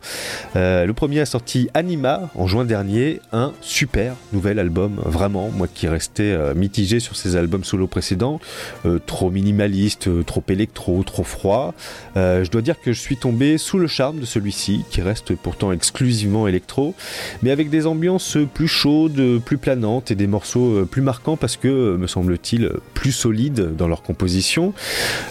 Euh, 0.55 0.87
le 0.87 0.93
premier 0.93 1.19
a 1.19 1.27
sorti 1.27 1.69
Anima 1.75 2.31
en 2.33 2.47
juin 2.47 2.65
dernier, 2.65 3.21
un 3.31 3.53
super 3.61 4.15
nouvel 4.33 4.57
album, 4.57 4.99
vraiment, 5.05 5.51
moi 5.51 5.67
qui 5.71 5.87
restais 5.87 6.31
euh, 6.31 6.55
mitigé 6.55 6.99
sur 6.99 7.15
ses 7.15 7.35
albums 7.35 7.63
solo 7.63 7.85
précédents, 7.85 8.39
euh, 8.87 8.97
trop 9.05 9.29
minimaliste, 9.29 10.25
trop 10.25 10.43
électro, 10.49 11.03
trop 11.03 11.23
froid. 11.23 11.75
Je 12.15 12.49
dois 12.49 12.63
dire 12.63 12.81
que 12.81 12.91
je 12.91 12.99
suis 12.99 13.17
tombé 13.17 13.59
sous 13.59 13.77
le 13.77 13.85
charme 13.85 14.19
de 14.19 14.25
celui-ci, 14.25 14.85
qui 14.89 15.03
reste 15.03 15.35
pourtant 15.35 15.71
exclusivement 15.71 16.47
électro, 16.47 16.95
mais 17.43 17.51
avec 17.51 17.69
des 17.69 17.85
ambiances 17.85 18.39
plus 18.55 18.67
chaudes, 18.67 19.39
plus 19.45 19.59
planantes 19.59 20.09
et 20.09 20.15
des 20.15 20.25
morceaux 20.25 20.83
plus 20.85 21.03
marquants 21.03 21.37
parce 21.37 21.57
que, 21.57 21.95
me 21.95 22.07
semble-t-il, 22.07 22.71
plus 22.95 23.11
solides 23.11 23.75
dans 23.75 23.87
leur 23.87 24.01
composition. 24.01 24.73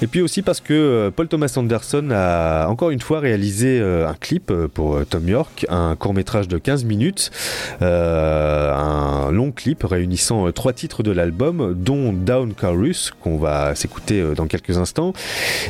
Et 0.00 0.06
puis 0.06 0.20
aussi 0.20 0.43
parce 0.44 0.60
que 0.60 0.74
euh, 0.74 1.10
Paul 1.10 1.28
Thomas 1.28 1.52
Anderson 1.56 2.08
a 2.12 2.66
encore 2.68 2.90
une 2.90 3.00
fois 3.00 3.20
réalisé 3.20 3.80
euh, 3.80 4.08
un 4.08 4.14
clip 4.14 4.50
euh, 4.50 4.68
pour 4.68 5.04
Tom 5.06 5.28
York, 5.28 5.66
un 5.68 5.96
court 5.96 6.14
métrage 6.14 6.48
de 6.48 6.58
15 6.58 6.84
minutes, 6.84 7.30
un 7.80 9.30
long 9.30 9.52
clip 9.52 9.82
réunissant 9.84 10.50
trois 10.52 10.72
titres 10.72 11.02
de 11.02 11.10
l'album, 11.10 11.74
dont 11.76 12.12
Down 12.12 12.54
Chorus, 12.54 13.12
qu'on 13.22 13.38
va 13.38 13.74
s'écouter 13.74 14.22
dans 14.36 14.46
quelques 14.46 14.78
instants, 14.78 15.12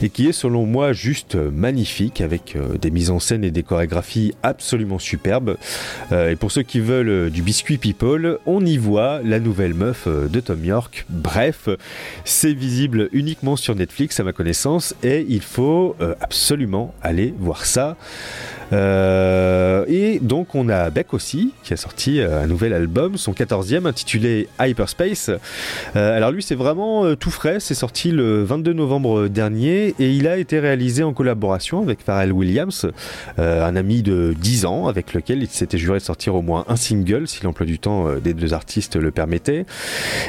et 0.02 0.08
qui 0.08 0.26
est 0.28 0.32
selon 0.32 0.66
moi 0.66 0.92
juste 0.92 1.34
magnifique, 1.36 2.20
avec 2.20 2.56
des 2.80 2.90
mises 2.90 3.10
en 3.10 3.18
scène 3.18 3.44
et 3.44 3.50
des 3.50 3.62
chorégraphies 3.62 4.34
absolument 4.42 4.98
superbes. 4.98 5.56
Et 6.12 6.36
pour 6.36 6.50
ceux 6.50 6.62
qui 6.62 6.80
veulent 6.80 7.30
du 7.30 7.42
biscuit 7.42 7.78
people, 7.78 8.38
on 8.46 8.64
y 8.64 8.76
voit 8.76 9.20
la 9.22 9.40
nouvelle 9.40 9.74
meuf 9.74 10.08
de 10.08 10.40
Tom 10.40 10.64
York. 10.64 11.06
Bref, 11.08 11.68
c'est 12.24 12.54
visible 12.54 13.08
uniquement 13.12 13.56
sur 13.56 13.74
Netflix 13.74 14.20
à 14.20 14.24
ma 14.24 14.32
connaissance 14.32 14.63
et 15.02 15.26
il 15.28 15.42
faut 15.42 15.96
euh, 16.00 16.14
absolument 16.20 16.94
aller 17.02 17.34
voir 17.38 17.66
ça. 17.66 17.96
Euh, 18.72 19.84
et 19.88 20.18
donc 20.20 20.54
on 20.54 20.68
a 20.68 20.90
Beck 20.90 21.14
aussi 21.14 21.52
qui 21.62 21.72
a 21.72 21.76
sorti 21.76 22.20
euh, 22.20 22.42
un 22.42 22.46
nouvel 22.46 22.72
album, 22.72 23.16
son 23.16 23.32
14e 23.32 23.86
intitulé 23.86 24.48
Hyperspace. 24.60 25.30
Euh, 25.96 26.16
alors 26.16 26.30
lui 26.30 26.42
c'est 26.42 26.54
vraiment 26.54 27.04
euh, 27.04 27.16
tout 27.16 27.30
frais, 27.30 27.60
c'est 27.60 27.74
sorti 27.74 28.10
le 28.10 28.44
22 28.44 28.72
novembre 28.72 29.28
dernier 29.28 29.94
et 29.98 30.10
il 30.10 30.26
a 30.28 30.36
été 30.36 30.58
réalisé 30.60 31.02
en 31.02 31.12
collaboration 31.12 31.82
avec 31.82 32.00
Pharrell 32.02 32.32
Williams, 32.32 32.86
euh, 33.38 33.66
un 33.66 33.76
ami 33.76 34.02
de 34.02 34.34
10 34.38 34.66
ans 34.66 34.86
avec 34.86 35.14
lequel 35.14 35.42
il 35.42 35.48
s'était 35.48 35.78
juré 35.78 35.98
de 35.98 36.04
sortir 36.04 36.34
au 36.34 36.42
moins 36.42 36.64
un 36.68 36.76
single 36.76 37.28
si 37.28 37.42
l'emploi 37.44 37.66
du 37.66 37.78
temps 37.78 38.08
des 38.22 38.34
deux 38.34 38.54
artistes 38.54 38.96
le 38.96 39.10
permettait. 39.10 39.66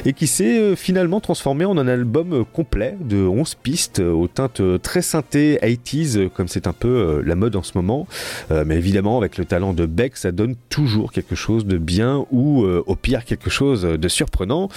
Et 0.06 0.14
qui 0.14 0.28
s'est 0.28 0.76
finalement 0.76 1.20
transformé 1.20 1.66
en 1.66 1.78
un 1.78 1.88
album 1.88 2.45
complet 2.53 2.98
de 2.99 3.18
11 3.18 3.56
pistes 3.56 3.99
aux 3.99 4.28
teintes 4.28 4.62
très 4.82 5.02
synthé 5.02 5.60
80s 5.62 6.18
euh, 6.18 6.30
comme 6.30 6.48
c'est 6.48 6.68
un 6.68 6.74
peu 6.74 7.22
la 7.26 7.36
mode 7.36 7.56
en 7.56 7.64
ce 7.64 7.72
moment 7.76 8.07
mais 8.49 8.76
évidemment 8.78 9.18
avec 9.18 9.38
le 9.38 9.45
talent 9.45 9.74
de 9.74 9.86
Beck 9.86 10.18
ça 10.18 10.32
donne 10.32 10.56
toujours 10.70 11.12
quelque 11.12 11.36
chose 11.36 11.66
de 11.66 11.78
bien 11.78 12.26
ou 12.32 12.64
euh, 12.64 12.84
au 12.88 12.95
pire 12.95 13.26
quelque 13.26 13.49
chose 13.49 13.84
de 13.84 14.07
surprenant 14.07 14.70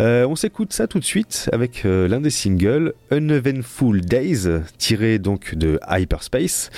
Euh, 0.00 0.26
on 0.28 0.36
s'écoute 0.36 0.72
ça 0.72 0.86
tout 0.86 0.98
de 0.98 1.04
suite 1.04 1.48
avec 1.52 1.84
euh, 1.84 2.08
l'un 2.08 2.20
des 2.20 2.30
singles 2.30 2.94
Uneventful 3.10 4.00
Days 4.00 4.46
tiré 4.78 5.18
donc 5.18 5.54
de 5.54 5.80
Hyperspace 5.88 6.70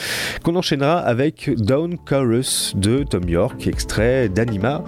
qu'on 0.42 0.56
enchaînera 0.56 0.98
avec 0.98 1.50
Down 1.56 1.96
Chorus 1.98 2.74
de 2.76 3.02
Tom 3.02 3.28
York 3.28 3.66
extrait 3.66 4.28
d'Anima 4.28 4.82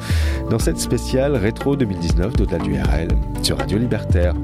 dans 0.50 0.58
cette 0.58 0.78
spéciale 0.78 1.36
rétro 1.36 1.76
2019 1.76 2.36
d'au-delà 2.36 2.58
du 2.58 2.72
RL 2.74 3.08
sur 3.42 3.58
Radio 3.58 3.78
Libertaire. 3.78 4.34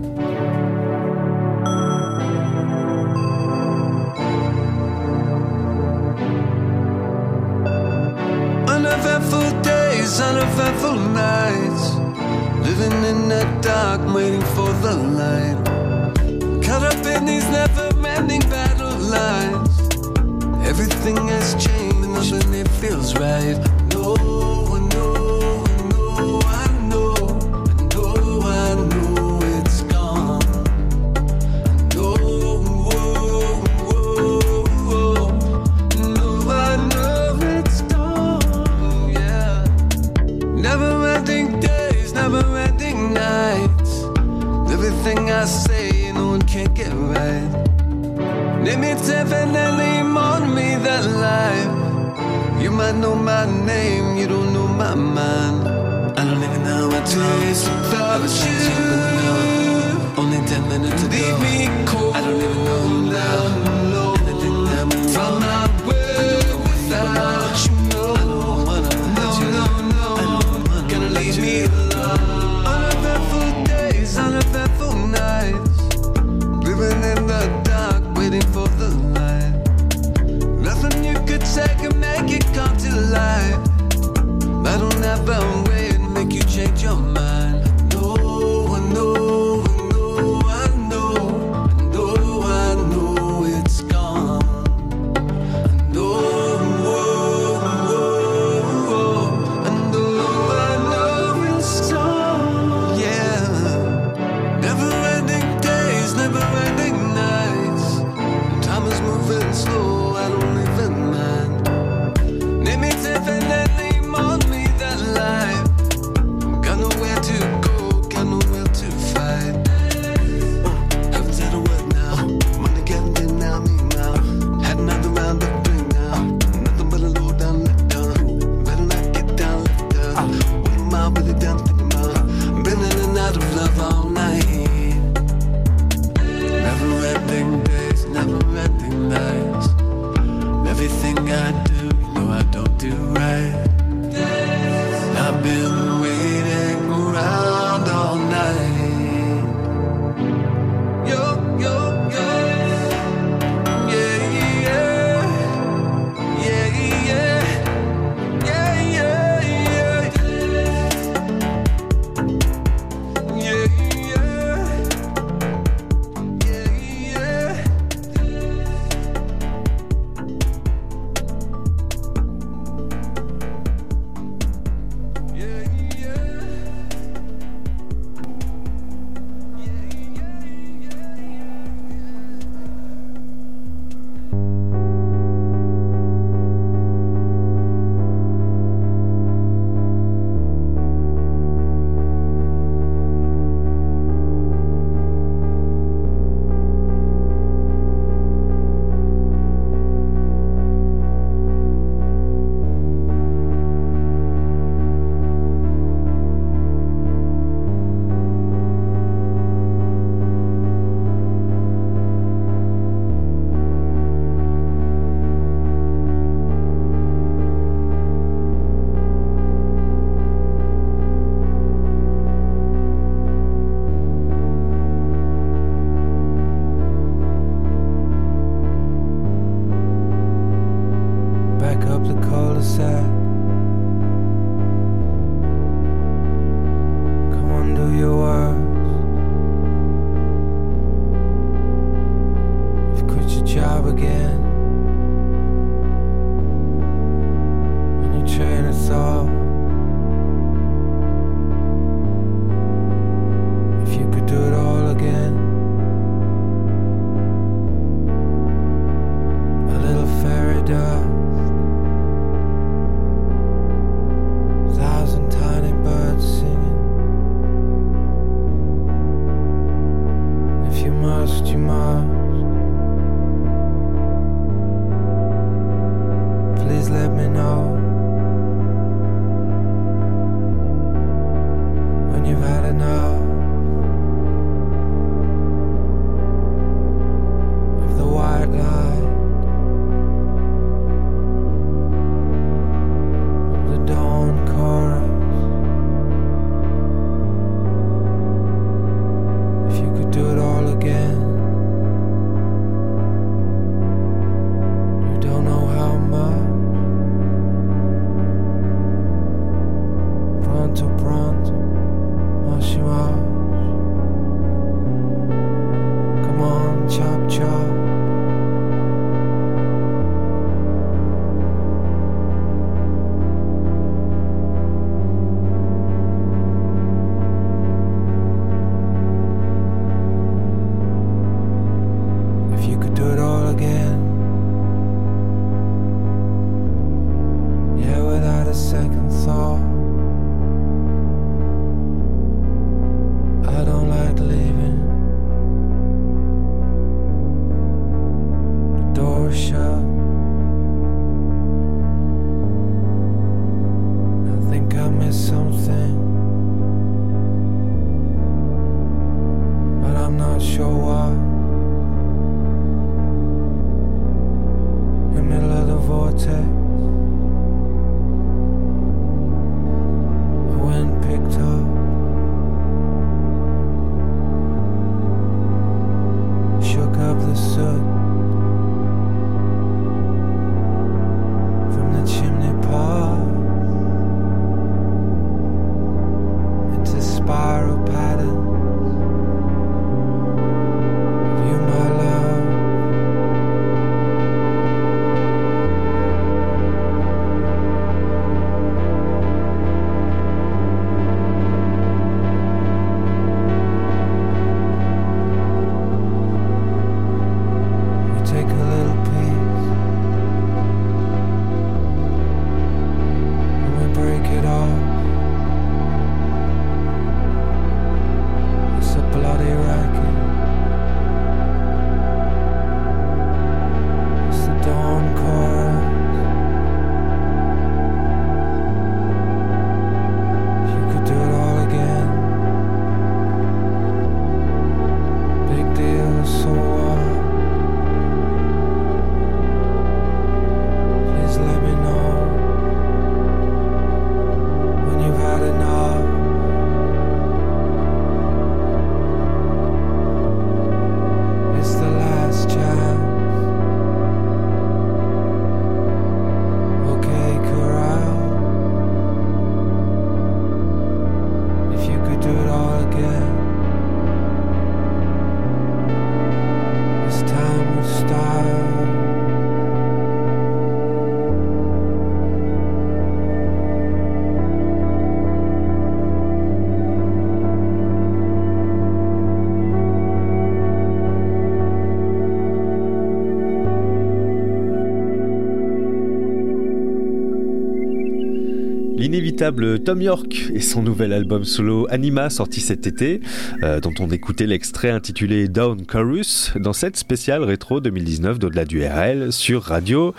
Tom 489.38 490.02
York 490.02 490.50
et 490.52 490.60
son 490.60 490.82
nouvel 490.82 491.12
album 491.12 491.44
solo 491.44 491.86
Anima 491.90 492.28
sorti 492.28 492.60
cet 492.60 492.88
été, 492.88 493.20
euh, 493.62 493.78
dont 493.78 493.94
on 494.00 494.10
écoutait 494.10 494.46
l'extrait 494.46 494.90
intitulé 494.90 495.46
Down 495.46 495.86
Chorus 495.86 496.52
dans 496.56 496.72
cette 496.72 496.96
spéciale 496.96 497.44
rétro 497.44 497.78
2019 497.78 498.40
d'au-delà 498.40 498.64
du 498.64 498.84
RL 498.84 499.32
sur 499.32 499.62
Radio 499.62 500.12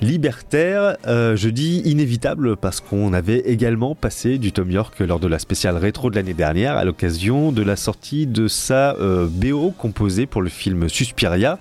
Libertaire. 0.00 0.96
Euh, 1.06 1.36
je 1.36 1.50
dis 1.50 1.82
inévitable 1.84 2.56
parce 2.56 2.80
qu'on 2.80 3.12
avait 3.12 3.40
également 3.40 3.94
passé 3.94 4.38
du 4.38 4.52
Tom 4.52 4.70
York 4.70 4.98
lors 5.00 5.20
de 5.20 5.28
la 5.28 5.38
spéciale 5.38 5.76
rétro 5.76 6.08
de 6.08 6.16
l'année 6.16 6.32
dernière 6.32 6.78
à 6.78 6.86
l'occasion 6.86 7.52
de 7.52 7.62
la 7.62 7.76
sortie 7.76 8.26
de 8.26 8.48
sa 8.48 8.96
euh, 8.96 9.26
BO 9.30 9.74
composée 9.76 10.24
pour 10.24 10.40
le 10.40 10.48
film 10.48 10.88
Suspiria. 10.88 11.58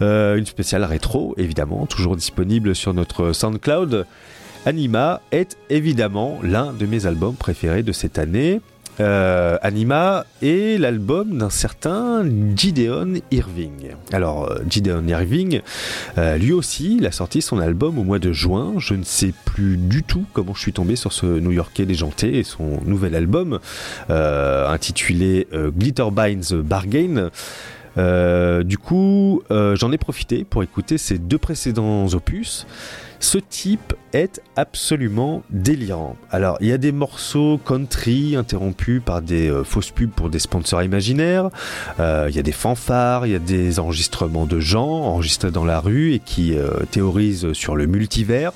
Une 0.00 0.46
spéciale 0.46 0.82
rétro 0.82 1.36
évidemment, 1.38 1.86
toujours 1.86 2.16
disponible 2.16 2.74
sur 2.74 2.94
notre 2.94 3.32
SoundCloud. 3.32 4.06
Anima 4.64 5.20
est 5.32 5.58
évidemment 5.70 6.38
l'un 6.42 6.72
de 6.72 6.86
mes 6.86 7.06
albums 7.06 7.34
préférés 7.34 7.82
de 7.82 7.90
cette 7.90 8.18
année. 8.18 8.60
Euh, 9.00 9.58
Anima 9.62 10.24
est 10.40 10.78
l'album 10.78 11.38
d'un 11.38 11.50
certain 11.50 12.24
Gideon 12.54 13.14
Irving. 13.32 13.94
Alors, 14.12 14.50
euh, 14.50 14.58
Gideon 14.68 15.08
Irving, 15.08 15.62
euh, 16.18 16.36
lui 16.36 16.52
aussi, 16.52 16.98
il 16.98 17.06
a 17.06 17.12
sorti 17.12 17.42
son 17.42 17.58
album 17.58 17.98
au 17.98 18.04
mois 18.04 18.20
de 18.20 18.32
juin. 18.32 18.74
Je 18.78 18.94
ne 18.94 19.02
sais 19.02 19.32
plus 19.46 19.76
du 19.76 20.04
tout 20.04 20.26
comment 20.32 20.54
je 20.54 20.60
suis 20.60 20.72
tombé 20.72 20.94
sur 20.94 21.12
ce 21.12 21.26
New-Yorkais 21.26 21.86
déjanté 21.86 22.38
et 22.38 22.44
son 22.44 22.80
nouvel 22.84 23.16
album 23.16 23.58
intitulé 24.08 25.48
Glitter 25.76 26.06
Binds 26.12 26.54
Bargain. 26.62 27.30
Du 27.96 28.78
coup, 28.78 29.42
j'en 29.50 29.90
ai 29.92 29.98
profité 29.98 30.44
pour 30.44 30.62
écouter 30.62 30.98
ses 30.98 31.18
deux 31.18 31.38
précédents 31.38 32.06
opus. 32.12 32.66
Ce 33.22 33.38
type 33.38 33.94
est 34.12 34.42
absolument 34.56 35.44
délirant. 35.48 36.16
Alors, 36.32 36.58
il 36.60 36.66
y 36.66 36.72
a 36.72 36.76
des 36.76 36.90
morceaux 36.90 37.58
country 37.64 38.34
interrompus 38.34 39.00
par 39.02 39.22
des 39.22 39.48
euh, 39.48 39.62
fausses 39.62 39.92
pubs 39.92 40.10
pour 40.10 40.28
des 40.28 40.40
sponsors 40.40 40.82
imaginaires. 40.82 41.48
Euh, 42.00 42.26
il 42.28 42.34
y 42.34 42.40
a 42.40 42.42
des 42.42 42.52
fanfares, 42.52 43.24
il 43.26 43.32
y 43.32 43.36
a 43.36 43.38
des 43.38 43.78
enregistrements 43.78 44.44
de 44.44 44.58
gens 44.58 44.88
enregistrés 44.88 45.52
dans 45.52 45.64
la 45.64 45.78
rue 45.78 46.14
et 46.14 46.18
qui 46.18 46.58
euh, 46.58 46.70
théorisent 46.90 47.52
sur 47.52 47.76
le 47.76 47.86
multivers. 47.86 48.52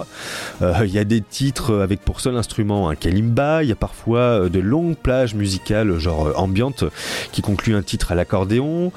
Il 0.61 0.91
y 0.91 0.99
a 0.99 1.05
des 1.05 1.21
titres 1.21 1.79
avec 1.79 2.01
pour 2.01 2.21
seul 2.21 2.37
instrument 2.37 2.89
un 2.89 2.97
kalimba. 2.97 3.63
Il 3.63 3.69
y 3.69 3.73
a 3.73 3.77
parfois 3.77 4.49
de 4.49 4.59
longues 4.59 4.97
plages 4.97 5.35
musicales, 5.35 5.97
genre 5.99 6.33
ambiantes, 6.35 6.85
qui 7.31 7.41
concluent 7.41 7.77
un 7.77 7.83
titre 7.83 8.11
à 8.11 8.15
l'accordéon. 8.17 8.91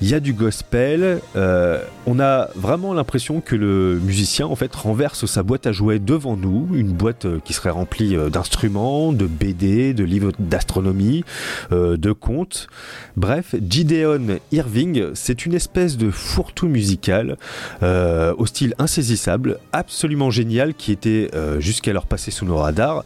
Il 0.00 0.08
y 0.08 0.14
a 0.14 0.20
du 0.20 0.32
gospel. 0.32 1.20
Euh, 1.34 1.82
on 2.06 2.20
a 2.20 2.50
vraiment 2.54 2.94
l'impression 2.94 3.40
que 3.40 3.56
le 3.56 3.98
musicien 3.98 4.46
en 4.46 4.54
fait 4.54 4.72
renverse 4.72 5.26
sa 5.26 5.42
boîte 5.42 5.66
à 5.66 5.72
jouets 5.72 5.98
devant 5.98 6.36
nous, 6.36 6.68
une 6.72 6.92
boîte 6.92 7.24
euh, 7.24 7.40
qui 7.44 7.52
serait 7.52 7.70
remplie 7.70 8.14
euh, 8.14 8.30
d'instruments, 8.30 9.12
de 9.12 9.26
BD, 9.26 9.94
de 9.94 10.04
livres 10.04 10.30
d'astronomie, 10.38 11.24
de 11.72 12.12
contes. 12.12 12.68
Bref, 13.16 13.56
Gideon 13.68 14.38
Irving, 14.52 15.06
c'est 15.14 15.46
une 15.46 15.54
espèce 15.54 15.96
de 15.96 16.10
fourre-tout 16.10 16.68
musical 16.68 17.36
au 17.82 18.46
style 18.46 18.74
insaisissable, 18.78 19.58
absolument 19.72 20.30
génial, 20.30 20.74
qui 20.74 20.92
était 20.92 21.30
jusqu'alors 21.58 22.06
passé 22.06 22.30
sous 22.30 22.44
nos 22.44 22.56
radars. 22.56 23.04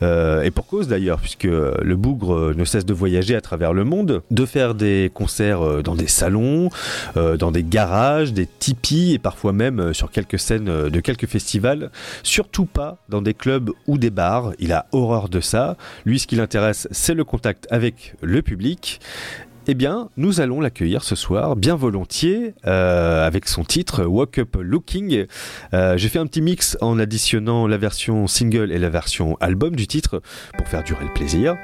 Et 0.00 0.50
pour 0.50 0.66
cause 0.66 0.88
d'ailleurs, 0.88 1.20
puisque 1.20 1.44
le 1.44 1.94
bougre 1.94 2.54
ne 2.54 2.64
cesse 2.64 2.86
de 2.86 2.94
voyager 2.94 3.34
à 3.34 3.40
travers 3.40 3.72
le 3.72 3.84
monde, 3.84 4.22
de 4.30 4.46
faire 4.46 4.74
des 4.74 5.10
concerts 5.14 5.82
dans 5.82 5.94
des 5.94 6.08
salons, 6.22 6.70
euh, 7.16 7.36
dans 7.36 7.50
des 7.50 7.64
garages, 7.64 8.32
des 8.32 8.46
tipis 8.46 9.12
et 9.12 9.18
parfois 9.18 9.52
même 9.52 9.80
euh, 9.80 9.92
sur 9.92 10.12
quelques 10.12 10.38
scènes 10.38 10.68
euh, 10.68 10.88
de 10.88 11.00
quelques 11.00 11.26
festivals. 11.26 11.90
Surtout 12.22 12.64
pas 12.64 12.98
dans 13.08 13.22
des 13.22 13.34
clubs 13.34 13.70
ou 13.88 13.98
des 13.98 14.10
bars. 14.10 14.52
Il 14.60 14.72
a 14.72 14.86
horreur 14.92 15.28
de 15.28 15.40
ça. 15.40 15.76
Lui, 16.04 16.20
ce 16.20 16.28
qui 16.28 16.36
l'intéresse, 16.36 16.86
c'est 16.92 17.14
le 17.14 17.24
contact 17.24 17.66
avec 17.70 18.14
le 18.22 18.40
public. 18.40 19.00
Eh 19.68 19.74
bien, 19.74 20.08
nous 20.16 20.40
allons 20.40 20.60
l'accueillir 20.60 21.04
ce 21.04 21.14
soir, 21.14 21.54
bien 21.54 21.76
volontiers, 21.76 22.54
euh, 22.66 23.24
avec 23.24 23.46
son 23.46 23.62
titre 23.62 24.04
Walk 24.04 24.38
Up 24.38 24.56
Looking. 24.58 25.26
Euh, 25.72 25.96
J'ai 25.96 26.08
fait 26.08 26.18
un 26.18 26.26
petit 26.26 26.42
mix 26.42 26.76
en 26.80 26.98
additionnant 26.98 27.68
la 27.68 27.76
version 27.76 28.26
single 28.26 28.72
et 28.72 28.78
la 28.78 28.88
version 28.88 29.36
album 29.40 29.76
du 29.76 29.86
titre 29.86 30.20
pour 30.58 30.66
faire 30.66 30.82
durer 30.82 31.04
le 31.04 31.12
plaisir. 31.12 31.56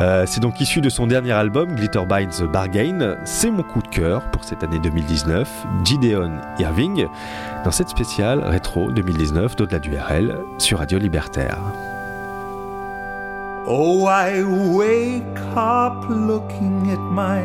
Euh, 0.00 0.24
C'est 0.26 0.40
donc 0.40 0.60
issu 0.60 0.80
de 0.80 0.88
son 0.88 1.06
dernier 1.06 1.30
album, 1.32 1.76
Glitter 1.76 2.04
Binds 2.08 2.38
the 2.40 2.50
Bargain. 2.50 3.18
C'est 3.24 3.52
mon 3.52 3.62
coup 3.62 3.82
de 3.82 3.88
cœur 3.88 4.28
pour 4.32 4.42
cette 4.42 4.64
année 4.64 4.80
2019, 4.80 5.48
Gideon 5.84 6.32
Irving, 6.58 7.06
dans 7.64 7.70
cette 7.70 7.88
spéciale 7.88 8.40
rétro 8.40 8.90
2019 8.90 9.54
d'au-delà 9.54 9.78
du 9.78 9.96
RL 9.96 10.38
sur 10.58 10.78
Radio 10.80 10.98
Libertaire. 10.98 11.60
Oh, 13.66 14.04
I 14.04 14.44
wake 14.76 15.38
up 15.56 16.04
looking 16.10 16.90
at 16.90 16.98
my, 16.98 17.40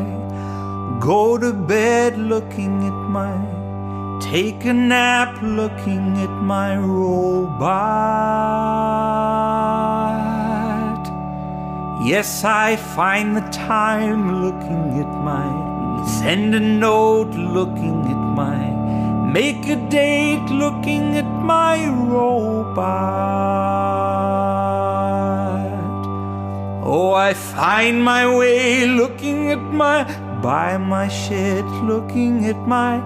go 1.00 1.38
to 1.38 1.54
bed 1.54 2.18
looking 2.18 2.84
at 2.84 2.92
my, 3.08 3.32
take 4.20 4.66
a 4.66 4.74
nap 4.74 5.40
looking 5.40 6.18
at 6.18 6.28
my 6.42 6.76
robot. 6.76 7.70
Yes, 12.04 12.44
I 12.44 12.76
find 12.76 13.34
the 13.34 13.48
time 13.48 14.42
looking 14.44 15.00
at 15.00 15.08
my, 15.24 16.04
send 16.20 16.54
a 16.54 16.60
note 16.60 17.34
looking 17.34 18.04
at 18.04 18.34
my, 18.36 19.32
make 19.32 19.66
a 19.68 19.76
date 19.88 20.50
looking 20.50 21.16
at 21.16 21.24
my 21.24 21.88
robot. 21.88 23.40
Oh, 26.92 27.12
I 27.14 27.34
find 27.34 28.02
my 28.02 28.26
way 28.26 28.84
looking 28.84 29.52
at 29.52 29.62
my, 29.62 30.02
buy 30.42 30.76
my 30.76 31.06
shit 31.06 31.64
looking 31.86 32.46
at 32.46 32.58
my, 32.66 32.98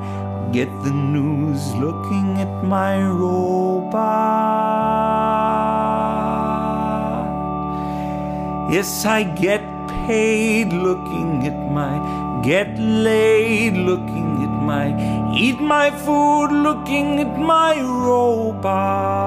get 0.52 0.70
the 0.84 0.90
news 0.90 1.74
looking 1.74 2.40
at 2.40 2.64
my 2.64 3.04
robot. 3.06 4.00
Yes, 8.72 9.04
I 9.04 9.22
get 9.24 9.60
paid 10.06 10.72
looking 10.72 11.46
at 11.46 11.58
my, 11.70 12.40
get 12.42 12.78
laid 12.78 13.74
looking 13.74 14.30
at 14.46 14.54
my, 14.64 14.96
eat 15.36 15.60
my 15.60 15.90
food 15.90 16.52
looking 16.52 17.20
at 17.20 17.38
my 17.38 17.78
robot. 17.82 19.23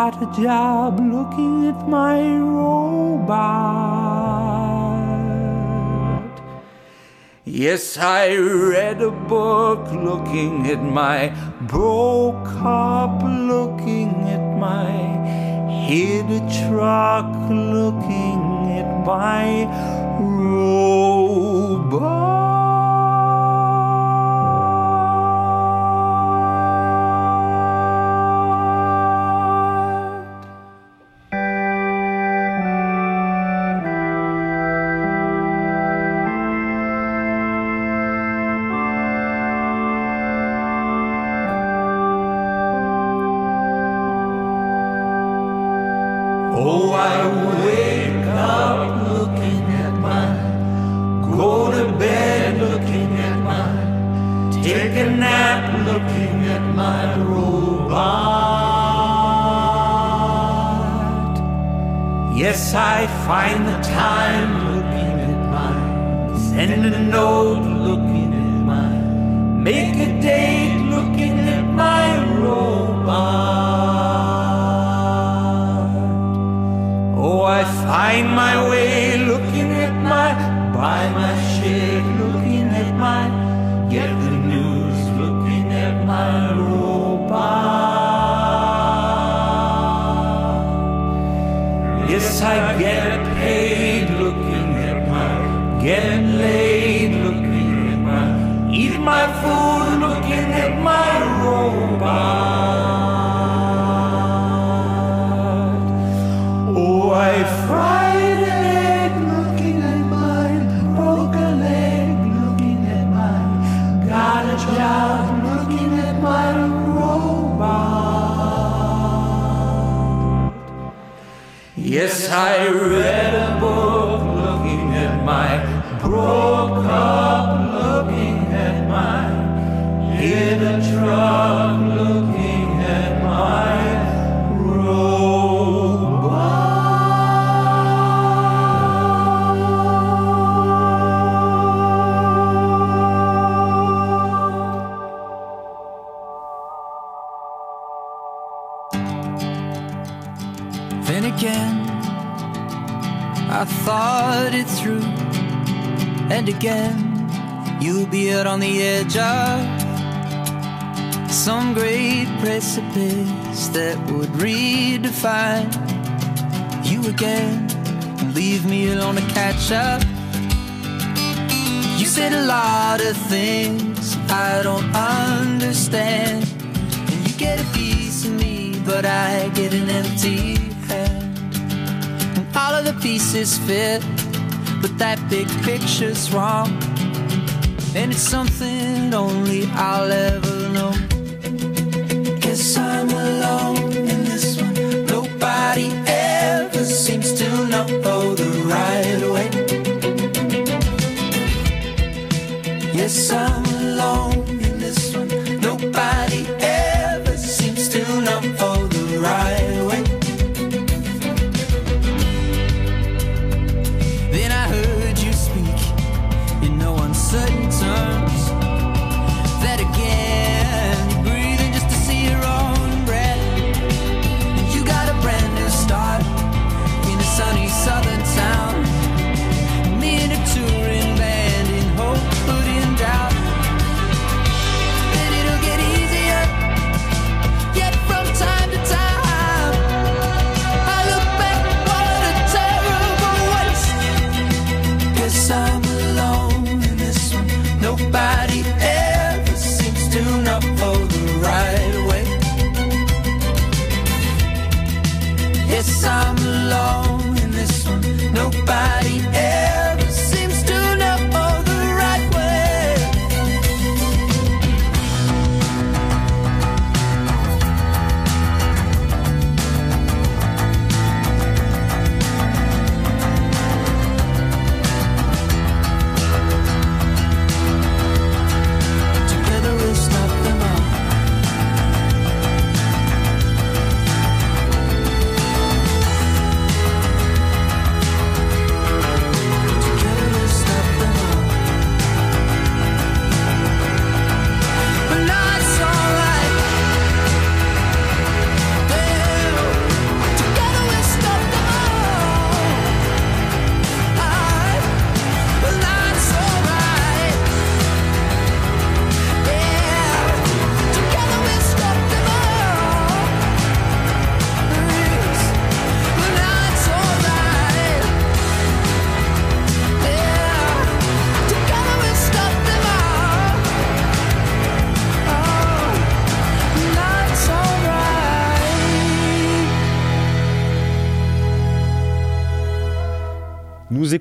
Got 0.00 0.16
a 0.22 0.28
job 0.42 0.98
looking 0.98 1.68
at 1.68 1.80
my 1.86 2.18
robot. 2.56 3.36
Yes, 7.44 7.98
I 7.98 8.34
read 8.34 9.02
a 9.02 9.10
book 9.10 9.82
looking 9.92 10.66
at 10.68 10.82
my, 10.82 11.20
broke 11.74 12.48
up 12.64 13.22
looking 13.52 14.12
at 14.36 14.44
my, 14.66 14.90
hit 15.86 16.26
a 16.40 16.42
truck 16.60 17.30
looking 17.50 18.42
at 18.80 18.90
my 19.04 19.48
robot. 20.18 21.20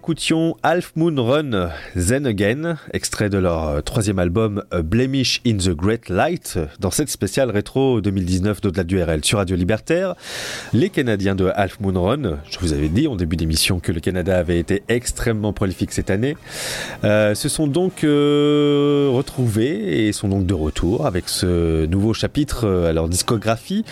Écoutions 0.09 0.57
Half 0.63 0.93
Moon 0.95 1.23
Run 1.23 1.69
Zen 1.95 2.25
Again, 2.25 2.77
extrait 2.93 3.29
de 3.29 3.37
leur 3.37 3.67
euh, 3.67 3.81
troisième 3.81 4.17
album 4.17 4.63
A 4.71 4.81
Blemish 4.81 5.39
in 5.45 5.57
the 5.57 5.69
Great 5.69 6.09
Light, 6.09 6.57
dans 6.79 6.89
cette 6.89 7.09
spéciale 7.09 7.51
rétro 7.51 8.01
2019 8.01 8.59
d'au-delà 8.59 8.83
du 8.83 8.99
RL 9.03 9.23
sur 9.23 9.37
Radio 9.37 9.55
Libertaire. 9.55 10.15
Les 10.73 10.89
Canadiens 10.89 11.35
de 11.35 11.51
Half 11.53 11.79
Moon 11.79 12.01
Run, 12.01 12.39
je 12.49 12.57
vous 12.57 12.73
avais 12.73 12.89
dit 12.89 13.07
en 13.07 13.17
début 13.17 13.35
d'émission 13.35 13.79
que 13.79 13.91
le 13.91 13.99
Canada 13.99 14.39
avait 14.39 14.57
été 14.57 14.81
extrêmement 14.87 15.53
prolifique 15.53 15.91
cette 15.91 16.09
année, 16.09 16.35
euh, 17.03 17.35
se 17.35 17.47
sont 17.47 17.67
donc 17.67 18.03
euh, 18.03 19.09
retrouvés 19.13 20.07
et 20.07 20.11
sont 20.11 20.27
donc 20.27 20.47
de 20.47 20.55
retour 20.55 21.05
avec 21.05 21.29
ce 21.29 21.85
nouveau 21.85 22.15
chapitre 22.15 22.65
euh, 22.65 22.89
à 22.89 22.93
leur 22.93 23.09
discographie. 23.09 23.85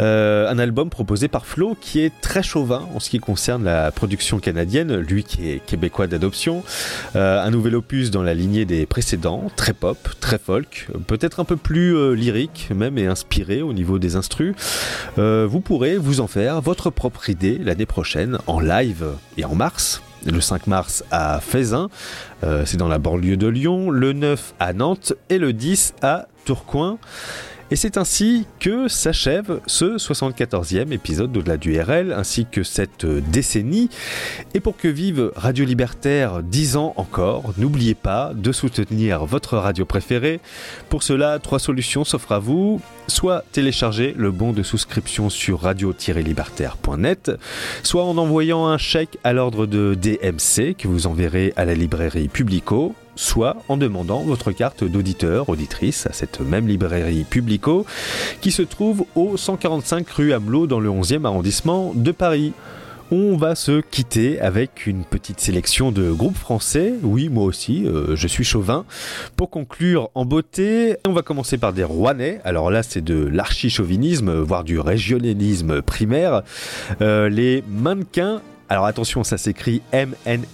Euh, 0.00 0.50
un 0.50 0.58
album 0.58 0.90
proposé 0.90 1.28
par 1.28 1.46
Flo 1.46 1.74
qui 1.80 2.00
est 2.00 2.12
très 2.20 2.42
chauvin 2.42 2.86
en 2.94 3.00
ce 3.00 3.08
qui 3.08 3.18
concerne 3.18 3.64
la 3.64 3.90
production 3.92 4.38
canadienne, 4.38 4.96
lui 4.96 5.24
qui 5.24 5.48
est 5.48 5.53
québécois 5.60 6.06
d'adoption. 6.06 6.62
Euh, 7.16 7.42
un 7.42 7.50
nouvel 7.50 7.76
opus 7.76 8.10
dans 8.10 8.22
la 8.22 8.34
lignée 8.34 8.64
des 8.64 8.86
précédents, 8.86 9.50
très 9.56 9.72
pop, 9.72 9.98
très 10.20 10.38
folk, 10.38 10.88
peut-être 11.06 11.40
un 11.40 11.44
peu 11.44 11.56
plus 11.56 11.96
euh, 11.96 12.14
lyrique 12.14 12.70
même 12.74 12.98
et 12.98 13.06
inspiré 13.06 13.62
au 13.62 13.72
niveau 13.72 13.98
des 13.98 14.16
instrus. 14.16 14.54
Euh, 15.18 15.46
vous 15.48 15.60
pourrez 15.60 15.96
vous 15.96 16.20
en 16.20 16.26
faire 16.26 16.60
votre 16.60 16.90
propre 16.90 17.30
idée 17.30 17.58
l'année 17.58 17.86
prochaine 17.86 18.38
en 18.46 18.60
live 18.60 19.06
et 19.36 19.44
en 19.44 19.54
mars 19.54 20.02
le 20.26 20.40
5 20.40 20.68
mars 20.68 21.04
à 21.10 21.38
Faisin, 21.38 21.90
c'est 22.64 22.78
dans 22.78 22.88
la 22.88 22.98
banlieue 22.98 23.36
de 23.36 23.46
Lyon, 23.46 23.90
le 23.90 24.14
9 24.14 24.54
à 24.58 24.72
Nantes 24.72 25.12
et 25.28 25.36
le 25.36 25.52
10 25.52 25.92
à 26.00 26.28
Tourcoing. 26.46 26.96
Et 27.70 27.76
c'est 27.76 27.96
ainsi 27.96 28.46
que 28.60 28.88
s'achève 28.88 29.60
ce 29.66 29.96
74e 29.96 30.92
épisode 30.92 31.32
d'Au-delà 31.32 31.56
du 31.56 31.80
RL, 31.80 32.12
ainsi 32.12 32.46
que 32.50 32.62
cette 32.62 33.06
décennie. 33.06 33.88
Et 34.52 34.60
pour 34.60 34.76
que 34.76 34.86
vive 34.86 35.32
Radio 35.34 35.64
Libertaire 35.64 36.42
10 36.42 36.76
ans 36.76 36.92
encore, 36.96 37.54
n'oubliez 37.56 37.94
pas 37.94 38.32
de 38.34 38.52
soutenir 38.52 39.24
votre 39.24 39.56
radio 39.56 39.86
préférée. 39.86 40.40
Pour 40.90 41.02
cela, 41.02 41.38
trois 41.38 41.58
solutions 41.58 42.04
s'offrent 42.04 42.32
à 42.32 42.38
vous. 42.38 42.80
Soit 43.08 43.44
télécharger 43.52 44.14
le 44.16 44.30
bon 44.30 44.52
de 44.52 44.62
souscription 44.62 45.28
sur 45.30 45.60
radio-libertaire.net, 45.60 47.32
soit 47.82 48.04
en 48.04 48.16
envoyant 48.16 48.66
un 48.66 48.78
chèque 48.78 49.18
à 49.24 49.32
l'ordre 49.32 49.66
de 49.66 49.94
DMC 49.94 50.74
que 50.74 50.88
vous 50.88 51.06
enverrez 51.06 51.52
à 51.56 51.64
la 51.64 51.74
librairie 51.74 52.28
Publico, 52.28 52.94
soit 53.16 53.56
en 53.68 53.76
demandant 53.76 54.22
votre 54.22 54.52
carte 54.52 54.84
d'auditeur, 54.84 55.48
auditrice 55.48 56.06
à 56.06 56.12
cette 56.12 56.40
même 56.40 56.68
librairie 56.68 57.24
Publico 57.24 57.86
qui 58.40 58.50
se 58.50 58.62
trouve 58.62 59.04
au 59.14 59.36
145 59.36 60.08
rue 60.10 60.32
Hamelot 60.32 60.66
dans 60.66 60.80
le 60.80 60.90
11e 60.90 61.24
arrondissement 61.24 61.92
de 61.94 62.12
Paris. 62.12 62.52
On 63.10 63.36
va 63.36 63.54
se 63.54 63.80
quitter 63.80 64.40
avec 64.40 64.86
une 64.86 65.04
petite 65.04 65.38
sélection 65.38 65.92
de 65.92 66.10
groupes 66.10 66.36
français. 66.36 66.94
Oui, 67.02 67.28
moi 67.28 67.44
aussi, 67.44 67.86
euh, 67.86 68.16
je 68.16 68.26
suis 68.26 68.44
chauvin. 68.44 68.86
Pour 69.36 69.50
conclure 69.50 70.08
en 70.14 70.24
beauté, 70.24 70.96
on 71.06 71.12
va 71.12 71.20
commencer 71.20 71.58
par 71.58 71.74
des 71.74 71.84
Rouennais. 71.84 72.40
Alors 72.44 72.70
là, 72.70 72.82
c'est 72.82 73.04
de 73.04 73.26
l'archi-chauvinisme, 73.26 74.32
voire 74.40 74.64
du 74.64 74.80
régionalisme 74.80 75.82
primaire. 75.82 76.42
Euh, 77.02 77.28
les 77.28 77.62
mannequins 77.68 78.40
alors 78.68 78.86
attention, 78.86 79.24
ça 79.24 79.36
s'écrit 79.36 79.82
M-N-N-Q-N-S. 79.92 80.46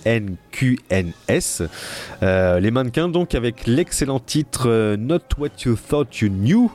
Euh, 2.22 2.60
les 2.60 2.70
mannequins 2.70 3.08
donc 3.08 3.34
avec 3.34 3.66
l'excellent 3.66 4.18
titre 4.18 4.68
euh, 4.68 4.96
Not 4.96 5.20
What 5.38 5.48
You 5.64 5.76
Thought 5.76 6.18
You 6.18 6.28
Knew. 6.28 6.70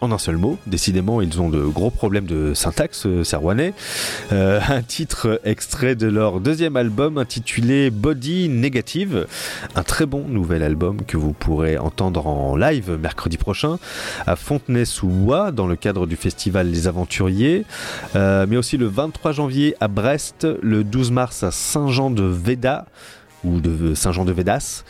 En 0.00 0.12
un 0.12 0.18
seul 0.18 0.36
mot, 0.36 0.58
décidément 0.66 1.20
ils 1.20 1.40
ont 1.40 1.50
de 1.50 1.60
gros 1.62 1.90
problèmes 1.90 2.24
de 2.26 2.54
syntaxe, 2.54 3.04
euh, 3.06 3.22
ces 3.24 3.36
Rouennais. 3.36 3.74
Euh, 4.32 4.60
un 4.68 4.82
titre 4.82 5.40
extrait 5.44 5.94
de 5.94 6.06
leur 6.06 6.40
deuxième 6.40 6.76
album 6.76 7.18
intitulé 7.18 7.90
Body 7.90 8.48
Negative. 8.48 9.26
Un 9.74 9.82
très 9.82 10.06
bon 10.06 10.24
nouvel 10.26 10.62
album 10.62 11.02
que 11.06 11.16
vous 11.16 11.32
pourrez 11.32 11.76
entendre 11.78 12.26
en 12.26 12.56
live 12.56 12.98
mercredi 13.00 13.36
prochain 13.36 13.78
à 14.26 14.36
Fontenay-sous-Bois 14.36 15.52
dans 15.52 15.66
le 15.66 15.76
cadre 15.76 16.06
du 16.06 16.16
festival 16.16 16.70
Les 16.70 16.88
Aventuriers, 16.88 17.64
Euh, 18.16 18.46
mais 18.48 18.56
aussi 18.56 18.76
le 18.76 18.86
23 18.86 19.32
janvier 19.32 19.74
à 19.80 19.88
Brest, 19.88 20.46
le 20.62 20.84
12 20.84 21.10
mars 21.10 21.42
à 21.42 21.50
Saint-Jean-de-Véda 21.50 22.86
ou 23.44 23.60
de 23.60 23.94
Saint-Jean-de-Védas, 23.94 24.84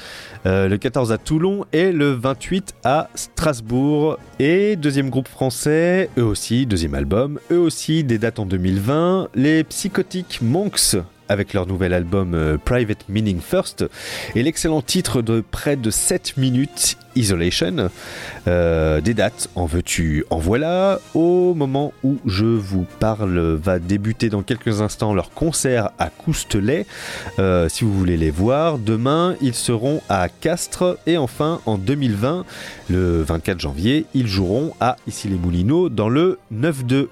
euh, 0.46 0.68
le 0.68 0.78
14 0.78 1.12
à 1.12 1.18
Toulon 1.18 1.64
et 1.72 1.92
le 1.92 2.12
28 2.12 2.74
à 2.84 3.08
Strasbourg. 3.14 4.18
Et 4.38 4.76
deuxième 4.76 5.10
groupe 5.10 5.28
français, 5.28 6.08
eux 6.18 6.24
aussi, 6.24 6.66
deuxième 6.66 6.94
album, 6.94 7.38
eux 7.50 7.58
aussi 7.58 8.04
des 8.04 8.18
dates 8.18 8.38
en 8.38 8.46
2020, 8.46 9.28
les 9.34 9.64
Psychotic 9.64 10.40
Monks 10.42 10.96
avec 11.30 11.54
leur 11.54 11.66
nouvel 11.66 11.94
album 11.94 12.34
euh, 12.34 12.58
Private 12.58 13.08
Meaning 13.08 13.40
First 13.40 13.84
et 14.34 14.42
l'excellent 14.42 14.82
titre 14.82 15.22
de 15.22 15.42
près 15.48 15.76
de 15.76 15.90
7 15.90 16.36
minutes 16.36 16.98
Isolation. 17.16 17.90
Euh, 18.46 19.00
des 19.00 19.14
dates, 19.14 19.48
en 19.54 19.66
veux-tu, 19.66 20.24
en 20.30 20.38
voilà. 20.38 21.00
Au 21.14 21.54
moment 21.54 21.92
où 22.04 22.18
je 22.26 22.44
vous 22.44 22.86
parle, 22.98 23.38
va 23.54 23.78
débuter 23.78 24.28
dans 24.28 24.42
quelques 24.42 24.80
instants 24.80 25.12
leur 25.14 25.30
concert 25.30 25.90
à 25.98 26.08
Coustelet. 26.08 26.86
Euh, 27.38 27.68
si 27.68 27.84
vous 27.84 27.92
voulez 27.92 28.16
les 28.16 28.30
voir, 28.30 28.78
demain 28.78 29.34
ils 29.40 29.54
seront 29.54 30.02
à 30.08 30.28
Castres 30.28 30.98
et 31.06 31.16
enfin 31.16 31.60
en 31.66 31.78
2020, 31.78 32.44
le 32.88 33.22
24 33.22 33.58
janvier, 33.60 34.06
ils 34.14 34.28
joueront 34.28 34.72
à 34.80 34.96
Issy-les-Moulineaux 35.06 35.88
dans 35.88 36.08
le 36.08 36.38
9-2. 36.52 37.08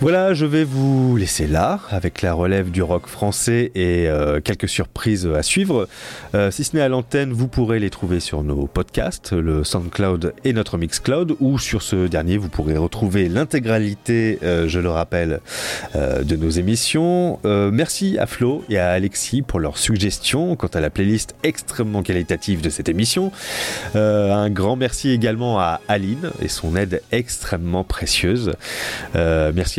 Voilà, 0.00 0.32
je 0.32 0.46
vais 0.46 0.62
vous 0.62 1.16
laisser 1.16 1.48
là 1.48 1.80
avec 1.90 2.22
la 2.22 2.32
relève 2.32 2.70
du 2.70 2.82
rock 2.82 3.08
français 3.08 3.72
et 3.74 4.06
euh, 4.06 4.40
quelques 4.40 4.68
surprises 4.68 5.26
à 5.26 5.42
suivre. 5.42 5.88
Euh, 6.36 6.52
si 6.52 6.62
ce 6.62 6.76
n'est 6.76 6.82
à 6.82 6.88
l'antenne, 6.88 7.32
vous 7.32 7.48
pourrez 7.48 7.80
les 7.80 7.90
trouver 7.90 8.20
sur 8.20 8.44
nos 8.44 8.68
podcasts, 8.68 9.32
le 9.32 9.64
SoundCloud 9.64 10.34
et 10.44 10.52
notre 10.52 10.78
Mixcloud, 10.78 11.34
ou 11.40 11.58
sur 11.58 11.82
ce 11.82 12.06
dernier, 12.06 12.36
vous 12.36 12.48
pourrez 12.48 12.76
retrouver 12.76 13.28
l'intégralité, 13.28 14.38
euh, 14.44 14.68
je 14.68 14.78
le 14.78 14.88
rappelle, 14.88 15.40
de 15.94 16.36
nos 16.36 16.50
émissions. 16.50 17.40
Merci 17.44 18.18
à 18.18 18.26
Flo 18.26 18.64
et 18.68 18.78
à 18.78 18.90
Alexis 18.90 19.42
pour 19.42 19.58
leurs 19.58 19.78
suggestions 19.78 20.54
quant 20.54 20.68
à 20.68 20.80
la 20.80 20.90
playlist 20.90 21.34
extrêmement 21.42 22.02
qualitative 22.02 22.60
de 22.60 22.70
cette 22.70 22.88
émission. 22.88 23.32
Un 23.94 24.50
grand 24.50 24.76
merci 24.76 25.10
également 25.10 25.58
à 25.58 25.80
Aline 25.88 26.30
et 26.40 26.48
son 26.48 26.76
aide 26.76 27.02
extrêmement 27.10 27.84
précieuse. 27.84 28.52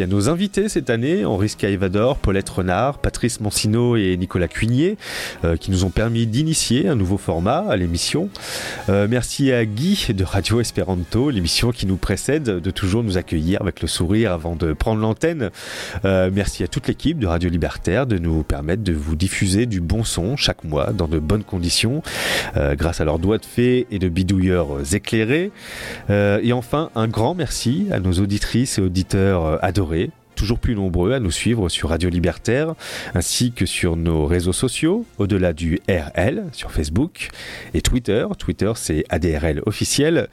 Nos 0.10 0.27
invités 0.27 0.69
cette 0.69 0.90
année, 0.90 1.23
Henri 1.23 1.49
Skyvador, 1.49 2.18
Paulette 2.18 2.49
Renard, 2.49 2.98
Patrice 2.98 3.40
Mancino 3.40 3.95
et 3.95 4.18
Nicolas 4.18 4.48
Cuigné, 4.48 4.98
euh, 5.45 5.56
qui 5.56 5.69
nous 5.69 5.86
ont 5.86 5.91
permis 5.91 6.26
d'initier 6.26 6.88
un 6.88 6.95
nouveau 6.95 7.18
format 7.18 7.60
à 7.60 7.77
l'émission. 7.77 8.30
Euh, 8.90 9.07
merci 9.10 9.52
à 9.52 9.65
Guy 9.65 10.07
de 10.10 10.23
Radio 10.23 10.60
Esperanto, 10.60 11.30
l'émission 11.30 11.72
qui 11.72 11.86
nous 11.86 11.95
précède, 11.95 12.44
de 12.44 12.72
toujours 12.72 13.03
nous 13.03 13.18
accueillir 13.18 13.61
avec 13.61 13.81
le 13.81 13.88
sourire 13.88 14.31
avant 14.34 14.56
de 14.56 14.73
prendre 14.73 14.99
l'antenne. 14.99 15.52
Euh, 16.06 16.31
merci 16.34 16.64
à 16.64 16.68
toute 16.68 16.88
l'équipe 16.88 17.19
de 17.19 17.27
Radio 17.27 17.49
Libertaire 17.49 18.07
de 18.07 18.18
nous 18.18 18.41
permettre 18.41 18.84
de 18.84 18.94
vous 18.94 19.15
diffuser 19.15 19.68
du 19.68 19.80
bon 19.80 20.03
son 20.03 20.36
chaque 20.36 20.64
mois 20.64 20.91
dans 20.91 21.07
de 21.07 21.19
bonnes 21.19 21.44
conditions, 21.44 22.02
grâce 22.56 22.99
à 22.99 23.06
leurs 23.06 23.19
doigts 23.19 23.38
de 23.38 23.45
fée 23.45 23.86
et 23.91 23.99
de 23.99 24.10
bidouilleurs 24.10 24.94
éclairés. 24.94 25.52
Et 26.10 26.53
enfin, 26.53 26.90
un 26.95 27.07
grand 27.07 27.36
merci 27.36 27.88
à 27.91 27.99
nos 27.99 28.14
auditrices 28.14 28.80
et 28.80 28.81
auditeurs 28.81 29.64
adorés 29.64 29.98
toujours 30.40 30.60
plus 30.60 30.74
nombreux 30.74 31.11
à 31.11 31.20
nous 31.20 31.32
suivre 31.32 31.68
sur 31.68 31.90
Radio 31.90 32.10
Libertaire, 32.10 32.74
ainsi 33.14 33.52
que 33.52 33.66
sur 33.66 33.98
nos 33.98 34.26
réseaux 34.26 34.53
sociaux, 34.53 35.06
au-delà 35.18 35.52
du 35.52 35.80
RL, 35.90 36.45
sur 36.53 36.72
Facebook 36.72 37.28
et 37.74 37.82
Twitter. 37.82 38.26
Twitter, 38.38 38.72
c'est 38.76 39.03
ADRL 39.10 39.61
officiel. 39.66 40.30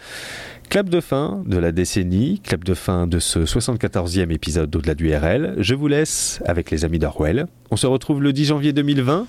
Clap 0.70 0.89
de 0.89 1.01
fin 1.01 1.43
de 1.47 1.59
la 1.59 1.73
décennie, 1.73 2.41
clap 2.41 2.62
de 2.62 2.74
fin 2.74 3.07
de 3.07 3.19
ce 3.19 3.41
74e 3.41 4.33
épisode 4.33 4.70
d'Au-delà 4.70 4.95
du 4.95 5.12
RL. 5.12 5.55
Je 5.59 5.74
vous 5.74 5.89
laisse 5.89 6.41
avec 6.45 6.70
les 6.70 6.85
amis 6.85 7.01
d'Orwell. 7.01 7.47
On 7.73 7.77
se 7.77 7.87
retrouve 7.87 8.23
le 8.23 8.33
10 8.33 8.47
janvier 8.47 8.73
2020. 8.73 9.27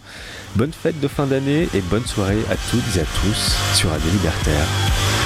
Bonne 0.55 0.73
fête 0.73 0.99
de 0.99 1.07
fin 1.07 1.25
d'année 1.25 1.67
et 1.73 1.81
bonne 1.89 2.05
soirée 2.05 2.41
à 2.51 2.55
toutes 2.69 2.97
et 2.97 2.99
à 2.99 3.05
tous 3.23 3.75
sur 3.75 3.89
Radio 3.89 4.11
Libertaire. 4.11 5.16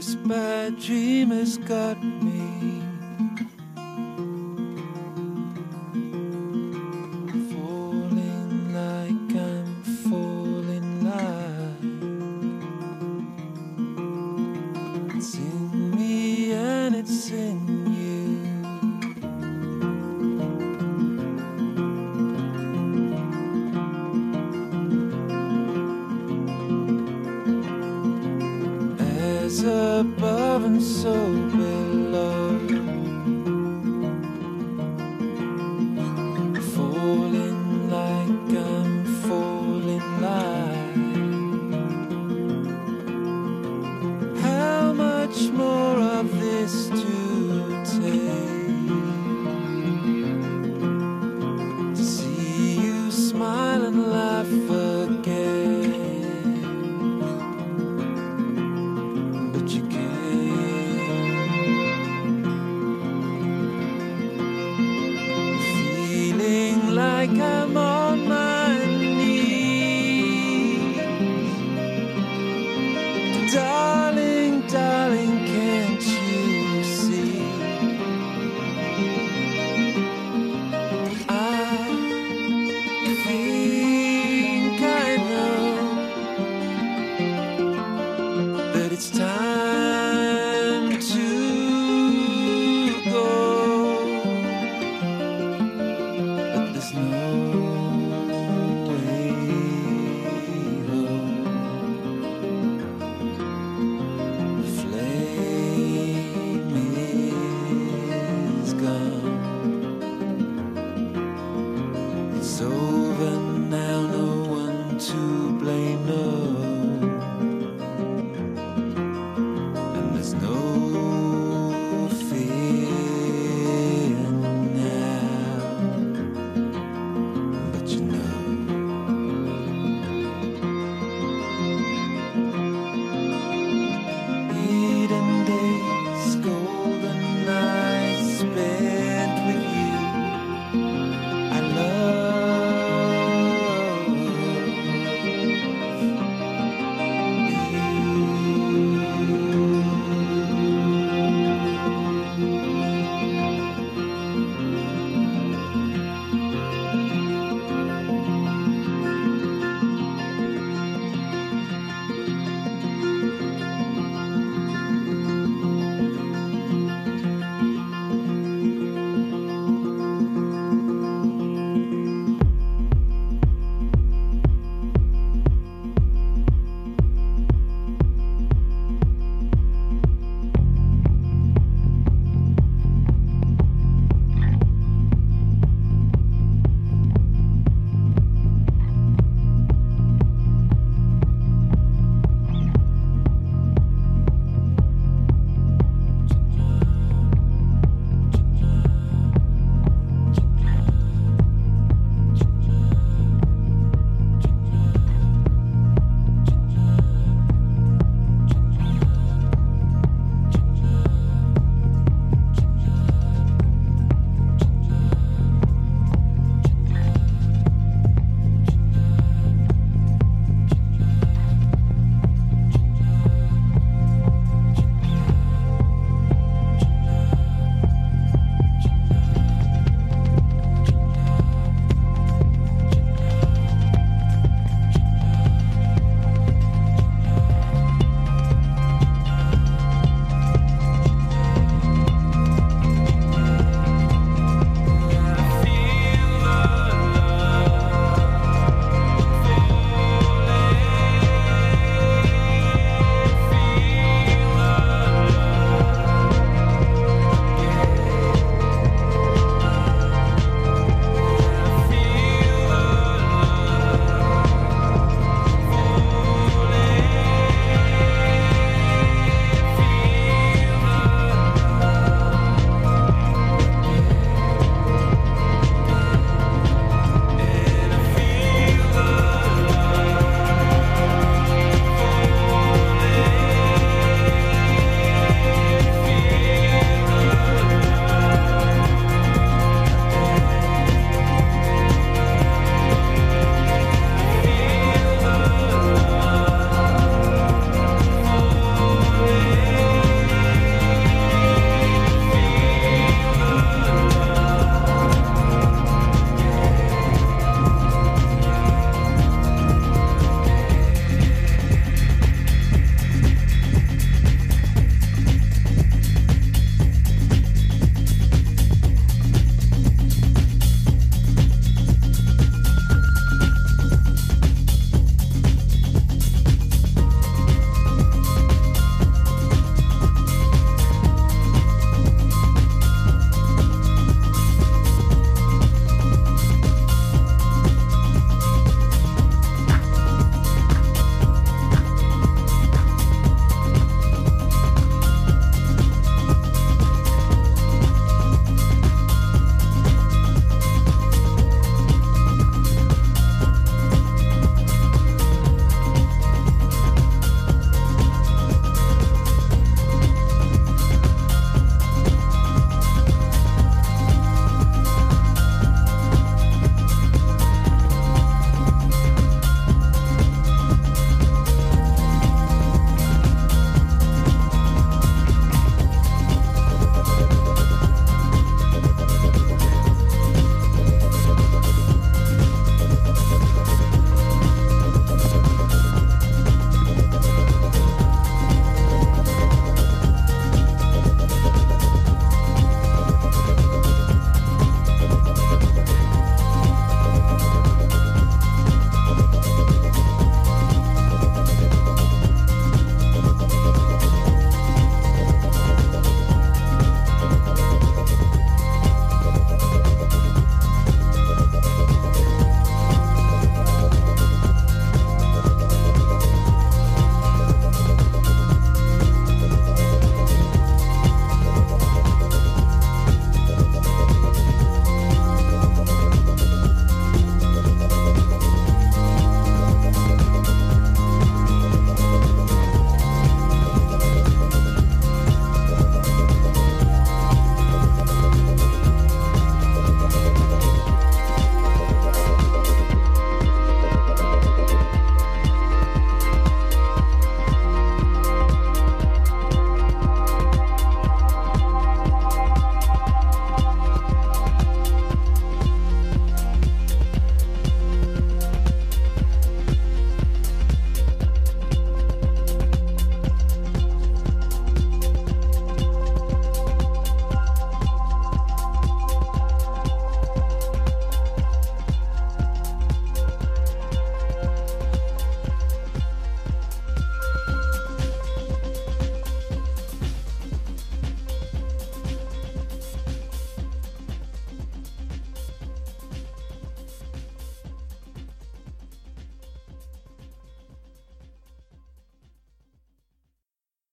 Bad 0.00 0.78
dream 0.78 1.28
has 1.30 1.58
got 1.58 2.02
me. 2.02 2.89